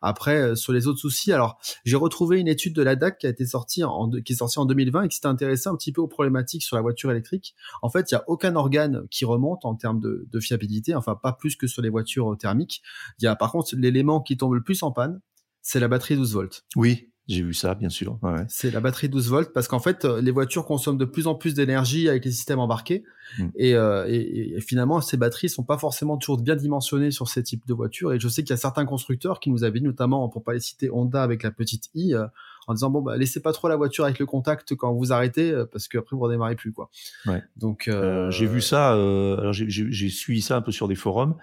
Après, 0.02 0.38
euh, 0.38 0.56
sur 0.56 0.72
les 0.72 0.88
autres 0.88 1.00
soucis, 1.00 1.34
alors 1.34 1.58
j'ai 1.84 1.96
retrouvé 1.96 2.40
une 2.40 2.48
étude 2.48 2.74
de 2.74 2.82
la 2.82 2.96
DAC 2.96 3.18
qui 3.18 3.28
a 3.28 3.30
été 3.30 3.46
sortie 3.46 3.84
en, 3.84 4.10
qui 4.10 4.34
est 4.34 4.36
sortie 4.36 4.60
en 4.60 4.66
2020 4.66 5.04
et 5.04 5.08
qui 5.08 5.18
s'est 5.18 5.26
intéressée 5.26 5.68
un 5.68 5.76
petit 5.76 5.92
peu 5.92 6.02
aux 6.02 6.08
problématiques 6.08 6.64
sur 6.64 6.76
la 6.76 6.82
voiture 6.82 7.12
électrique. 7.12 7.56
En 7.82 7.90
fait, 7.90 8.12
il 8.12 8.14
y 8.14 8.18
a 8.18 8.24
aucun 8.28 8.56
organe 8.56 9.08
qui 9.10 9.26
remonte 9.26 9.66
en 9.66 9.76
termes 9.76 10.00
de, 10.00 10.40
fiabilité, 10.40 10.96
enfin 10.96 11.16
pas 11.16 11.34
plus 11.34 11.56
que 11.56 11.66
sur 11.66 11.82
les 11.82 11.90
voitures 11.90 12.38
thermiques. 12.38 12.82
Il 13.20 13.26
y 13.26 13.28
a 13.28 13.36
par 13.36 13.52
contre 13.52 13.76
l'élément 13.76 14.22
qui 14.22 14.38
tombe 14.38 14.54
le 14.54 14.64
plus 14.64 14.84
en 14.84 14.92
panne, 14.92 15.22
c'est 15.62 15.80
la 15.80 15.88
batterie 15.88 16.18
12 16.18 16.34
volts. 16.34 16.66
Oui, 16.76 17.10
j'ai 17.28 17.42
vu 17.42 17.56
ça, 17.56 17.74
bien 17.74 17.90
sûr. 17.90 18.20
Ouais. 18.22 18.46
C'est 18.48 18.70
la 18.70 18.80
batterie 18.80 19.10
12 19.10 19.30
volts 19.30 19.54
parce 19.54 19.68
qu'en 19.68 19.80
fait, 19.80 20.06
euh, 20.06 20.22
les 20.22 20.30
voitures 20.30 20.66
consomment 20.66 20.98
de 20.98 21.06
plus 21.06 21.26
en 21.26 21.34
plus 21.34 21.56
d'énergie 21.56 22.08
avec 22.08 22.24
les 22.24 22.32
systèmes 22.32 22.60
embarqués. 22.60 23.04
Mm. 23.40 23.48
Euh, 23.62 24.06
et, 24.08 24.58
et, 24.58 24.62
finalement, 24.62 25.02
ces 25.02 25.18
batteries 25.18 25.50
sont 25.50 25.64
pas 25.64 25.80
forcément 25.80 26.18
toujours 26.18 26.40
bien 26.40 26.56
dimensionnées 26.56 27.10
sur 27.10 27.28
ces 27.28 27.42
types 27.42 27.66
de 27.66 27.74
voitures. 27.74 28.14
Et 28.14 28.20
je 28.20 28.28
sais 28.28 28.44
qu'il 28.44 28.52
y 28.52 28.54
a 28.54 28.58
certains 28.58 28.86
constructeurs 28.86 29.40
qui 29.40 29.50
nous 29.50 29.64
avaient 29.64 29.80
notamment 29.80 30.30
pour 30.30 30.44
pas 30.44 30.54
les 30.54 30.60
citer 30.60 30.92
Honda 30.92 31.24
avec 31.24 31.42
la 31.42 31.50
petite 31.50 31.90
i, 31.96 32.14
euh, 32.14 32.28
en 32.68 32.74
disant 32.74 32.90
bon 32.90 33.02
bah 33.02 33.18
laissez 33.18 33.42
pas 33.42 33.54
trop 33.54 33.68
la 33.68 33.76
voiture 33.76 34.06
avec 34.06 34.20
le 34.20 34.26
contact 34.26 34.76
quand 34.76 34.94
vous 34.94 35.14
arrêtez 35.14 35.54
parce 35.72 35.88
qu'après 35.88 36.16
vous 36.16 36.22
redémarrez 36.22 36.56
plus 36.56 36.72
quoi. 36.72 36.90
Ouais. 37.26 37.44
Donc 37.58 37.90
j'ai 38.30 38.48
vu 38.48 38.62
ça. 38.62 38.94
alors 38.94 39.54
j'ai 39.54 40.10
suivi 40.10 40.42
ça 40.42 40.58
un 40.58 40.62
peu 40.62 40.72
sur 40.72 40.88
des 40.88 40.96
forums. 40.96 41.36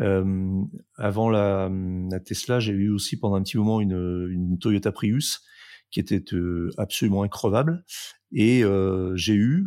Euh, 0.00 0.62
avant 0.96 1.30
la, 1.30 1.70
la 2.10 2.20
Tesla, 2.20 2.60
j'ai 2.60 2.72
eu 2.72 2.90
aussi 2.90 3.18
pendant 3.18 3.36
un 3.36 3.42
petit 3.42 3.56
moment 3.56 3.80
une, 3.80 4.28
une 4.30 4.58
Toyota 4.58 4.92
Prius 4.92 5.42
qui 5.90 6.00
était 6.00 6.22
euh, 6.34 6.70
absolument 6.76 7.22
increvable. 7.22 7.84
Et 8.32 8.64
euh, 8.64 9.14
j'ai 9.14 9.34
eu 9.34 9.66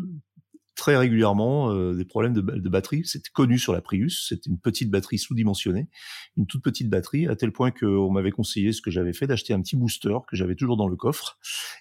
très 0.78 0.96
régulièrement 0.96 1.72
euh, 1.72 1.94
des 1.94 2.06
problèmes 2.06 2.34
de, 2.34 2.70
batterie. 2.70 3.02
C'était 3.04 3.32
connu 3.34 3.58
sur 3.58 3.74
la 3.74 3.82
Prius, 3.82 4.28
c'était 4.30 4.50
une 4.50 4.60
petite 4.60 4.90
batterie 4.90 5.18
sous-dimensionnée, 5.18 5.90
une 6.38 6.46
toute 6.46 6.64
petite 6.64 6.90
batterie, 6.90 7.28
à 7.28 7.36
tel 7.36 7.52
point 7.52 7.72
qu'on 7.72 8.12
m'avait 8.12 8.32
conseillé 8.32 8.72
ce 8.72 8.82
que 8.82 8.92
j'avais 8.92 9.12
fait 9.12 9.28
d'acheter 9.28 9.54
un 9.54 9.62
petit 9.62 9.76
booster 9.76 10.16
que 10.30 10.38
j'avais 10.38 10.56
toujours 10.56 10.78
dans 10.78 10.88
le 10.88 10.96
coffre 10.96 11.40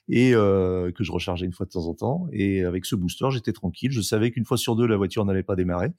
et 0.09 0.35
euh, 0.35 0.91
que 0.91 1.05
je 1.05 1.13
rechargeais 1.13 1.47
une 1.47 1.53
fois 1.53 1.67
de 1.67 1.71
temps 1.71 1.87
en 1.87 1.95
temps. 1.95 2.27
Et 2.33 2.65
avec 2.65 2.87
ce 2.87 2.97
booster, 2.97 3.27
j'étais 3.31 3.53
tranquille. 3.53 3.93
Je 3.93 4.01
savais 4.01 4.31
qu'une 4.31 4.47
fois 4.47 4.57
sur 4.57 4.75
deux, 4.75 4.87
la 4.87 4.97
voiture 4.97 5.25
n'allait 5.25 5.43
pas 5.43 5.57
démarrer. 5.57 5.93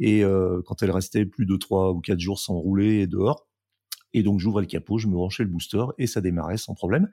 Et 0.00 0.24
euh, 0.24 0.60
quand 0.66 0.82
elle 0.82 0.90
restait 0.90 1.24
plus 1.24 1.46
de 1.46 1.56
trois 1.56 1.92
ou 1.92 2.00
quatre 2.00 2.20
jours 2.20 2.40
sans 2.40 2.54
rouler 2.54 3.06
dehors, 3.06 3.46
et 4.14 4.22
donc 4.22 4.40
j'ouvrais 4.40 4.62
le 4.62 4.68
capot, 4.68 4.98
je 4.98 5.08
me 5.08 5.14
branchais 5.14 5.42
le 5.42 5.48
booster 5.48 5.84
et 5.98 6.06
ça 6.06 6.20
démarrait 6.20 6.58
sans 6.58 6.74
problème. 6.74 7.10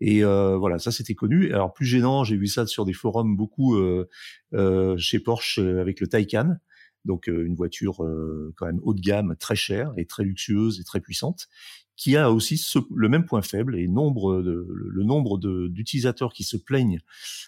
Et 0.00 0.24
euh, 0.24 0.56
voilà, 0.56 0.78
ça 0.78 0.92
c'était 0.92 1.14
connu. 1.14 1.52
Alors 1.52 1.72
plus 1.72 1.86
gênant, 1.86 2.24
j'ai 2.24 2.36
vu 2.36 2.46
ça 2.46 2.66
sur 2.66 2.84
des 2.84 2.92
forums 2.92 3.36
beaucoup 3.36 3.76
euh, 3.76 4.08
euh, 4.54 4.96
chez 4.96 5.18
Porsche 5.18 5.58
euh, 5.58 5.80
avec 5.80 6.00
le 6.00 6.06
Taycan, 6.06 6.56
donc 7.04 7.28
euh, 7.28 7.44
une 7.44 7.54
voiture 7.54 7.96
quand 8.56 8.66
même 8.66 8.80
haut 8.82 8.94
de 8.94 9.00
gamme, 9.00 9.34
très 9.38 9.56
chère 9.56 9.92
et 9.96 10.06
très 10.06 10.24
luxueuse 10.24 10.80
et 10.80 10.84
très 10.84 11.00
puissante, 11.00 11.48
qui 11.98 12.16
a 12.16 12.32
aussi 12.32 12.56
ce, 12.56 12.78
le 12.94 13.08
même 13.10 13.26
point 13.26 13.42
faible 13.42 13.76
et 13.76 13.88
nombre 13.88 14.40
de, 14.40 14.66
le, 14.70 15.04
nombre 15.04 15.38
d'utilisateurs 15.68 16.32
qui 16.32 16.44
se 16.44 16.56
plaignent 16.56 17.00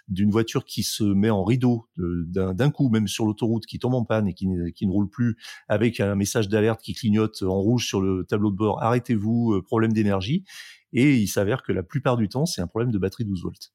d'une 0.09 0.31
voiture 0.31 0.65
qui 0.65 0.83
se 0.83 1.05
met 1.05 1.31
en 1.31 1.45
rideau 1.45 1.89
d'un 1.97 2.71
coup, 2.71 2.91
même 2.91 3.09
sur 3.09 3.25
l'autoroute, 3.25 3.65
qui 3.65 3.79
tombe 3.79 3.95
en 3.95 4.05
panne 4.05 4.27
et 4.27 4.35
qui, 4.35 4.49
qui, 4.75 4.87
ne 4.87 4.93
roule 4.93 5.09
plus, 5.09 5.37
avec 5.69 6.01
un 6.01 6.17
message 6.17 6.49
d'alerte 6.49 6.83
qui 6.83 6.95
clignote 6.95 7.43
en 7.43 7.61
rouge 7.61 7.87
sur 7.87 8.03
le 8.03 8.25
tableau 8.25 8.51
de 8.51 8.57
bord, 8.57 8.83
arrêtez-vous, 8.83 9.63
problème 9.63 9.93
d'énergie. 9.93 10.45
Et 10.93 11.17
il 11.17 11.29
s'avère 11.29 11.63
que 11.63 11.73
la 11.73 11.85
plupart 11.85 12.17
du 12.17 12.29
temps, 12.29 12.45
c'est 12.45 12.61
un 12.61 12.67
problème 12.67 12.91
de 12.91 12.99
batterie 12.99 13.25
12 13.25 13.43
volts. 13.45 13.73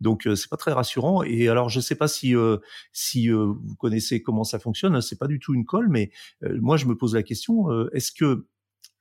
Donc 0.00 0.26
euh, 0.26 0.34
c'est 0.34 0.50
pas 0.50 0.56
très 0.56 0.72
rassurant. 0.72 1.22
Et 1.22 1.48
alors 1.48 1.68
je 1.68 1.80
sais 1.80 1.94
pas 1.94 2.08
si 2.08 2.34
euh, 2.36 2.58
si 2.92 3.30
euh, 3.30 3.54
vous 3.62 3.76
connaissez 3.76 4.20
comment 4.20 4.44
ça 4.44 4.58
fonctionne. 4.58 5.00
C'est 5.00 5.18
pas 5.18 5.28
du 5.28 5.38
tout 5.38 5.54
une 5.54 5.64
colle, 5.64 5.88
mais 5.88 6.10
moi 6.42 6.76
je 6.76 6.86
me 6.86 6.96
pose 6.96 7.14
la 7.14 7.22
question 7.22 7.68
est-ce 7.92 8.12
que 8.12 8.46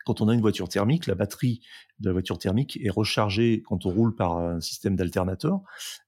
quand 0.05 0.21
on 0.21 0.27
a 0.29 0.33
une 0.33 0.41
voiture 0.41 0.69
thermique, 0.69 1.07
la 1.07 1.15
batterie 1.15 1.61
de 1.99 2.07
la 2.07 2.13
voiture 2.13 2.37
thermique 2.39 2.79
est 2.81 2.89
rechargée 2.89 3.61
quand 3.65 3.85
on 3.85 3.89
roule 3.89 4.15
par 4.15 4.37
un 4.37 4.59
système 4.59 4.95
d'alternateur. 4.95 5.61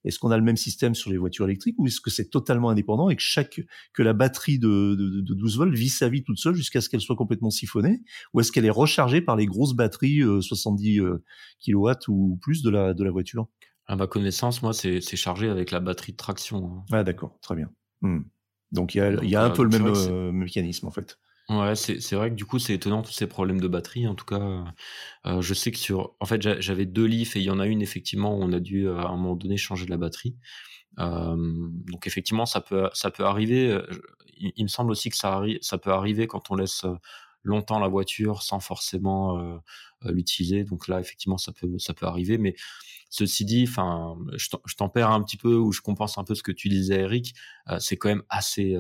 Est-ce 0.04 0.20
qu'on 0.20 0.32
a 0.32 0.38
le 0.38 0.44
même 0.44 0.58
système 0.58 0.96
sur 0.96 1.12
les 1.12 1.18
voitures 1.18 1.46
électriques 1.46 1.76
ou 1.78 1.88
est-ce 1.88 2.02
que 2.02 2.10
c'est 2.10 2.30
totalement 2.30 2.70
indépendant 2.70 3.10
et 3.10 3.16
que 3.16 3.22
chaque 3.22 3.62
que 3.94 4.04
la 4.04 4.14
batterie 4.14 4.60
de, 4.60 4.96
de, 4.96 5.22
de 5.22 5.34
12 5.34 5.58
volts 5.58 5.74
vit 5.74 5.90
sa 5.90 6.10
vie 6.10 6.24
toute 6.24 6.40
seule 6.40 6.56
jusqu'à 6.56 6.82
ce 6.82 6.90
qu'elle 6.90 7.02
soit 7.02 7.16
complètement 7.16 7.52
siphonnée 7.52 8.02
ou 8.34 8.40
est-ce 8.40 8.52
qu'elle 8.52 8.66
est 8.66 8.72
rechargée 8.72 9.22
par 9.22 9.36
les 9.36 9.46
grosses 9.46 9.74
batteries 9.74 10.22
70 10.42 11.00
euh, 11.00 11.24
kW 11.66 11.92
ou 12.08 12.38
plus 12.42 12.64
de 12.64 12.70
la 12.70 12.94
de 12.94 13.04
la 13.04 13.12
voiture? 13.12 13.48
À 13.86 13.96
ma 13.96 14.08
connaissance, 14.08 14.62
moi, 14.62 14.74
c'est 14.74 15.02
chargé 15.02 15.50
avec 15.50 15.72
la 15.72 15.82
batterie 15.82 16.14
de 16.14 16.18
traction. 16.18 16.68
Hein. 16.68 16.86
Ah 16.92 17.04
d'accord, 17.04 17.38
très 17.42 17.56
bien. 17.56 17.70
Hmm. 18.02 18.22
Donc 18.72 18.96
il 18.96 19.00
y 19.00 19.02
a, 19.02 19.12
il 19.22 19.30
y 19.30 19.36
a 19.36 19.44
un 19.44 19.50
peu 19.52 19.64
le 19.64 19.70
même 19.70 19.86
euh, 19.86 20.32
mécanisme 20.32 20.88
en 20.88 20.92
fait. 20.92 21.20
Ouais, 21.50 21.76
c'est 21.76 22.16
vrai 22.16 22.30
que 22.30 22.36
du 22.36 22.46
coup, 22.46 22.58
c'est 22.58 22.74
étonnant 22.74 23.02
tous 23.02 23.12
ces 23.12 23.28
problèmes 23.28 23.60
de 23.60 23.68
batterie. 23.68 24.08
En 24.08 24.16
tout 24.16 24.26
cas, 24.26 24.64
euh, 25.26 25.42
je 25.42 25.54
sais 25.54 25.72
que 25.72 25.78
sur, 25.78 26.16
en 26.22 26.26
fait, 26.26 26.42
j'avais 26.62 26.86
deux 26.86 27.06
Leaf 27.06 27.36
et 27.36 27.40
il 27.40 27.46
y 27.46 27.50
en 27.50 27.60
a 27.60 27.68
une 27.68 27.82
effectivement 27.82 28.34
où 28.38 28.42
on 28.42 28.54
a 28.54 28.62
dû 28.62 28.88
à 28.90 29.08
un 29.10 29.18
moment 29.18 29.36
donné 29.36 29.58
changer 29.58 29.86
de 29.86 29.92
la 29.92 29.98
batterie. 29.98 30.38
Euh, 31.00 31.36
donc 31.38 32.08
effectivement, 32.08 32.46
ça 32.46 32.62
peut 32.62 32.90
ça 32.94 33.12
peut 33.12 33.26
arriver. 33.26 33.78
Il, 34.38 34.64
me 34.64 34.70
semble 34.70 34.92
aussi 34.92 35.10
que 35.10 35.18
ça 35.18 35.42
ça 35.62 35.78
peut 35.78 35.92
arriver 35.92 36.28
quand 36.28 36.50
on 36.52 36.56
laisse 36.56 36.86
longtemps 37.44 37.80
la 37.80 37.88
voiture 37.88 38.42
sans 38.42 38.60
forcément 38.60 39.62
l'utiliser. 40.04 40.64
Donc 40.64 40.88
là, 40.88 41.00
effectivement, 41.00 41.38
ça 41.38 41.52
peut 41.52 41.78
ça 41.78 41.94
peut 41.94 42.06
arriver, 42.06 42.38
mais 42.38 42.56
Ceci 43.14 43.46
dit, 43.46 43.66
enfin, 43.70 44.18
je 44.36 44.76
t'en 44.76 44.90
perds 44.90 45.12
un 45.12 45.22
petit 45.22 45.38
peu 45.38 45.56
ou 45.56 45.72
je 45.72 45.82
compense 45.82 46.18
un 46.18 46.24
peu 46.24 46.34
ce 46.34 46.42
que 46.42 46.52
tu 46.52 46.68
disais, 46.68 47.02
Eric. 47.02 47.36
c'est 47.78 47.96
quand 47.96 48.10
même 48.10 48.24
assez, 48.28 48.76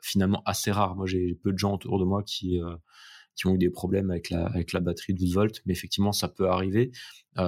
finalement, 0.00 0.42
assez 0.46 0.72
rare. 0.72 0.96
Moi, 0.96 1.04
j'ai 1.04 1.34
peu 1.34 1.52
de 1.52 1.58
gens 1.58 1.74
autour 1.74 1.98
de 1.98 2.06
moi 2.06 2.22
qui 2.22 2.58
qui 3.34 3.46
ont 3.46 3.54
eu 3.56 3.58
des 3.58 3.68
problèmes 3.68 4.10
avec 4.10 4.30
la, 4.30 4.46
avec 4.46 4.72
la 4.72 4.80
batterie 4.80 5.12
12 5.12 5.34
volts, 5.34 5.60
mais 5.66 5.74
effectivement, 5.74 6.12
ça 6.12 6.28
peut 6.28 6.48
arriver. 6.48 6.92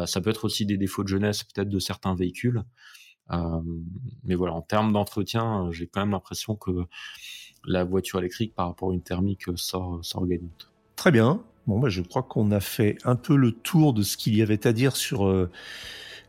ça 0.04 0.20
peut 0.20 0.28
être 0.28 0.44
aussi 0.44 0.66
des 0.66 0.76
défauts 0.76 1.04
de 1.04 1.08
jeunesse, 1.08 1.42
peut-être 1.42 1.70
de 1.70 1.78
certains 1.78 2.14
véhicules. 2.14 2.62
mais 4.24 4.34
voilà, 4.34 4.52
en 4.52 4.62
termes 4.62 4.92
d'entretien, 4.92 5.70
j'ai 5.72 5.86
quand 5.86 6.00
même 6.00 6.10
l'impression 6.10 6.54
que 6.54 6.70
la 7.66 7.84
voiture 7.84 8.18
électrique 8.20 8.54
par 8.54 8.68
rapport 8.68 8.90
à 8.90 8.94
une 8.94 9.02
thermique 9.02 9.44
sort, 9.56 9.98
sort 10.02 10.26
gagnante. 10.26 10.70
Très 10.94 11.10
bien. 11.10 11.42
Bon, 11.66 11.78
bah, 11.78 11.88
je 11.88 12.00
crois 12.00 12.22
qu'on 12.22 12.50
a 12.52 12.60
fait 12.60 12.96
un 13.04 13.16
peu 13.16 13.36
le 13.36 13.52
tour 13.52 13.92
de 13.92 14.02
ce 14.02 14.16
qu'il 14.16 14.36
y 14.36 14.42
avait 14.42 14.66
à 14.66 14.72
dire 14.72 14.96
sur 14.96 15.26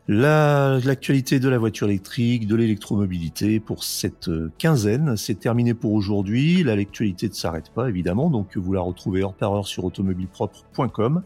L'actualité 0.08 1.38
de 1.38 1.50
la 1.50 1.58
voiture 1.58 1.86
électrique, 1.86 2.46
de 2.46 2.56
l'électromobilité 2.56 3.60
pour 3.60 3.84
cette 3.84 4.28
euh, 4.28 4.50
quinzaine, 4.56 5.18
c'est 5.18 5.38
terminé 5.38 5.74
pour 5.74 5.92
aujourd'hui. 5.92 6.62
L'actualité 6.62 7.28
ne 7.28 7.34
s'arrête 7.34 7.68
pas 7.74 7.90
évidemment, 7.90 8.30
donc 8.30 8.56
vous 8.56 8.72
la 8.72 8.80
retrouvez 8.80 9.22
hors 9.22 9.34
par 9.34 9.52
heure 9.52 9.66
sur 9.66 9.84
automobilepropre.com. 9.84 11.22